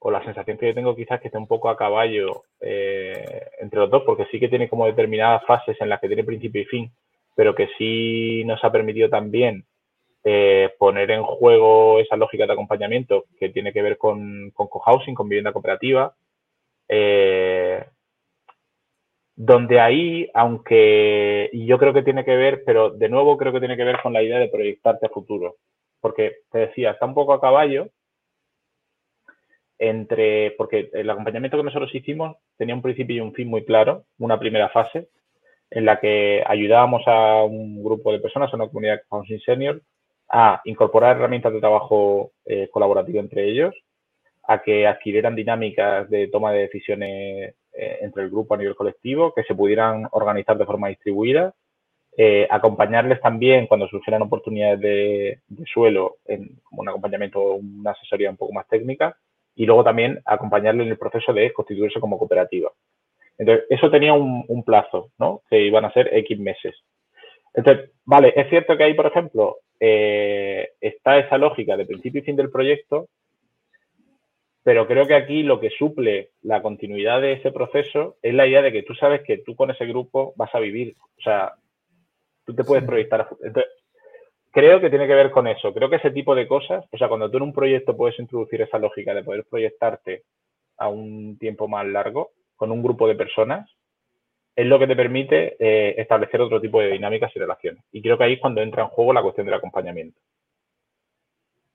o 0.03 0.09
la 0.09 0.23
sensación 0.23 0.57
que 0.57 0.67
yo 0.67 0.73
tengo 0.73 0.95
quizás 0.95 1.21
que 1.21 1.27
esté 1.27 1.37
un 1.37 1.47
poco 1.47 1.69
a 1.69 1.77
caballo 1.77 2.43
eh, 2.59 3.49
entre 3.59 3.81
los 3.81 3.89
dos, 3.89 4.01
porque 4.03 4.25
sí 4.31 4.39
que 4.39 4.49
tiene 4.49 4.67
como 4.67 4.87
determinadas 4.87 5.45
fases 5.45 5.79
en 5.79 5.89
las 5.89 6.01
que 6.01 6.07
tiene 6.07 6.23
principio 6.23 6.61
y 6.61 6.65
fin, 6.65 6.91
pero 7.35 7.53
que 7.53 7.69
sí 7.77 8.43
nos 8.45 8.63
ha 8.63 8.71
permitido 8.71 9.09
también 9.09 9.63
eh, 10.23 10.71
poner 10.79 11.11
en 11.11 11.21
juego 11.21 11.99
esa 11.99 12.15
lógica 12.15 12.47
de 12.47 12.53
acompañamiento 12.53 13.25
que 13.39 13.49
tiene 13.49 13.71
que 13.71 13.83
ver 13.83 13.99
con, 13.99 14.49
con 14.55 14.67
cohousing, 14.67 15.13
con 15.13 15.29
vivienda 15.29 15.53
cooperativa. 15.53 16.15
Eh, 16.89 17.85
donde 19.35 19.79
ahí, 19.79 20.29
aunque 20.33 21.51
yo 21.53 21.77
creo 21.77 21.93
que 21.93 22.03
tiene 22.03 22.25
que 22.25 22.35
ver, 22.35 22.63
pero 22.65 22.89
de 22.89 23.07
nuevo 23.07 23.37
creo 23.37 23.53
que 23.53 23.59
tiene 23.59 23.77
que 23.77 23.83
ver 23.83 24.01
con 24.01 24.13
la 24.13 24.23
idea 24.23 24.39
de 24.39 24.49
proyectarte 24.49 25.05
a 25.05 25.09
futuro, 25.09 25.57
porque 25.99 26.37
te 26.51 26.59
decía, 26.59 26.91
está 26.91 27.05
un 27.05 27.13
poco 27.13 27.33
a 27.33 27.41
caballo 27.41 27.87
entre, 29.82 30.51
porque 30.51 30.91
el 30.93 31.09
acompañamiento 31.09 31.57
que 31.57 31.63
nosotros 31.63 31.93
hicimos 31.95 32.38
tenía 32.55 32.75
un 32.75 32.84
principio 32.84 33.15
y 33.15 33.19
un 33.19 33.34
fin 33.34 33.47
muy 33.47 33.65
claro, 33.65 34.05
una 34.19 34.39
primera 34.39 34.69
fase 34.69 35.09
en 35.71 35.86
la 35.86 35.99
que 35.99 36.43
ayudábamos 36.45 37.01
a 37.07 37.43
un 37.43 37.84
grupo 37.84 38.11
de 38.11 38.19
personas, 38.19 38.53
a 38.53 38.57
una 38.57 38.67
comunidad 38.67 38.97
de 38.97 39.03
Housing 39.09 39.39
Senior, 39.41 39.82
a 40.29 40.61
incorporar 40.65 41.17
herramientas 41.17 41.51
de 41.51 41.59
trabajo 41.59 42.32
eh, 42.45 42.69
colaborativo 42.71 43.19
entre 43.19 43.49
ellos, 43.49 43.73
a 44.43 44.61
que 44.61 44.86
adquirieran 44.86 45.36
dinámicas 45.36 46.07
de 46.09 46.27
toma 46.27 46.51
de 46.51 46.59
decisiones 46.59 47.55
eh, 47.73 47.97
entre 48.01 48.23
el 48.23 48.29
grupo 48.29 48.53
a 48.53 48.57
nivel 48.57 48.75
colectivo, 48.75 49.34
que 49.34 49.43
se 49.43 49.55
pudieran 49.55 50.07
organizar 50.11 50.57
de 50.59 50.65
forma 50.65 50.89
distribuida, 50.89 51.55
eh, 52.15 52.47
acompañarles 52.51 53.19
también 53.19 53.65
cuando 53.65 53.88
surgieran 53.88 54.21
oportunidades 54.21 54.79
de, 54.79 55.39
suelo, 55.65 56.17
en, 56.25 56.59
como 56.63 56.82
un 56.82 56.89
acompañamiento 56.89 57.55
una 57.55 57.91
asesoría 57.91 58.29
un 58.29 58.38
poco 58.38 58.53
más 58.53 58.67
técnica, 58.67 59.17
y 59.55 59.65
luego 59.65 59.83
también 59.83 60.19
acompañarles 60.25 60.85
en 60.85 60.91
el 60.91 60.97
proceso 60.97 61.33
de 61.33 61.51
constituirse 61.53 61.99
como 61.99 62.17
cooperativa. 62.17 62.71
Entonces, 63.37 63.65
eso 63.69 63.89
tenía 63.89 64.13
un, 64.13 64.63
plazo, 64.63 65.11
¿no? 65.17 65.41
Que 65.49 65.61
iban 65.61 65.85
a 65.85 65.93
ser 65.93 66.09
X 66.13 66.39
meses. 66.39 66.75
Entonces, 67.53 67.91
vale, 68.05 68.33
es 68.35 68.49
cierto 68.49 68.77
que 68.77 68.83
ahí, 68.83 68.93
por 68.93 69.07
ejemplo, 69.07 69.57
eh, 69.79 70.69
está 70.79 71.17
esa 71.17 71.37
lógica 71.37 71.75
de 71.75 71.85
principio 71.85 72.21
y 72.21 72.23
fin 72.23 72.35
del 72.35 72.51
proyecto, 72.51 73.07
pero 74.63 74.87
creo 74.87 75.07
que 75.07 75.15
aquí 75.15 75.41
lo 75.41 75.59
que 75.59 75.71
suple 75.71 76.29
la 76.43 76.61
continuidad 76.61 77.19
de 77.19 77.33
ese 77.33 77.51
proceso 77.51 78.17
es 78.21 78.33
la 78.33 78.45
idea 78.45 78.61
de 78.61 78.71
que 78.71 78.83
tú 78.83 78.93
sabes 78.93 79.21
que 79.23 79.39
tú 79.39 79.55
con 79.55 79.71
ese 79.71 79.87
grupo 79.87 80.33
vas 80.35 80.53
a 80.53 80.59
vivir. 80.59 80.95
O 81.17 81.21
sea, 81.21 81.53
tú 82.45 82.53
te 82.53 82.63
puedes 82.63 82.85
proyectar. 82.85 83.27
Entonces, 83.43 83.71
creo 84.51 84.79
que 84.79 84.89
tiene 84.89 85.07
que 85.07 85.15
ver 85.15 85.31
con 85.31 85.47
eso. 85.47 85.73
Creo 85.73 85.89
que 85.89 85.95
ese 85.95 86.11
tipo 86.11 86.35
de 86.35 86.47
cosas, 86.47 86.85
o 86.91 86.97
sea, 86.97 87.07
cuando 87.07 87.29
tú 87.29 87.37
en 87.37 87.43
un 87.43 87.53
proyecto 87.53 87.95
puedes 87.95 88.19
introducir 88.19 88.61
esa 88.61 88.77
lógica 88.77 89.13
de 89.13 89.23
poder 89.23 89.45
proyectarte 89.49 90.23
a 90.77 90.89
un 90.89 91.37
tiempo 91.37 91.67
más 91.67 91.85
largo 91.85 92.31
con 92.55 92.71
un 92.71 92.83
grupo 92.83 93.07
de 93.07 93.15
personas, 93.15 93.69
es 94.55 94.65
lo 94.65 94.77
que 94.77 94.87
te 94.87 94.95
permite 94.95 95.55
eh, 95.59 95.95
establecer 95.97 96.41
otro 96.41 96.59
tipo 96.59 96.81
de 96.81 96.91
dinámicas 96.91 97.31
y 97.35 97.39
relaciones. 97.39 97.83
Y 97.91 98.01
creo 98.01 98.17
que 98.17 98.25
ahí 98.25 98.33
es 98.33 98.39
cuando 98.39 98.61
entra 98.61 98.83
en 98.83 98.89
juego 98.89 99.13
la 99.13 99.21
cuestión 99.21 99.45
del 99.45 99.55
acompañamiento. 99.55 100.19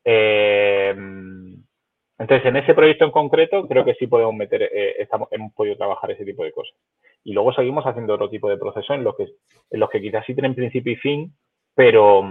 Eh, 0.04 0.94
entonces, 2.18 2.46
en 2.46 2.56
ese 2.56 2.74
proyecto 2.74 3.04
en 3.04 3.10
concreto, 3.10 3.66
creo 3.68 3.84
que 3.84 3.94
sí 3.94 4.06
podemos 4.06 4.34
meter, 4.34 4.62
eh, 4.62 4.96
estamos, 4.98 5.28
hemos 5.32 5.52
podido 5.52 5.76
trabajar 5.76 6.10
ese 6.10 6.24
tipo 6.24 6.44
de 6.44 6.52
cosas. 6.52 6.74
Y 7.24 7.32
luego 7.32 7.52
seguimos 7.52 7.84
haciendo 7.84 8.14
otro 8.14 8.30
tipo 8.30 8.48
de 8.48 8.56
procesos 8.56 8.96
en 8.96 9.04
los 9.04 9.16
que, 9.16 9.26
en 9.70 9.80
los 9.80 9.90
que 9.90 10.00
quizás 10.00 10.24
sí 10.26 10.34
tienen 10.34 10.54
principio 10.54 10.92
y 10.92 10.96
fin, 10.96 11.32
pero. 11.74 12.22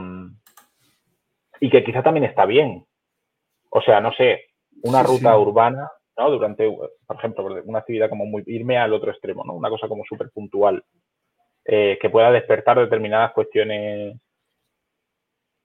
Y 1.59 1.69
que 1.69 1.83
quizás 1.83 2.03
también 2.03 2.25
está 2.25 2.45
bien. 2.45 2.85
O 3.69 3.81
sea, 3.81 3.99
no 4.01 4.13
sé, 4.13 4.45
una 4.83 5.03
ruta 5.03 5.37
urbana, 5.37 5.89
¿no? 6.17 6.29
Durante, 6.31 6.69
por 6.69 7.15
ejemplo, 7.17 7.45
una 7.65 7.79
actividad 7.79 8.09
como 8.09 8.25
muy, 8.25 8.43
irme 8.47 8.77
al 8.77 8.93
otro 8.93 9.11
extremo, 9.11 9.43
¿no? 9.43 9.53
Una 9.53 9.69
cosa 9.69 9.87
como 9.87 10.03
súper 10.07 10.29
puntual, 10.31 10.83
eh, 11.65 11.97
que 12.01 12.09
pueda 12.09 12.31
despertar 12.31 12.79
determinadas 12.79 13.33
cuestiones 13.33 14.17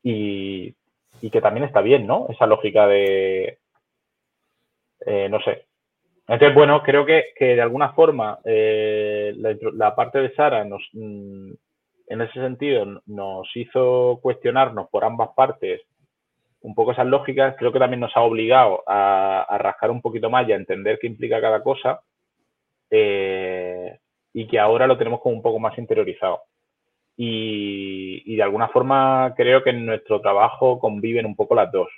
y 0.02 0.74
y 1.20 1.30
que 1.30 1.40
también 1.40 1.64
está 1.64 1.80
bien, 1.80 2.06
¿no? 2.06 2.26
Esa 2.28 2.46
lógica 2.46 2.86
de, 2.86 3.58
eh, 5.06 5.28
no 5.28 5.40
sé. 5.40 5.66
Entonces, 6.26 6.54
bueno, 6.54 6.82
creo 6.82 7.04
que, 7.04 7.32
de 7.38 7.60
alguna 7.60 7.92
forma 7.92 8.38
eh, 8.44 9.34
la, 9.36 9.94
parte 9.94 10.20
de 10.20 10.34
Sara 10.34 10.64
nos, 10.64 10.82
mm, 10.92 11.52
en 12.10 12.20
ese 12.20 12.34
sentido 12.34 13.02
nos 13.06 13.48
hizo 13.54 14.18
cuestionarnos 14.22 14.88
por 14.90 15.04
ambas 15.04 15.30
partes 15.34 15.80
un 16.60 16.74
poco 16.74 16.92
esas 16.92 17.06
lógicas. 17.06 17.56
Creo 17.58 17.72
que 17.72 17.78
también 17.78 18.00
nos 18.00 18.14
ha 18.14 18.20
obligado 18.20 18.82
a, 18.86 19.56
rascar 19.58 19.90
un 19.90 20.02
poquito 20.02 20.28
más 20.28 20.46
y 20.46 20.52
a 20.52 20.56
entender 20.56 20.98
qué 21.00 21.06
implica 21.06 21.40
cada 21.40 21.62
cosa 21.62 22.00
eh, 22.90 23.98
y 24.34 24.46
que 24.46 24.58
ahora 24.58 24.86
lo 24.86 24.98
tenemos 24.98 25.20
como 25.20 25.36
un 25.36 25.42
poco 25.42 25.58
más 25.58 25.78
interiorizado. 25.78 26.42
y 27.16 28.36
de 28.36 28.42
alguna 28.42 28.68
forma 28.68 29.34
creo 29.36 29.62
que 29.62 29.70
en 29.70 29.86
nuestro 29.86 30.20
trabajo 30.20 30.78
conviven 30.78 31.26
un 31.26 31.36
poco 31.36 31.54
las 31.54 31.70
dos. 31.72 31.88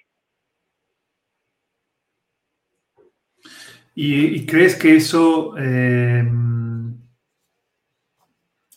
¿Y, 3.94 4.46
crees 4.46 4.76
que 4.76 4.96
eso, 4.96 5.54
eh, 5.58 6.24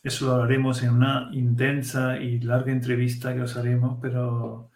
eso 0.05 0.37
lo 0.37 0.43
haremos 0.43 0.83
en 0.83 0.91
una 0.91 1.29
intensa 1.31 2.19
y 2.19 2.39
larga 2.39 2.71
entrevista 2.71 3.33
que 3.33 3.41
os 3.41 3.57
haremos, 3.57 3.97
pero 3.99 4.69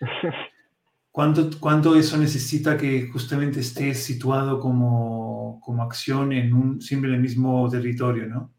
¿cuánto, 1.12 1.50
cuánto 1.60 1.94
eso 1.96 2.16
necesita 2.16 2.78
que 2.78 3.06
justamente 3.12 3.60
esté 3.60 3.94
situado 3.94 4.58
como, 4.58 5.60
como 5.62 5.82
acción 5.82 6.32
en 6.32 6.54
un 6.54 6.80
siempre 6.80 7.10
en 7.10 7.16
el 7.16 7.20
mismo 7.20 7.68
territorio, 7.68 8.26
¿no? 8.26 8.54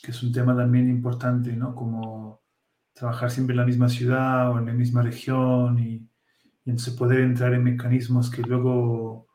Que 0.00 0.12
es 0.12 0.22
un 0.22 0.32
tema 0.32 0.56
también 0.56 0.88
importante, 0.88 1.56
¿no? 1.56 1.74
Como 1.74 2.40
trabajar 2.92 3.32
siempre 3.32 3.54
en 3.54 3.60
la 3.60 3.66
misma 3.66 3.88
ciudad 3.88 4.52
o 4.52 4.60
en 4.60 4.66
la 4.66 4.74
misma 4.74 5.02
región 5.02 5.76
y, 5.80 5.94
y 6.64 6.70
entonces 6.70 6.94
poder 6.94 7.18
entrar 7.18 7.52
en 7.52 7.64
mecanismos 7.64 8.30
que 8.30 8.42
luego 8.42 9.26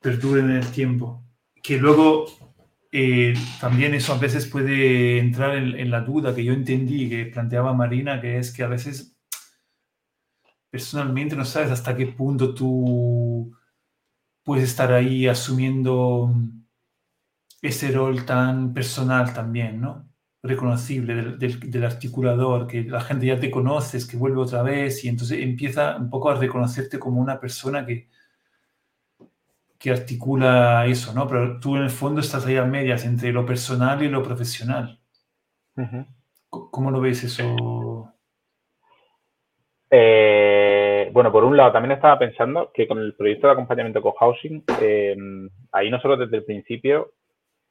perduren 0.00 0.50
en 0.50 0.56
el 0.58 0.70
tiempo. 0.70 1.24
Que 1.60 1.78
luego 1.78 2.26
eh, 2.94 3.32
también 3.58 3.94
eso 3.94 4.12
a 4.12 4.18
veces 4.18 4.46
puede 4.46 5.18
entrar 5.18 5.56
en, 5.56 5.90
la 5.90 6.02
duda 6.02 6.34
que 6.34 6.44
yo 6.44 6.52
entendí, 6.52 7.08
que 7.08 7.24
planteaba 7.24 7.72
Marina, 7.72 8.20
que 8.20 8.38
es 8.38 8.52
que 8.52 8.62
a 8.62 8.68
veces 8.68 9.16
personalmente 10.70 11.34
no 11.34 11.46
sabes 11.46 11.70
hasta 11.70 11.96
qué 11.96 12.06
punto 12.06 12.54
tú 12.54 13.56
puedes 14.44 14.64
estar 14.64 14.92
ahí 14.92 15.26
asumiendo 15.26 16.34
ese 17.62 17.92
rol 17.92 18.26
tan 18.26 18.74
personal 18.74 19.32
también, 19.32 19.80
¿no? 19.80 20.08
reconocible 20.42 21.14
del, 21.14 21.60
del, 21.70 21.84
articulador, 21.84 22.66
que 22.66 22.82
la 22.82 23.00
gente 23.00 23.26
ya 23.26 23.38
te 23.38 23.50
conoces, 23.50 24.06
que 24.06 24.16
vuelve 24.16 24.40
otra 24.40 24.62
vez 24.62 25.04
y 25.04 25.08
entonces 25.08 25.38
empieza 25.40 25.96
un 25.96 26.10
poco 26.10 26.30
a 26.30 26.34
reconocerte 26.34 26.98
como 26.98 27.20
una 27.20 27.38
persona 27.38 27.86
que, 27.86 28.08
que 29.82 29.90
articula 29.90 30.86
eso, 30.86 31.12
¿no? 31.12 31.26
Pero 31.26 31.58
tú 31.58 31.76
en 31.76 31.82
el 31.82 31.90
fondo 31.90 32.20
estás 32.20 32.46
ahí 32.46 32.56
a 32.56 32.64
medias 32.64 33.04
entre 33.04 33.32
lo 33.32 33.44
personal 33.44 34.00
y 34.00 34.08
lo 34.08 34.22
profesional. 34.22 35.00
¿Cómo 36.48 36.92
lo 36.92 37.00
ves 37.00 37.24
eso? 37.24 38.12
Eh, 39.90 41.10
bueno, 41.12 41.32
por 41.32 41.42
un 41.42 41.56
lado, 41.56 41.72
también 41.72 41.92
estaba 41.92 42.16
pensando 42.16 42.70
que 42.72 42.86
con 42.86 42.98
el 42.98 43.14
proyecto 43.14 43.48
de 43.48 43.54
acompañamiento 43.54 44.00
co-housing, 44.00 44.62
eh, 44.80 45.16
ahí 45.72 45.90
nosotros 45.90 46.20
desde 46.20 46.36
el 46.36 46.44
principio, 46.44 47.14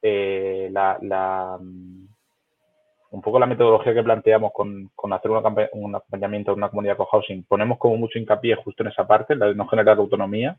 eh, 0.02 0.70
la, 0.72 1.58
un 1.62 3.22
poco 3.22 3.40
la 3.40 3.46
metodología 3.46 3.94
que 3.94 4.04
planteamos 4.04 4.52
con, 4.52 4.92
hacer 5.14 5.32
un, 5.32 5.96
acompañamiento 5.96 6.52
de 6.52 6.58
una 6.58 6.70
comunidad 6.70 6.98
co-housing, 6.98 7.44
ponemos 7.44 7.78
como 7.78 7.96
mucho 7.96 8.20
hincapié 8.20 8.56
justo 8.56 8.84
en 8.84 8.90
esa 8.90 9.08
parte, 9.08 9.34
la 9.34 9.48
de 9.48 9.56
no 9.56 9.68
generar 9.68 9.98
autonomía, 9.98 10.58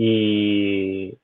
y, 0.00 1.18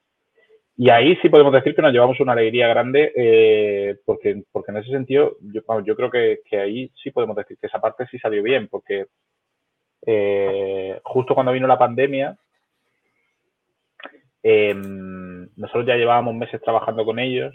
y 0.76 0.90
ahí 0.90 1.16
sí 1.22 1.28
podemos 1.28 1.52
decir 1.52 1.76
que 1.76 1.82
nos 1.82 1.92
llevamos 1.92 2.18
una 2.18 2.32
alegría 2.32 2.66
grande, 2.66 3.12
eh, 3.14 3.96
porque, 4.04 4.42
porque 4.50 4.72
en 4.72 4.78
ese 4.78 4.90
sentido, 4.90 5.36
yo, 5.40 5.62
yo 5.84 5.94
creo 5.94 6.10
que, 6.10 6.40
que, 6.44 6.58
ahí 6.58 6.90
sí 7.00 7.12
podemos 7.12 7.36
decir 7.36 7.56
que 7.56 7.68
esa 7.68 7.80
parte 7.80 8.06
sí 8.10 8.18
salió 8.18 8.42
bien, 8.42 8.66
porque 8.66 9.06
eh, 10.04 11.00
justo 11.04 11.34
cuando 11.34 11.52
vino 11.52 11.68
la 11.68 11.78
pandemia, 11.78 12.36
em, 14.42 15.48
nosotros 15.56 15.86
ya 15.86 15.94
llevábamos 15.94 16.34
meses 16.34 16.60
trabajando 16.60 17.04
con 17.04 17.20
ellos, 17.20 17.54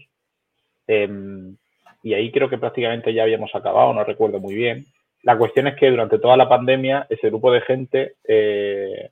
em, 0.87 1.57
y 2.01 2.13
ahí 2.13 2.31
creo 2.31 2.49
que 2.49 2.57
prácticamente 2.57 3.13
ya 3.13 3.23
habíamos 3.23 3.53
acabado, 3.53 3.93
no 3.93 4.05
recuerdo 4.05 4.39
muy 4.39 4.55
bien. 4.55 4.85
La 5.23 5.37
cuestión 5.37 5.67
es 5.67 5.75
que 5.75 5.89
durante 5.91 6.17
toda 6.19 6.37
la 6.37 6.47
pandemia, 6.47 7.05
ese 7.09 7.27
grupo 7.27 7.51
de 7.51 7.59
gente 7.61 8.13
eh, 8.25 9.11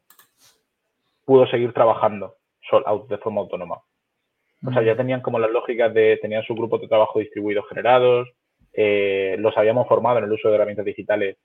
pudo 1.28 1.45
seguir 1.47 1.73
trabajando 1.73 2.36
de 3.09 3.17
forma 3.17 3.41
autónoma. 3.41 3.82
O 4.65 4.71
sea, 4.71 4.82
ya 4.82 4.95
tenían 4.95 5.21
como 5.21 5.39
las 5.39 5.51
lógicas 5.51 5.93
de, 5.93 6.17
tenían 6.21 6.43
su 6.43 6.55
grupo 6.55 6.78
de 6.80 6.88
trabajo 6.88 7.19
distribuidos 7.19 7.67
generados, 7.67 8.30
eh, 8.73 9.36
los 9.38 9.55
habíamos 9.57 9.88
formado 9.89 10.19
en 10.19 10.23
el 10.23 10.32
uso 10.32 10.47
de 10.47 10.55
herramientas 10.55 10.86
digitales 10.86 11.38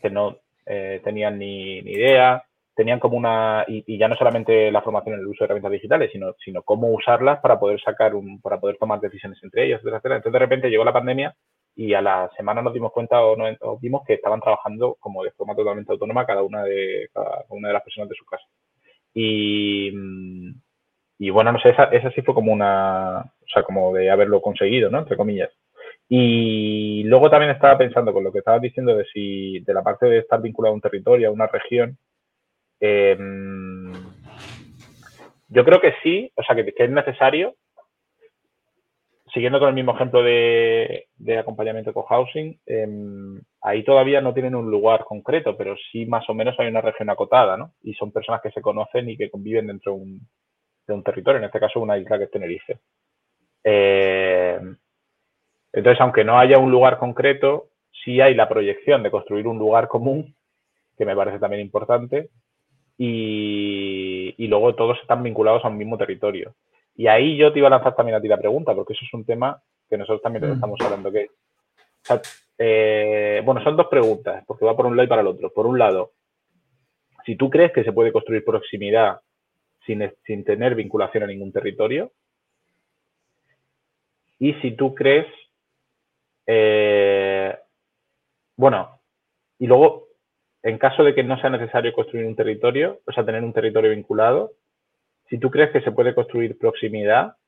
que 0.00 0.08
no 0.08 0.38
eh, 0.64 1.02
tenían 1.04 1.38
ni, 1.38 1.78
idea, 1.80 2.42
tenían 2.74 3.00
como 3.00 3.18
una, 3.18 3.66
y, 3.68 3.98
ya 3.98 4.08
no 4.08 4.16
solamente 4.16 4.72
la 4.72 4.80
formación 4.80 5.16
en 5.16 5.20
el 5.20 5.26
uso 5.26 5.40
de 5.40 5.44
herramientas 5.44 5.72
digitales, 5.72 6.10
sino, 6.10 6.34
sino 6.42 6.62
cómo 6.62 6.88
usarlas 6.88 7.38
para 7.40 7.60
poder 7.60 7.80
sacar 7.82 8.14
un, 8.14 8.40
para 8.40 8.58
poder 8.58 8.78
tomar 8.78 8.98
decisiones 8.98 9.38
entre 9.42 9.66
ellos, 9.66 9.80
etcétera, 9.84 10.16
Entonces 10.16 10.32
de 10.32 10.38
repente 10.38 10.70
llegó 10.70 10.84
la 10.84 10.92
pandemia 10.94 11.36
y 11.76 11.92
a 11.92 12.00
la 12.00 12.30
semana 12.34 12.62
nos 12.62 12.72
dimos 12.72 12.92
cuenta 12.92 13.22
o, 13.22 13.36
nos, 13.36 13.58
vimos 13.80 14.02
que 14.06 14.14
estaban 14.14 14.40
trabajando 14.40 14.96
como 14.98 15.22
de 15.22 15.32
forma 15.32 15.54
totalmente 15.54 15.92
autónoma 15.92 16.24
cada 16.24 16.42
una 16.42 16.64
de, 16.64 17.10
cada 17.12 17.44
una 17.50 17.68
de 17.68 17.74
las 17.74 17.82
personas 17.82 18.08
de 18.08 18.16
su 18.16 18.24
casa. 18.24 18.46
Y, 19.14 19.92
y 21.18 21.30
bueno, 21.30 21.52
no 21.52 21.60
sé, 21.60 21.70
esa, 21.70 21.84
esa 21.84 22.10
sí 22.12 22.22
fue 22.22 22.34
como 22.34 22.52
una, 22.52 23.20
o 23.20 23.46
sea, 23.52 23.62
como 23.62 23.94
de 23.94 24.10
haberlo 24.10 24.40
conseguido, 24.40 24.90
¿no? 24.90 25.00
Entre 25.00 25.16
comillas. 25.16 25.50
Y 26.08 27.04
luego 27.04 27.30
también 27.30 27.52
estaba 27.52 27.78
pensando 27.78 28.12
con 28.12 28.22
lo 28.24 28.32
que 28.32 28.40
estabas 28.40 28.60
diciendo 28.60 28.94
de 28.94 29.06
si 29.12 29.60
de 29.60 29.72
la 29.72 29.82
parte 29.82 30.06
de 30.06 30.18
estar 30.18 30.42
vinculado 30.42 30.72
a 30.72 30.74
un 30.74 30.80
territorio, 30.80 31.28
a 31.28 31.32
una 31.32 31.46
región. 31.46 31.96
Em, 32.80 33.92
yo 35.48 35.64
creo 35.64 35.80
que 35.80 35.94
sí, 36.02 36.30
o 36.34 36.42
sea, 36.42 36.54
que, 36.56 36.74
es 36.76 36.90
necesario. 36.90 37.54
Siguiendo 39.32 39.58
con 39.58 39.68
el 39.68 39.74
mismo 39.74 39.94
ejemplo 39.94 40.22
de, 40.22 41.06
de 41.16 41.38
acompañamiento 41.38 41.94
con 41.94 42.04
housing, 42.04 42.60
em, 42.66 43.40
ahí 43.62 43.82
todavía 43.82 44.20
no 44.20 44.34
tienen 44.34 44.54
un 44.54 44.70
lugar 44.70 45.04
concreto, 45.04 45.56
pero 45.56 45.74
sí 45.90 46.04
más 46.04 46.28
o 46.28 46.34
menos 46.34 46.54
hay 46.58 46.68
una 46.68 46.82
región 46.82 47.08
acotada, 47.08 47.56
¿no? 47.56 47.72
Y 47.82 47.94
son 47.94 48.12
personas 48.12 48.42
que 48.42 48.50
se 48.50 48.60
conocen 48.60 49.08
y 49.08 49.16
que 49.16 49.30
conviven 49.30 49.68
dentro 49.68 49.96
de 50.86 50.94
un, 50.94 51.02
territorio, 51.02 51.38
en 51.38 51.44
este 51.44 51.60
caso 51.60 51.80
una 51.80 51.96
isla 51.96 52.18
que 52.18 52.24
es 52.24 52.30
Tenerife. 52.30 52.78
Eh, 53.64 54.60
entonces, 55.72 56.00
aunque 56.00 56.24
no 56.24 56.38
haya 56.38 56.58
un 56.58 56.70
lugar 56.70 56.98
concreto, 56.98 57.68
sí 58.04 58.20
hay 58.20 58.34
la 58.34 58.48
proyección 58.48 59.02
de 59.02 59.10
construir 59.10 59.46
un 59.46 59.58
lugar 59.58 59.88
común, 59.88 60.34
que 60.98 61.06
me 61.06 61.16
parece 61.16 61.38
también 61.38 61.62
importante, 61.62 62.28
y, 62.98 64.46
luego 64.48 64.74
todos 64.74 64.98
están 65.00 65.22
vinculados 65.22 65.64
a 65.64 65.68
un 65.68 65.78
mismo 65.78 65.96
territorio. 65.96 66.54
Y 66.94 67.06
ahí 67.06 67.36
yo 67.36 67.52
te 67.52 67.58
iba 67.58 67.68
a 67.68 67.70
lanzar 67.70 67.94
también 67.94 68.16
a 68.16 68.20
ti 68.20 68.28
la 68.28 68.38
pregunta, 68.38 68.74
porque 68.74 68.92
eso 68.92 69.04
es 69.04 69.14
un 69.14 69.24
tema 69.24 69.60
que 69.88 69.96
nosotros 69.96 70.22
también 70.22 70.48
mm. 70.48 70.52
estamos 70.54 70.80
hablando, 70.80 71.12
que 71.12 71.28
eh, 72.58 73.42
bueno, 73.44 73.62
son 73.62 73.76
dos 73.76 73.86
preguntas, 73.88 74.44
porque 74.46 74.64
va 74.64 74.76
por 74.76 74.86
un 74.86 74.96
lado 74.96 75.06
y 75.06 75.08
para 75.08 75.22
el 75.22 75.28
otro. 75.28 75.52
Por 75.52 75.66
un 75.66 75.78
lado, 75.78 76.12
si 77.24 77.36
tú 77.36 77.50
crees 77.50 77.72
que 77.72 77.84
se 77.84 77.92
puede 77.92 78.12
construir 78.12 78.44
proximidad 78.44 79.20
sin, 79.86 80.12
sin 80.24 80.44
tener 80.44 80.74
vinculación 80.74 81.24
a 81.24 81.26
ningún 81.26 81.52
territorio, 81.52 82.12
y 84.38 84.54
si 84.54 84.72
tú 84.72 84.94
crees, 84.94 85.26
eh, 86.46 87.56
bueno, 88.56 89.00
y 89.58 89.66
luego, 89.66 90.08
en 90.62 90.78
caso 90.78 91.04
de 91.04 91.14
que 91.14 91.22
no 91.22 91.40
sea 91.40 91.50
necesario 91.50 91.92
construir 91.92 92.26
un 92.26 92.34
territorio, 92.34 93.00
o 93.06 93.12
sea, 93.12 93.24
tener 93.24 93.44
un 93.44 93.52
territorio 93.52 93.90
vinculado, 93.90 94.52
si 95.32 95.38
tú 95.38 95.50
crees 95.50 95.72
que 95.72 95.80
se 95.80 95.90
puede 95.92 96.14
construir 96.14 96.58
proximidad 96.58 97.38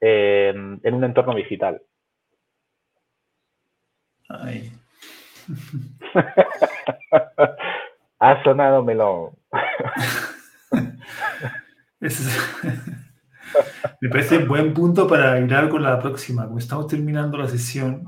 eh, 0.00 0.52
en 0.82 0.94
un 0.94 1.04
entorno 1.04 1.36
digital. 1.36 1.80
Ay. 4.28 4.72
ha 8.18 8.42
sonado 8.42 8.82
melón. 8.82 9.30
Me 14.00 14.08
parece 14.08 14.38
un 14.38 14.48
buen 14.48 14.74
punto 14.74 15.06
para 15.06 15.38
ir 15.38 15.68
con 15.68 15.84
la 15.84 16.00
próxima. 16.00 16.48
Como 16.48 16.58
estamos 16.58 16.88
terminando 16.88 17.38
la 17.38 17.46
sesión, 17.46 18.04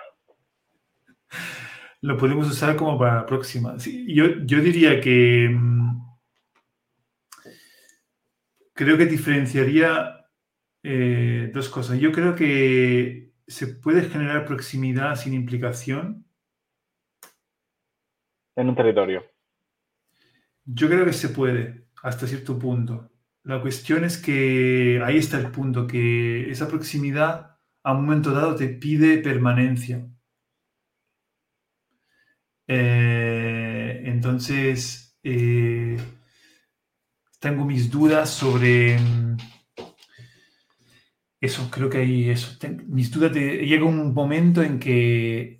lo 2.00 2.16
podemos 2.16 2.48
usar 2.48 2.76
como 2.76 2.98
para 2.98 3.16
la 3.16 3.26
próxima. 3.26 3.76
yo, 4.06 4.24
yo 4.46 4.62
diría 4.62 5.02
que 5.02 5.50
mm, 5.50 6.05
creo 8.76 8.96
que 8.96 9.06
diferenciaría 9.06 10.28
eh, 10.84 11.50
dos 11.52 11.68
cosas. 11.68 11.98
Yo 11.98 12.12
creo 12.12 12.36
que 12.36 13.32
se 13.48 13.66
puede 13.66 14.02
generar 14.02 14.44
proximidad 14.44 15.16
sin 15.16 15.34
implicación, 15.34 16.26
en 18.56 18.68
un 18.70 18.74
territorio. 18.74 19.24
Yo 20.64 20.88
creo 20.88 21.04
que 21.04 21.12
se 21.12 21.28
puede, 21.28 21.88
hasta 22.02 22.26
cierto 22.26 22.58
punto. 22.58 23.10
La 23.44 23.60
cuestión 23.60 24.04
es 24.04 24.16
que 24.18 25.00
ahí 25.04 25.18
está 25.18 25.38
el 25.38 25.50
punto, 25.50 25.86
que 25.86 26.50
esa 26.50 26.66
proximidad 26.66 27.58
a 27.84 27.92
un 27.92 28.06
momento 28.06 28.32
dado 28.32 28.56
te 28.56 28.68
pide 28.68 29.18
permanencia. 29.18 30.08
Eh, 32.66 34.02
entonces, 34.06 35.16
eh, 35.22 35.96
tengo 37.46 37.64
mis 37.64 37.88
dudas 37.88 38.28
sobre 38.30 38.98
mm, 38.98 39.36
eso, 41.40 41.70
creo 41.70 41.88
que 41.88 41.98
hay 41.98 42.28
eso. 42.28 42.58
mis 42.88 43.08
dudas 43.08 43.32
de, 43.32 43.58
llega 43.64 43.84
un 43.84 44.12
momento 44.12 44.64
en 44.64 44.80
que 44.80 45.56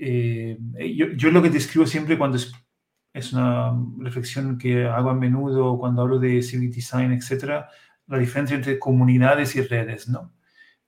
eh, 0.00 0.58
yo, 0.94 1.08
yo, 1.08 1.30
lo 1.30 1.42
que 1.42 1.50
describo 1.50 1.84
siempre 1.86 2.16
cuando 2.16 2.38
es, 2.38 2.54
es, 3.12 3.34
una 3.34 3.70
reflexión 3.98 4.56
que 4.56 4.86
hago 4.86 5.10
a 5.10 5.14
menudo 5.14 5.78
cuando 5.78 6.00
hablo 6.00 6.18
de 6.18 6.42
civic 6.42 6.74
design, 6.74 7.12
etcétera, 7.12 7.68
la 8.06 8.18
diferencia 8.18 8.56
entre 8.56 8.78
comunidades 8.78 9.56
y 9.56 9.60
redes, 9.60 10.08
¿no? 10.08 10.32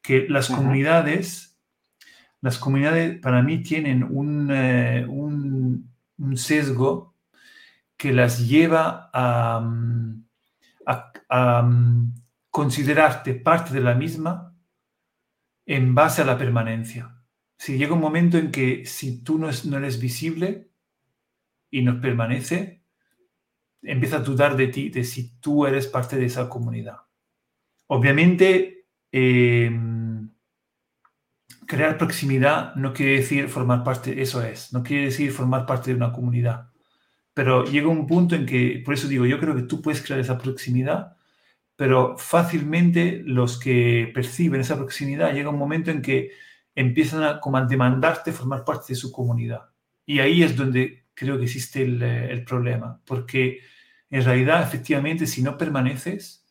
Que 0.01 0.27
las 0.31 0.49
comunidades, 0.49 1.59
las 2.41 2.57
comunidades 2.59 3.21
para 3.21 3.43
mí 3.43 3.63
tienen 3.63 4.03
un, 4.03 4.51
un, 4.51 5.91
un 6.17 6.37
sesgo 6.39 7.15
que 7.99 8.15
las 8.15 8.49
lleva 8.49 9.11
a, 9.13 9.61
mm, 9.61 10.28
a, 11.29 11.69
considerarte 12.51 13.35
parte 13.35 13.73
de 13.73 13.81
la 13.81 13.95
misma 13.95 14.53
en 15.67 15.95
base 15.95 16.23
a 16.23 16.25
la 16.25 16.39
permanencia. 16.39 17.23
Si 17.57 17.77
llega 17.77 17.95
un 17.95 18.01
momento 18.01 18.39
en 18.39 18.51
que 18.51 18.85
si 18.85 19.23
tú 19.23 19.39
no, 19.39 19.49
eres 19.49 20.01
visible 20.01 20.71
y 21.71 21.83
no 21.83 22.01
permanece, 22.01 22.83
empieza 23.83 24.17
a 24.17 24.21
dudar 24.23 24.57
de 24.57 24.69
ti, 24.69 24.89
de 24.89 25.05
si 25.05 25.39
tú 25.39 25.67
eres 25.67 25.87
parte 25.87 26.17
de 26.17 26.27
esa 26.27 26.49
comunidad. 26.49 26.97
Obviamente, 27.87 28.87
em, 29.13 30.31
crear 31.67 31.99
proximidad 31.99 32.75
no 32.77 32.93
quiere 32.93 33.19
decir 33.19 33.49
formar 33.49 33.85
parte, 33.85 34.21
eso 34.23 34.43
es, 34.43 34.73
no 34.73 34.83
quiere 34.83 35.07
decir 35.07 35.31
formar 35.33 35.67
parte 35.67 35.91
de 35.91 35.97
una 35.97 36.13
comunidad. 36.13 36.71
Pero 37.35 37.65
llega 37.65 37.89
un 37.89 38.07
punto 38.07 38.35
en 38.35 38.47
que, 38.47 38.83
por 38.85 38.95
eso 38.95 39.07
digo, 39.07 39.27
yo 39.27 39.39
creo 39.39 39.55
que 39.55 39.63
tú 39.63 39.81
puedes 39.83 40.03
crear 40.03 40.21
esa 40.21 40.39
proximidad 40.39 41.18
pero 41.79 42.19
fácilmente 42.19 43.23
los 43.25 43.57
que 43.57 44.11
perciben 44.13 44.63
esa 44.63 44.75
proximidad 44.75 45.33
llega 45.33 45.49
un 45.49 45.61
momento 45.61 45.93
en 45.93 46.03
que 46.03 46.33
empiezan 46.75 47.23
a, 47.23 47.39
como 47.39 47.57
a 47.57 47.67
demandarte 47.67 48.33
formar 48.33 48.65
parte 48.65 48.87
de 48.89 48.95
su 48.97 49.13
comunidad. 49.13 49.61
Y 50.05 50.19
ahí 50.19 50.43
es 50.43 50.57
donde 50.57 51.05
creo 51.15 51.39
que 51.39 51.45
existe 51.45 51.83
el, 51.83 52.03
eh, 52.03 52.33
el, 52.33 52.45
problema, 52.45 53.01
porque 53.05 53.61
en 54.11 54.25
realidad, 54.25 54.61
efectivamente, 54.61 55.25
si 55.29 55.41
no 55.41 55.57
permaneces, 55.57 56.45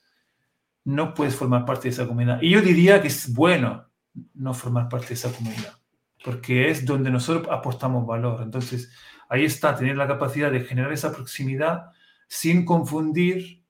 no 0.86 1.14
puedes 1.14 1.36
formar 1.36 1.66
parte 1.66 1.90
de 1.90 1.90
esa 1.90 2.08
comunidad. 2.08 2.42
Y 2.42 2.52
yo 2.52 2.62
diría 2.62 3.02
que 3.02 3.10
es 3.10 3.34
bueno 3.34 3.86
no 4.34 4.54
formar 4.54 4.88
parte 4.88 5.10
de 5.10 5.16
esa 5.16 5.34
comunidad, 5.34 5.78
porque 6.24 6.70
es 6.70 6.86
donde 6.86 7.12
nosotros 7.12 7.50
aportamos 7.52 8.08
valor. 8.08 8.44
Entonces, 8.44 8.94
ahí 9.28 9.44
está, 9.44 9.76
tener 9.76 9.98
la 9.98 10.08
capacidad 10.08 10.50
de 10.54 10.62
generar 10.62 10.94
esa 10.94 11.12
proximidad 11.12 11.88
sin 12.30 12.64
confundir 12.64 13.67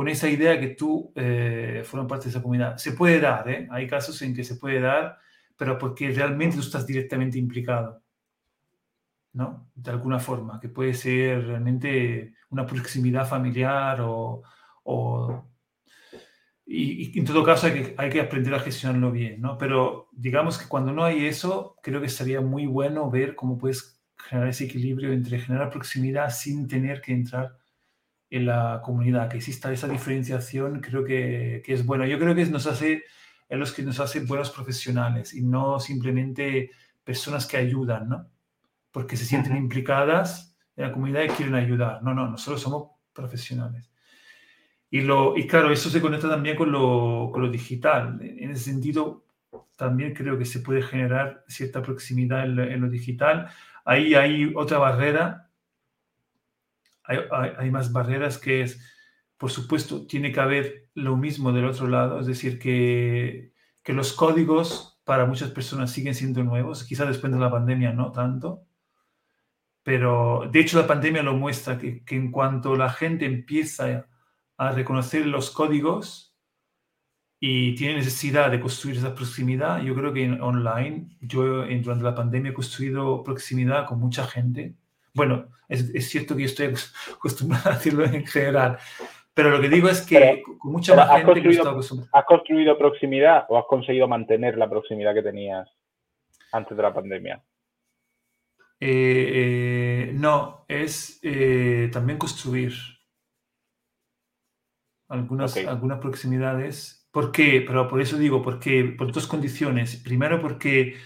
con 0.00 0.08
esa 0.08 0.30
idea 0.30 0.58
que 0.58 0.68
tú 0.68 1.12
eh, 1.14 1.84
parte 2.08 2.24
de 2.24 2.30
esa 2.30 2.40
comunidad. 2.40 2.78
Se 2.78 2.92
puede 2.92 3.20
dar, 3.20 3.46
¿eh? 3.50 3.68
hay 3.70 3.86
casos 3.86 4.22
en 4.22 4.34
que 4.34 4.44
se 4.44 4.56
puede 4.56 4.80
dar, 4.80 5.18
pero 5.58 5.76
porque 5.76 6.10
realmente 6.10 6.56
tú 6.56 6.62
estás 6.62 6.86
directamente 6.86 7.36
implicado, 7.36 8.02
¿no? 9.34 9.68
De 9.74 9.90
alguna 9.90 10.18
forma, 10.18 10.58
que 10.58 10.70
puede 10.70 10.94
ser 10.94 11.48
realmente 11.48 12.32
una 12.48 12.64
proximidad 12.64 13.28
familiar 13.28 14.00
o... 14.00 14.42
y, 16.64 17.18
en 17.18 17.26
todo 17.26 17.44
caso 17.44 17.66
hay 17.66 17.72
que, 17.74 17.94
hay 17.98 18.08
que 18.08 18.22
aprender 18.22 18.54
a 18.54 18.60
gestionarlo 18.60 19.12
bien, 19.12 19.38
¿no? 19.42 19.58
Pero 19.58 20.08
digamos 20.12 20.56
que 20.56 20.66
cuando 20.66 20.94
no 20.94 21.04
hay 21.04 21.26
eso, 21.26 21.76
creo 21.82 22.00
que 22.00 22.08
sería 22.08 22.40
muy 22.40 22.64
bueno 22.64 23.10
ver 23.10 23.36
cómo 23.36 23.58
puedes 23.58 24.00
generar 24.16 24.48
ese 24.48 24.64
equilibrio 24.64 25.12
entre 25.12 25.40
generar 25.40 25.68
proximidad 25.68 26.30
sin 26.30 26.68
tener 26.68 27.02
que 27.02 27.12
entrar 27.12 27.59
en 28.30 28.46
la 28.46 28.80
comunidad, 28.84 29.28
que 29.28 29.38
exista 29.38 29.72
esa 29.72 29.88
diferenciación, 29.88 30.80
creo 30.80 31.04
que, 31.04 31.62
que, 31.64 31.74
es 31.74 31.84
bueno. 31.84 32.06
Yo 32.06 32.18
creo 32.18 32.34
que 32.34 32.46
nos 32.46 32.66
hace, 32.66 33.04
es 33.48 33.58
los 33.58 33.72
que 33.72 33.82
nos 33.82 33.98
hace 33.98 34.20
buenos 34.20 34.50
profesionales 34.50 35.34
y 35.34 35.42
no 35.42 35.80
simplemente 35.80 36.70
personas 37.02 37.46
que 37.46 37.56
ayudan, 37.56 38.08
¿no? 38.08 38.30
Porque 38.92 39.16
se 39.16 39.24
sienten 39.24 39.56
implicadas 39.56 40.56
en 40.76 40.84
la 40.84 40.92
comunidad 40.92 41.24
y 41.24 41.28
quieren 41.28 41.56
ayudar. 41.56 42.02
No, 42.02 42.14
no, 42.14 42.28
nosotros 42.30 42.62
somos 42.62 42.90
profesionales. 43.12 43.90
Y, 44.90 45.02
lo, 45.02 45.36
y 45.36 45.46
claro, 45.46 45.72
eso 45.72 45.90
se 45.90 46.00
conecta 46.00 46.28
también 46.28 46.56
con 46.56 46.70
lo, 46.70 47.30
con 47.32 47.42
lo 47.42 47.50
digital. 47.50 48.18
En 48.22 48.50
ese 48.50 48.64
sentido, 48.70 49.24
también 49.76 50.14
creo 50.14 50.38
que 50.38 50.44
se 50.44 50.60
puede 50.60 50.82
generar 50.82 51.44
cierta 51.48 51.82
proximidad 51.82 52.44
en 52.44 52.58
en 52.58 52.80
lo 52.80 52.88
digital. 52.88 53.48
Ahí 53.84 54.14
hay 54.14 54.52
otra 54.54 54.78
barrera 54.78 55.49
hay, 57.04 57.70
más 57.70 57.92
barreras 57.92 58.38
que 58.38 58.62
es, 58.62 58.80
por 59.36 59.50
supuesto, 59.50 60.06
tiene 60.06 60.32
que 60.32 60.40
haber 60.40 60.88
lo 60.94 61.16
mismo 61.16 61.52
del 61.52 61.64
otro 61.64 61.88
lado, 61.88 62.20
es 62.20 62.26
decir, 62.26 62.58
que, 62.58 63.52
que 63.82 63.92
los 63.92 64.12
códigos 64.12 65.00
para 65.04 65.26
muchas 65.26 65.50
personas 65.50 65.90
siguen 65.90 66.14
siendo 66.14 66.44
nuevos, 66.44 66.84
quizás 66.84 67.08
después 67.08 67.32
de 67.32 67.38
la 67.38 67.50
pandemia 67.50 67.92
no 67.92 68.12
tanto, 68.12 68.66
pero 69.82 70.48
de 70.52 70.60
hecho 70.60 70.78
la 70.78 70.86
pandemia 70.86 71.22
lo 71.22 71.34
muestra, 71.34 71.78
que, 71.78 72.04
que 72.04 72.16
en 72.16 72.30
cuanto 72.30 72.76
la 72.76 72.90
gente 72.90 73.24
empieza 73.24 74.06
a 74.56 74.72
reconocer 74.72 75.26
los 75.26 75.50
códigos 75.50 76.36
y 77.40 77.74
tiene 77.74 77.94
necesidad 77.94 78.50
de 78.50 78.60
construir 78.60 78.98
esa 78.98 79.14
proximidad, 79.14 79.82
yo 79.82 79.94
creo 79.94 80.12
que 80.12 80.24
en 80.24 80.40
online, 80.42 81.16
yo 81.20 81.64
durante 81.64 82.04
la 82.04 82.14
pandemia 82.14 82.50
he 82.50 82.54
construido 82.54 83.24
proximidad 83.24 83.86
con 83.86 83.98
mucha 83.98 84.26
gente 84.26 84.76
bueno, 85.14 85.48
es, 85.68 86.08
cierto 86.08 86.34
que 86.34 86.42
yo 86.42 86.46
estoy 86.46 86.74
acostumbrado 87.14 87.70
a 87.70 87.74
decirlo 87.74 88.04
en 88.04 88.26
general, 88.26 88.78
pero 89.34 89.50
lo 89.50 89.60
que 89.60 89.68
digo 89.68 89.88
es 89.88 90.02
que 90.02 90.42
con 90.58 90.72
mucha 90.72 90.94
más 90.94 91.10
gente 91.24 91.42
que 91.42 91.62
¿Has 92.12 92.24
construido 92.24 92.76
proximidad 92.76 93.46
o 93.48 93.58
has 93.58 93.64
conseguido 93.66 94.08
mantener 94.08 94.58
la 94.58 94.68
proximidad 94.68 95.14
que 95.14 95.22
tenías 95.22 95.68
antes 96.52 96.76
de 96.76 96.82
la 96.82 96.92
pandemia? 96.92 97.42
Eh, 98.82 100.08
eh, 100.08 100.12
no, 100.14 100.64
es 100.66 101.20
eh, 101.22 101.90
también 101.92 102.18
construir 102.18 102.72
algunas, 105.08 105.56
algunas 105.56 105.98
proximidades. 106.00 107.08
¿Por 107.12 107.30
qué? 107.30 107.62
Pero 107.66 107.88
por 107.88 108.00
eso 108.00 108.16
digo, 108.16 108.42
porque 108.42 108.94
por 108.96 109.12
dos 109.12 109.26
condiciones. 109.26 109.96
Primero, 109.96 110.40
porque 110.40 110.96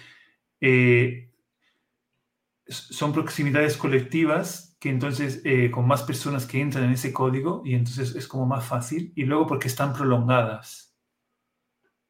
son 2.67 3.13
proximidades 3.13 3.77
colectivas 3.77 4.77
que 4.81 4.89
entonces 4.89 5.43
eh, 5.45 5.71
con 5.71 5.87
más 5.87 6.03
personas 6.03 6.47
que 6.47 6.61
entran 6.61 6.85
en 6.85 6.93
ese 6.93 7.13
código 7.13 7.63
y 7.65 7.75
entonces 7.75 8.15
es 8.15 8.27
como 8.27 8.47
más 8.47 8.65
fácil 8.65 9.13
y 9.15 9.25
luego 9.25 9.47
porque 9.47 9.69
están 9.69 9.93
prolongadas 9.93 10.97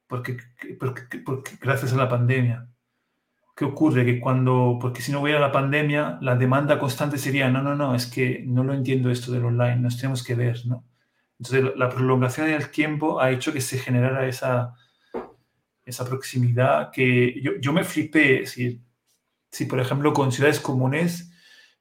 porque, 0.07 0.37
porque, 0.79 1.03
gracias 1.61 1.93
a 1.93 1.97
la 1.97 2.09
pandemia 2.09 2.69
¿qué 3.57 3.65
ocurre? 3.65 4.05
que 4.05 4.21
cuando 4.21 4.79
porque 4.81 5.03
si 5.03 5.13
no 5.13 5.21
hubiera 5.21 5.41
la 5.41 5.53
pandemia 5.53 6.19
la 6.21 6.37
demanda 6.37 6.79
constante 6.79 7.19
sería 7.19 7.51
no, 7.51 7.63
no, 7.63 7.75
no, 7.75 7.95
es 7.95 8.07
que 8.07 8.45
no 8.47 8.63
lo 8.65 8.75
entiendo 8.75 9.11
esto 9.11 9.33
del 9.33 9.45
online 9.45 9.77
nos 9.77 9.97
tenemos 9.97 10.23
que 10.23 10.35
ver 10.35 10.65
¿no? 10.67 10.85
entonces 11.39 11.77
la 11.77 11.89
prolongación 11.89 12.47
del 12.47 12.71
tiempo 12.71 13.21
ha 13.21 13.31
hecho 13.31 13.53
que 13.53 13.61
se 13.61 13.79
generara 13.79 14.27
esa 14.29 14.75
esa 15.85 16.05
proximidad 16.05 16.91
que 16.91 17.41
yo, 17.41 17.53
yo 17.61 17.73
me 17.73 17.85
flipé, 17.85 18.43
es 18.43 18.57
decir, 18.57 18.81
si, 19.55 19.67
por 19.67 19.79
ejemplo, 19.79 20.13
con 20.13 20.33
ciudades 20.33 20.59
comunes 20.59 21.31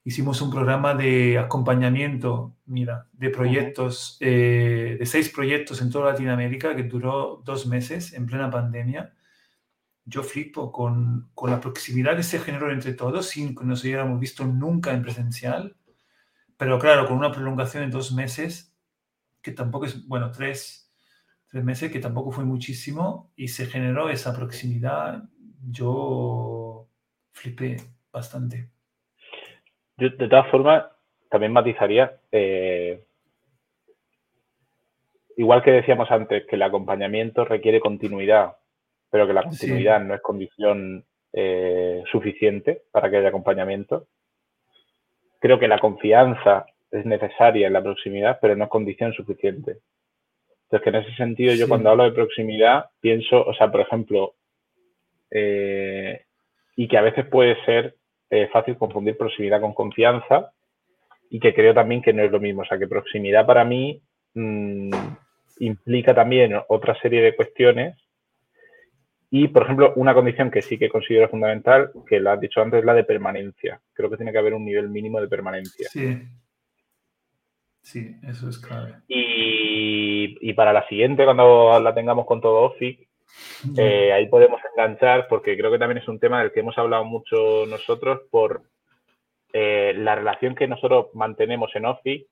hicimos 0.04 0.40
un 0.40 0.48
programa 0.48 0.94
de 0.94 1.38
acompañamiento, 1.38 2.54
mira, 2.66 3.08
de 3.12 3.30
proyectos, 3.30 4.16
eh, 4.20 4.96
de 4.96 5.06
seis 5.06 5.28
proyectos 5.28 5.82
en 5.82 5.90
toda 5.90 6.12
Latinoamérica 6.12 6.76
que 6.76 6.84
duró 6.84 7.42
dos 7.44 7.66
meses 7.66 8.12
en 8.12 8.26
plena 8.26 8.48
pandemia. 8.48 9.12
Yo 10.04 10.22
flipo 10.22 10.70
con, 10.70 11.30
con 11.34 11.50
la 11.50 11.60
proximidad 11.60 12.14
que 12.16 12.22
se 12.22 12.38
generó 12.38 12.70
entre 12.70 12.94
todos 12.94 13.26
sin 13.26 13.56
que 13.56 13.64
nos 13.64 13.82
hubiéramos 13.82 14.20
visto 14.20 14.44
nunca 14.44 14.92
en 14.92 15.02
presencial, 15.02 15.76
pero 16.56 16.78
claro, 16.78 17.08
con 17.08 17.16
una 17.16 17.32
prolongación 17.32 17.86
de 17.86 17.90
dos 17.90 18.12
meses, 18.12 18.72
que 19.42 19.50
tampoco 19.50 19.86
es, 19.86 20.06
bueno, 20.06 20.30
tres, 20.30 20.92
tres 21.48 21.64
meses, 21.64 21.90
que 21.90 21.98
tampoco 21.98 22.30
fue 22.30 22.44
muchísimo, 22.44 23.32
y 23.34 23.48
se 23.48 23.66
generó 23.66 24.10
esa 24.10 24.32
proximidad. 24.32 25.24
Yo 25.68 26.88
flipé 27.34 27.76
bastante. 28.12 28.68
Yo, 29.96 30.08
de 30.08 30.28
todas 30.28 30.50
formas, 30.50 30.84
también 31.28 31.52
matizaría, 31.52 32.18
eh, 32.32 33.04
igual 35.36 35.62
que 35.62 35.72
decíamos 35.72 36.10
antes, 36.10 36.46
que 36.46 36.56
el 36.56 36.62
acompañamiento 36.62 37.44
requiere 37.44 37.80
continuidad, 37.80 38.56
pero 39.10 39.26
que 39.26 39.32
la 39.32 39.42
continuidad 39.42 40.00
no 40.00 40.14
es 40.14 40.20
condición 40.20 41.04
eh, 41.32 42.02
suficiente 42.10 42.82
para 42.90 43.10
que 43.10 43.18
haya 43.18 43.28
acompañamiento. 43.28 44.06
creo 45.40 45.58
que 45.58 45.68
la 45.68 45.78
confianza 45.78 46.64
es 46.90 47.04
necesaria 47.04 47.66
en 47.66 47.74
la 47.74 47.82
proximidad, 47.82 48.38
pero 48.40 48.56
no 48.56 48.64
es 48.64 48.70
condición 48.70 49.12
suficiente. 49.12 49.78
Entonces, 50.62 50.82
que 50.82 50.88
en 50.90 50.94
ese 50.96 51.16
sentido, 51.16 51.54
yo 51.54 51.68
cuando 51.68 51.90
hablo 51.90 52.04
de 52.04 52.12
proximidad, 52.12 52.86
pienso, 53.00 53.44
o 53.44 53.52
sea, 53.52 53.70
por 53.70 53.82
ejemplo, 53.82 54.36
eh, 55.30 56.24
y 56.76 56.88
que 56.88 56.98
a 56.98 57.02
veces 57.02 57.26
puede 57.26 57.62
ser 57.64 57.96
eh, 58.30 58.48
fácil 58.52 58.76
confundir 58.76 59.16
proximidad 59.16 59.60
con 59.60 59.74
confianza, 59.74 60.52
y 61.34 61.40
que 61.40 61.52
creo 61.52 61.74
también 61.74 62.00
que 62.00 62.12
no 62.12 62.22
es 62.22 62.30
lo 62.30 62.38
mismo. 62.38 62.62
O 62.62 62.64
sea, 62.64 62.78
que 62.78 62.86
proximidad 62.86 63.44
para 63.44 63.64
mí 63.64 64.00
mm, 64.34 64.90
implica 65.58 66.14
también 66.14 66.54
otra 66.68 66.94
serie 67.00 67.22
de 67.22 67.34
cuestiones. 67.34 67.96
Y, 69.30 69.48
por 69.48 69.64
ejemplo, 69.64 69.92
una 69.96 70.14
condición 70.14 70.48
que 70.48 70.62
sí 70.62 70.78
que 70.78 70.88
considero 70.88 71.28
fundamental, 71.28 71.90
que 72.06 72.20
lo 72.20 72.30
has 72.30 72.40
dicho 72.40 72.60
antes, 72.60 72.78
es 72.78 72.84
la 72.84 72.94
de 72.94 73.02
permanencia. 73.02 73.80
Creo 73.92 74.08
que 74.08 74.16
tiene 74.16 74.30
que 74.30 74.38
haber 74.38 74.54
un 74.54 74.64
nivel 74.64 74.88
mínimo 74.88 75.20
de 75.20 75.26
permanencia. 75.26 75.88
Sí. 75.90 76.22
Sí, 77.82 78.16
eso 78.22 78.48
es 78.48 78.58
clave. 78.58 78.94
Y, 79.08 80.52
para 80.54 80.72
la 80.72 80.86
siguiente, 80.86 81.24
cuando 81.24 81.80
la 81.80 81.92
tengamos 81.94 82.26
con 82.26 82.40
todo 82.40 82.62
Office, 82.62 83.08
eh, 83.76 84.12
ahí 84.12 84.26
podemos 84.28 84.60
enganchar, 84.70 85.26
porque 85.28 85.56
creo 85.56 85.70
que 85.70 85.78
también 85.78 85.98
es 85.98 86.08
un 86.08 86.18
tema 86.18 86.40
del 86.40 86.52
que 86.52 86.60
hemos 86.60 86.76
hablado 86.78 87.04
mucho 87.04 87.66
nosotros 87.66 88.22
por 88.30 88.62
eh, 89.52 89.94
la 89.96 90.14
relación 90.14 90.54
que 90.54 90.68
nosotros 90.68 91.06
mantenemos 91.14 91.74
en 91.74 91.86
Office, 91.86 92.26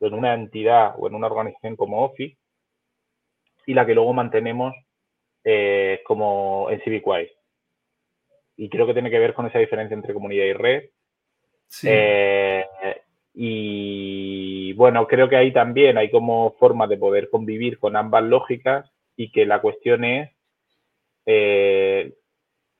en 0.00 0.14
una 0.14 0.34
entidad 0.34 0.94
o 0.98 1.08
en 1.08 1.14
una 1.14 1.26
organización 1.26 1.76
como 1.76 2.04
Office, 2.04 2.36
y 3.66 3.74
la 3.74 3.86
que 3.86 3.94
luego 3.94 4.12
mantenemos 4.12 4.74
eh, 5.44 6.00
como 6.04 6.68
en 6.70 6.80
CivicWise. 6.82 7.32
Y 8.56 8.68
creo 8.68 8.86
que 8.86 8.92
tiene 8.92 9.10
que 9.10 9.18
ver 9.18 9.34
con 9.34 9.46
esa 9.46 9.58
diferencia 9.58 9.94
entre 9.94 10.14
comunidad 10.14 10.44
y 10.44 10.52
red. 10.52 10.90
Y 13.34 14.72
bueno, 14.72 15.06
creo 15.06 15.28
que 15.28 15.36
ahí 15.36 15.52
también 15.52 15.96
hay 15.96 16.10
como 16.10 16.52
forma 16.58 16.88
de 16.88 16.96
poder 16.96 17.30
convivir 17.30 17.78
con 17.78 17.94
ambas 17.94 18.24
lógicas 18.24 18.90
y 19.18 19.30
que 19.30 19.44
la 19.44 19.60
cuestión 19.60 20.04
es 20.04 20.30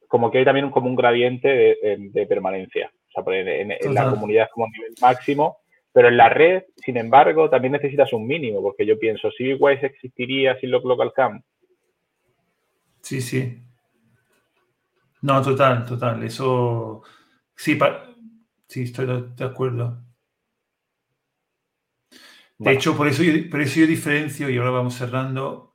como 0.08 0.30
que 0.30 0.38
hay 0.38 0.44
también 0.46 0.70
como 0.70 0.88
un 0.88 0.96
gradiente 0.96 1.76
de 1.82 2.26
permanencia 2.26 2.90
en, 3.26 3.94
la 3.94 4.10
comunidad 4.10 4.48
como 4.52 4.68
nivel 4.68 4.94
máximo, 5.00 5.58
pero 5.92 6.08
en 6.08 6.16
la 6.16 6.28
red, 6.28 6.64
sin 6.76 6.96
embargo, 6.96 7.50
también 7.50 7.72
necesitas 7.72 8.12
un 8.12 8.26
mínimo, 8.26 8.62
porque 8.62 8.86
yo 8.86 8.98
pienso, 8.98 9.30
si 9.30 9.44
CivicWise 9.44 9.86
existiría 9.86 10.58
sin 10.60 10.70
los 10.70 10.84
local 10.84 11.12
cam. 11.14 11.42
Sí, 13.02 13.20
sí. 13.20 13.62
No, 15.22 15.42
total, 15.42 15.84
total. 15.84 16.22
Eso, 16.22 17.02
sí, 17.56 17.78
sí 18.68 18.82
estoy 18.82 19.06
de 19.36 19.44
acuerdo. 19.44 20.02
De 22.58 22.72
hecho, 22.72 22.96
por 22.96 23.06
eso, 23.06 23.22
yo, 23.22 23.32
por 23.50 23.60
eso 23.60 23.80
yo 23.80 23.86
diferencio, 23.86 24.50
y 24.50 24.58
ahora 24.58 24.70
vamos 24.70 24.94
cerrando, 24.94 25.67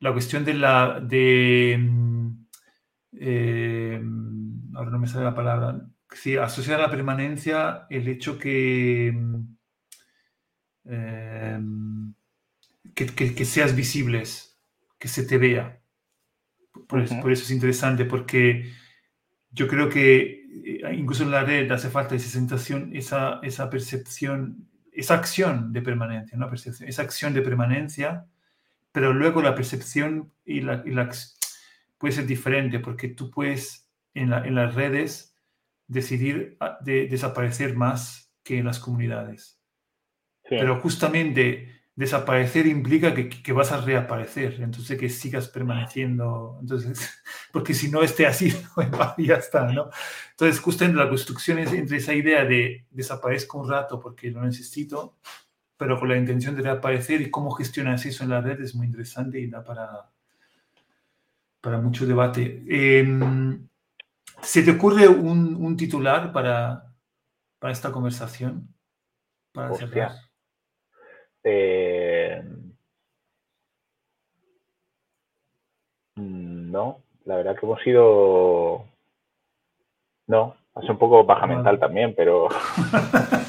la 0.00 0.12
cuestión 0.12 0.44
de 0.44 0.54
la, 0.54 1.00
de, 1.00 1.76
mm, 1.78 2.46
eh, 3.20 4.02
ahora 4.74 4.90
no 4.90 4.98
me 4.98 5.06
sale 5.06 5.24
la 5.24 5.34
palabra, 5.34 5.80
sí, 6.12 6.36
asocia 6.36 6.76
a 6.76 6.78
la 6.78 6.90
permanencia 6.90 7.86
el 7.90 8.08
hecho 8.08 8.38
que, 8.38 9.08
em, 10.84 12.14
que, 12.94 13.44
seas 13.44 13.76
visibles, 13.76 14.58
que 14.98 15.08
se 15.08 15.24
te 15.24 15.38
vea. 15.38 15.80
Por, 16.88 17.00
eso, 17.02 17.28
es 17.30 17.50
interesante, 17.50 18.04
porque 18.04 18.72
yo 19.50 19.68
creo 19.68 19.88
que 19.88 20.44
eh, 20.64 20.94
incluso 20.94 21.22
en 21.24 21.30
la 21.30 21.44
red 21.44 21.70
hace 21.70 21.90
falta 21.90 22.14
esa 22.14 22.28
sensación, 22.28 22.90
esa, 22.94 23.40
esa 23.42 23.70
percepción, 23.70 24.68
esa 24.92 25.14
acción 25.14 25.72
de 25.72 25.82
permanencia, 25.82 26.38
¿no? 26.38 26.48
Percepción, 26.50 26.88
esa 26.88 27.02
acción 27.02 27.34
de 27.34 27.42
permanencia, 27.42 28.26
pero 28.92 29.12
luego 29.12 29.42
la 29.42 29.54
percepción 29.54 30.32
y 30.44 30.60
la, 30.60 30.82
puede 31.98 32.14
ser 32.14 32.26
diferente, 32.26 32.78
porque 32.80 33.08
tú 33.08 33.30
puedes 33.30 33.88
en, 34.14 34.32
en 34.32 34.54
las 34.54 34.74
redes 34.74 35.34
decidir 35.86 36.56
ah, 36.60 36.78
de 36.80 37.06
desaparecer 37.08 37.74
más 37.74 38.32
que 38.42 38.58
en 38.58 38.66
las 38.66 38.78
comunidades. 38.78 39.60
Pero 40.48 40.80
justamente 40.80 41.80
desaparecer 41.94 42.66
implica 42.66 43.14
que, 43.14 43.52
vas 43.52 43.72
a 43.72 43.80
reaparecer, 43.80 44.62
entonces 44.62 44.98
que 44.98 45.08
sigas 45.08 45.48
permaneciendo, 45.48 46.58
entonces, 46.60 47.22
porque 47.52 47.74
si 47.74 47.90
no 47.90 48.02
esté 48.02 48.26
así, 48.26 48.52
ya 49.18 49.34
está, 49.34 49.70
¿no? 49.70 49.90
Entonces, 50.30 50.60
justamente 50.60 50.98
la 50.98 51.08
construcción 51.08 51.58
es 51.58 51.72
entre 51.72 51.98
esa 51.98 52.14
idea 52.14 52.44
de 52.44 52.86
desaparezco 52.90 53.58
un 53.58 53.68
rato 53.68 54.00
porque 54.00 54.30
lo 54.30 54.42
necesito, 54.42 55.18
pero 55.80 55.98
con 55.98 56.10
la 56.10 56.16
intención 56.18 56.54
de 56.54 56.60
reaparecer 56.60 57.22
y 57.22 57.30
cómo 57.30 57.52
gestionas 57.52 58.04
eso 58.04 58.22
en 58.22 58.28
la 58.28 58.42
red 58.42 58.60
es 58.60 58.74
muy 58.74 58.86
interesante 58.86 59.40
y 59.40 59.46
da 59.46 59.64
para, 59.64 60.10
para 61.62 61.78
mucho 61.78 62.04
debate. 62.04 62.62
Em, 62.68 63.66
¿Se 64.42 64.62
te 64.62 64.72
ocurre 64.72 65.08
un, 65.08 65.74
titular 65.78 66.32
para, 66.34 66.84
esta 67.62 67.90
conversación? 67.90 68.68
Para 69.52 69.72
cerrar. 69.72 70.12
Eh, 71.42 72.42
mm, 76.16 76.70
no, 76.70 77.00
la 77.24 77.36
verdad 77.36 77.56
que 77.58 77.64
hemos 77.64 77.80
sido. 77.80 78.84
No, 80.26 80.56
hace 80.74 80.92
un 80.92 80.98
poco 80.98 81.24
baja 81.24 81.46
mental 81.46 81.80
también, 81.80 82.12
pero. 82.14 82.48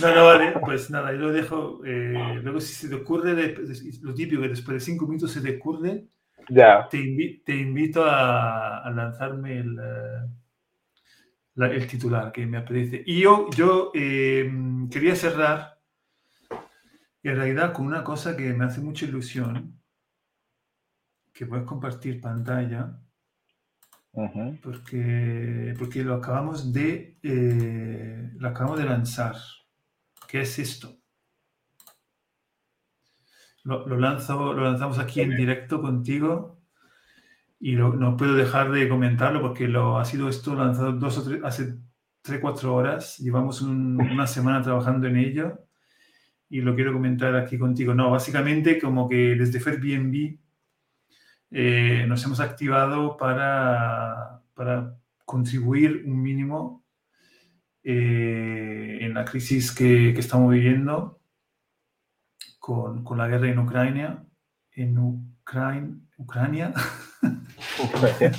no, 0.00 0.14
no, 0.14 0.24
vale, 0.24 0.54
pues 0.60 0.90
nada, 0.90 1.12
yo 1.12 1.18
lo 1.18 1.32
dejo. 1.32 1.84
Eh, 1.84 2.40
luego, 2.42 2.60
si 2.60 2.74
se 2.74 2.88
te 2.88 2.94
ocurre, 2.94 3.54
lo 4.02 4.14
típico 4.14 4.42
que 4.42 4.48
después 4.48 4.74
de 4.76 4.80
cinco 4.80 5.06
minutos 5.06 5.32
se 5.32 5.40
te 5.40 5.56
ocurre, 5.56 6.06
te, 6.90 7.56
invito 7.56 8.04
a, 8.04 8.90
lanzarme 8.94 9.58
el, 9.58 9.78
eh, 9.78 11.66
el, 11.66 11.86
titular 11.86 12.32
que 12.32 12.46
me 12.46 12.58
apetece. 12.58 13.02
Y 13.06 13.20
yo, 13.20 13.48
yo 13.56 13.90
em, 13.94 14.88
quería 14.88 15.14
cerrar, 15.14 15.78
en 17.22 17.36
realidad, 17.36 17.72
con 17.72 17.86
una 17.86 18.04
cosa 18.04 18.36
que 18.36 18.52
me 18.54 18.64
hace 18.64 18.80
mucha 18.80 19.04
ilusión, 19.04 19.80
que 21.32 21.44
a 21.44 21.64
compartir 21.64 22.20
pantalla. 22.20 23.00
porque, 24.62 25.74
porque 25.78 26.02
lo 26.02 26.14
acabamos 26.14 26.72
de 26.72 27.18
eh, 27.22 28.30
lo 28.36 28.48
acabamos 28.48 28.78
de 28.78 28.84
lanzar. 28.84 29.36
¿Qué 30.28 30.42
es 30.42 30.58
esto? 30.60 30.98
lo, 33.64 33.98
lanzo, 33.98 34.54
lo 34.54 34.64
lanzamos 34.64 34.98
aquí 34.98 35.20
en 35.20 35.36
directo 35.36 35.82
contigo 35.82 36.58
y 37.60 37.74
no 37.74 38.16
puedo 38.16 38.34
dejar 38.34 38.70
de 38.70 38.88
comentarlo 38.88 39.42
porque 39.42 39.68
lo 39.68 39.98
ha 39.98 40.04
sido 40.04 40.28
esto 40.28 40.54
lanzado 40.54 40.92
dos 40.92 41.18
o 41.18 41.24
tres, 41.24 41.40
hace 41.44 41.76
3, 42.22 42.40
4 42.40 42.74
horas. 42.74 43.18
Llevamos 43.18 43.62
una 43.62 44.26
semana 44.26 44.62
trabajando 44.62 45.06
en 45.06 45.16
ello 45.16 45.58
y 46.48 46.60
lo 46.60 46.74
quiero 46.74 46.92
comentar 46.92 47.34
aquí 47.34 47.58
contigo. 47.58 47.94
No, 47.94 48.10
básicamente 48.10 48.80
como 48.80 49.08
que 49.08 49.34
desde 49.34 49.58
Airbnb 49.58 50.38
eh, 51.50 52.04
nos 52.06 52.24
hemos 52.24 52.40
activado 52.40 53.16
para, 53.16 54.42
para 54.54 54.96
contribuir 55.24 56.04
un 56.06 56.22
mínimo 56.22 56.84
eh, 57.90 58.98
en 59.00 59.14
la 59.14 59.24
crisis 59.24 59.72
que, 59.72 60.12
que 60.12 60.20
estamos 60.20 60.52
viviendo 60.52 61.22
con, 62.58 63.02
la 63.16 63.28
guerra 63.28 63.48
en 63.48 63.58
Ucrania, 63.58 64.26
en 64.72 64.98
Ucrania. 66.18 66.74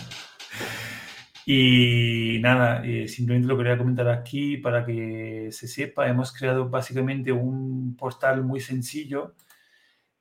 y 1.47 2.37
nada, 2.41 2.85
eh, 2.85 3.07
simplemente 3.07 3.47
lo 3.47 3.57
quería 3.57 3.79
comentar 3.79 4.07
aquí 4.07 4.57
para 4.57 4.85
que 4.85 5.49
se 5.51 5.67
sepa. 5.67 6.07
Hemos 6.07 6.31
creado 6.31 6.69
básicamente 6.69 7.31
un 7.31 7.95
portal 7.97 8.43
muy 8.43 8.59
sencillo 8.59 9.33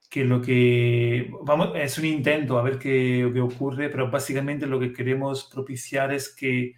que 0.09 0.24
lo 0.24 0.41
que 0.41 1.31
vamos 1.43 1.72
es 1.74 1.99
un 1.99 2.07
intento 2.07 2.59
a 2.59 2.62
ver 2.62 2.79
qué, 2.79 3.31
qué 3.31 3.41
ocurre, 3.43 3.91
pero 3.91 4.11
básicamente 4.11 4.66
lo 4.66 4.81
que 4.81 4.95
queremos 4.95 5.45
propiciar 5.53 6.14
es 6.14 6.35
que 6.35 6.76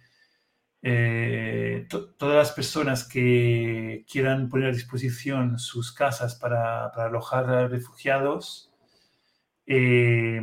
eh, 0.83 1.87
todas 1.89 2.35
las 2.35 2.51
personas 2.51 3.07
que 3.07 4.05
quieran 4.11 4.49
poner 4.49 4.69
a 4.69 4.73
disposición 4.73 5.59
sus 5.59 5.91
casas 5.91 6.35
para, 6.35 6.87
alojar 6.87 7.49
a 7.49 7.67
refugiados, 7.67 8.71
eh, 9.65 10.41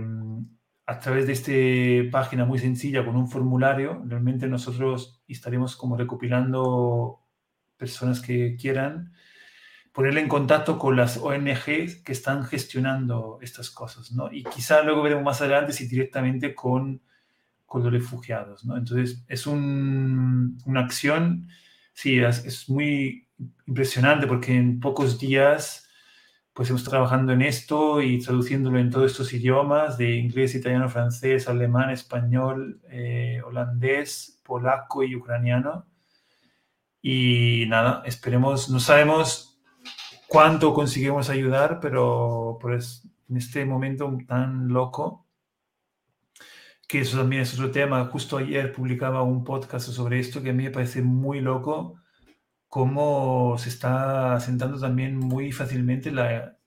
a 0.86 0.98
través 1.00 1.26
de 1.26 1.32
esta 1.32 2.10
página 2.10 2.44
muy 2.46 2.58
sencilla 2.58 3.04
con 3.04 3.16
un 3.16 3.28
formulario, 3.28 4.02
realmente 4.06 4.46
nosotros 4.46 5.22
estaremos 5.28 5.76
como 5.76 5.96
recopilando 5.96 7.20
personas 7.76 8.20
que 8.20 8.56
quieran 8.56 9.12
ponerle 9.92 10.20
en 10.20 10.28
contacto 10.28 10.78
con 10.78 10.96
las 10.96 11.16
ONGs 11.16 11.96
que 12.04 12.12
están 12.12 12.44
gestionando 12.44 13.38
estas 13.42 13.68
cosas, 13.68 14.12
¿no? 14.12 14.32
Y 14.32 14.44
quizá 14.44 14.82
luego 14.82 15.02
veremos 15.02 15.24
más 15.24 15.40
adelante 15.40 15.72
si 15.72 15.88
directamente 15.88 16.54
con 16.54 17.02
con 17.68 17.84
los 17.84 17.92
refugiados. 17.92 18.64
¿no? 18.64 18.76
Entonces, 18.76 19.24
es 19.28 19.46
una 19.46 20.80
acción 20.80 21.46
sí, 21.98 22.20
es, 22.20 22.68
muy 22.68 23.26
impresionante 23.66 24.28
porque 24.28 24.56
en 24.56 24.78
pocos 24.78 25.18
días 25.18 25.88
pues 26.52 26.70
hemos 26.70 26.84
trabajando 26.84 27.32
en 27.32 27.42
esto 27.42 28.02
y 28.02 28.20
traduciéndolo 28.20 28.78
en 28.78 28.90
todos 28.90 29.12
estos 29.12 29.32
idiomas, 29.32 29.98
de 29.98 30.16
inglés, 30.16 30.54
italiano, 30.54 30.88
francés, 30.88 31.48
alemán, 31.48 31.90
español, 31.90 32.80
eh, 32.90 33.40
holandés, 33.44 34.40
polaco 34.44 35.04
y 35.04 35.14
ucraniano. 35.14 35.86
Y 37.02 37.64
nada, 37.68 38.02
esperemos, 38.06 38.70
no 38.70 38.80
sabemos 38.80 39.60
cuánto 40.26 40.74
conseguimos 40.74 41.30
ayudar, 41.30 41.78
pero 41.80 42.58
pues 42.60 43.08
en 43.28 43.36
este 43.36 43.64
momento 43.64 44.18
tan 44.26 44.68
loco, 44.68 45.27
que 46.88 47.00
eso 47.00 47.18
también 47.18 47.42
es 47.42 47.54
otro 47.54 47.70
tema, 47.70 48.06
justo 48.06 48.38
ayer 48.38 48.72
publicaba 48.72 49.22
un 49.22 49.44
podcast 49.44 49.88
sobre 49.90 50.18
esto 50.20 50.42
que 50.42 50.50
a 50.50 50.52
mí 50.54 50.64
me 50.64 50.70
parece 50.70 51.02
muy 51.02 51.40
loco, 51.40 52.00
cómo 52.68 53.56
se 53.58 53.68
está 53.68 54.34
asentando 54.34 54.80
también 54.80 55.16
muy 55.16 55.52
fácilmente 55.52 56.10
la, 56.10 56.58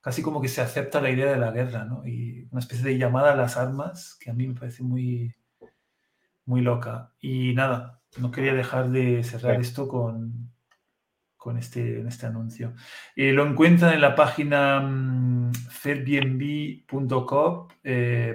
casi 0.00 0.22
como 0.22 0.40
que 0.40 0.48
se 0.48 0.60
acepta 0.62 1.00
la 1.00 1.10
idea 1.10 1.30
de 1.30 1.38
la 1.38 1.52
guerra, 1.52 1.84
¿no? 1.84 2.06
Y 2.06 2.48
una 2.50 2.60
especie 2.60 2.84
de 2.84 2.98
llamada 2.98 3.32
a 3.32 3.36
las 3.36 3.56
armas 3.56 4.16
que 4.20 4.30
a 4.30 4.34
mí 4.34 4.48
me 4.48 4.54
parece 4.54 4.82
muy, 4.82 5.34
muy 6.44 6.60
loca. 6.60 7.12
Y 7.20 7.54
nada, 7.54 8.00
no 8.18 8.30
quería 8.30 8.54
dejar 8.54 8.90
de 8.90 9.22
cerrar 9.24 9.60
esto 9.60 9.88
con, 9.88 10.52
con 11.46 11.58
este, 11.58 12.00
este 12.00 12.26
anuncio. 12.26 12.74
Eh, 13.14 13.30
lo 13.30 13.46
encuentran 13.46 13.94
en 13.94 14.00
la 14.00 14.16
página 14.16 14.80
um, 14.80 15.52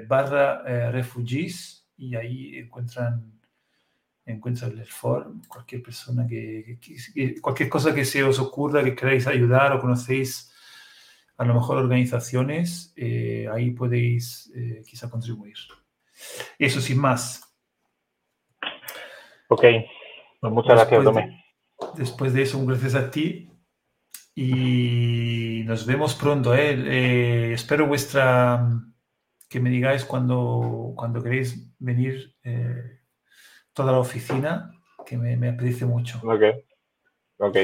barra 0.08 0.64
eh, 0.66 0.92
refugees 0.94 1.90
y 1.98 2.16
ahí 2.16 2.58
encuentran, 2.58 3.38
encuentran 4.26 4.80
el 4.80 4.86
form, 4.86 5.42
cualquier 5.46 5.84
persona 5.84 6.26
que, 6.26 6.80
cualquier 7.42 7.68
cosa 7.68 7.94
que 7.94 8.06
se 8.06 8.24
os 8.24 8.40
ocurra, 8.40 8.82
que 8.82 8.96
queráis 8.96 9.28
ayudar 9.28 9.74
o 9.74 9.82
conocéis 9.82 10.56
a 11.36 11.44
lo 11.44 11.54
mejor 11.56 11.80
organizaciones, 11.80 12.96
ahí 13.52 13.72
podéis 13.72 14.54
quizá 14.88 15.10
contribuir. 15.10 15.58
Eso 16.58 16.80
sin 16.80 16.98
más. 16.98 17.44
Ok, 19.50 19.66
pues 20.40 20.54
muchas 20.54 20.76
gracias, 20.76 21.04
Tomé. 21.04 21.41
Después 21.96 22.34
de 22.34 22.44
eso, 22.44 22.58
un 22.58 22.66
gracias 22.66 22.96
a 22.96 23.12
ti 23.12 23.50
y 24.36 25.64
nos 25.66 25.86
vemos 25.86 26.16
pronto. 26.16 26.56
¿eh? 26.56 26.74
Eh, 26.74 27.54
espero 27.54 27.88
vuestra 27.88 28.68
que 29.50 29.60
me 29.60 29.70
digáis 29.70 30.06
cuando, 30.06 30.94
cuando 30.96 31.22
queréis 31.22 31.70
venir 31.80 32.36
eh, 32.44 33.02
toda 33.74 33.92
la 33.92 34.00
oficina, 34.00 34.72
que 35.06 35.18
me, 35.18 35.36
me 35.36 35.50
apetece 35.50 35.86
mucho. 35.86 36.20
Ok, 36.24 36.44
ok. 37.38 37.58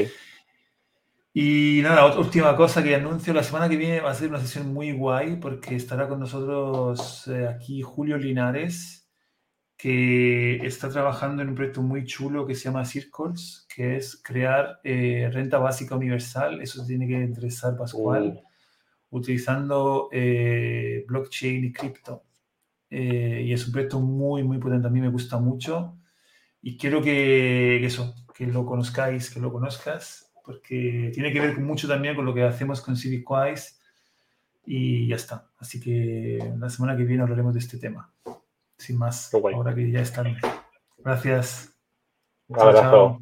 Y 1.34 1.82
nada, 1.84 2.17
última 2.17 2.55
cosa 2.55 2.84
que 2.84 2.95
anuncio, 2.95 3.32
la 3.32 3.43
semana 3.43 3.69
que 3.69 3.78
viene 3.78 4.01
va 4.01 4.09
a 4.09 4.15
ser 4.15 4.30
una 4.30 4.39
sesión 4.39 4.73
muy 4.73 4.91
guay 4.91 5.36
porque 5.36 5.75
estará 5.75 6.07
con 6.07 6.19
nosotros 6.19 7.28
aquí 7.47 7.84
Julio 7.84 8.17
Linares, 8.17 9.07
que 9.78 10.55
está 10.65 10.89
trabajando 10.89 11.43
en 11.43 11.49
un 11.49 11.55
proyecto 11.55 11.84
muy 11.84 12.05
chulo 12.05 12.47
que 12.47 12.55
se 12.55 12.63
llama 12.63 12.86
Circles, 12.86 13.66
que 13.78 13.95
es 13.95 14.19
crear 14.23 14.80
eh, 14.84 15.30
renta 15.32 15.59
básica 15.59 15.95
universal. 15.95 16.59
Eso 16.61 16.84
tiene 16.84 17.07
que 17.07 17.13
interesar 17.13 17.78
Pascual, 17.78 18.41
uh. 18.43 19.17
utilizando 19.17 20.09
eh, 20.11 21.05
blockchain 21.07 21.63
y 21.63 21.71
cripto. 21.71 22.23
Eh, 22.89 23.43
y 23.45 23.53
es 23.53 23.67
un 23.67 23.73
proyecto 23.73 23.99
muy, 23.99 24.41
muy 24.41 24.57
potente. 24.57 24.88
A 24.88 24.89
mí 24.89 24.99
me 24.99 25.09
gusta 25.09 25.38
mucho. 25.38 25.95
Y 26.59 26.75
quiero 26.75 27.03
que, 27.03 27.78
que, 27.80 27.86
eso, 27.86 28.15
que 28.34 28.47
lo 28.47 28.65
conozcáis, 28.65 29.30
que 29.30 29.39
lo 29.39 29.53
conozcas, 29.53 30.34
porque 30.43 31.11
tiene 31.13 31.32
que 31.32 31.39
ver 31.39 31.59
mucho 31.59 31.88
también 31.88 32.15
con 32.15 32.25
lo 32.25 32.34
que 32.34 32.41
hacemos 32.41 32.82
con 32.82 32.97
CivicWise. 32.97 33.80
Y 34.65 35.07
ya 35.07 35.17
está. 35.17 35.51
Así 35.59 35.80
que 35.80 36.39
la 36.57 36.71
semana 36.71 36.97
que 36.97 37.03
viene 37.03 37.21
hablaremos 37.21 37.53
de 37.53 37.59
este 37.59 37.78
tema 37.78 38.11
sin 38.75 38.97
más, 38.97 39.32
ahora 39.34 39.75
que 39.75 39.91
ya 39.91 40.01
están. 40.01 40.36
Gracias. 40.97 41.75
Un 42.47 42.59
abrazo. 42.59 43.21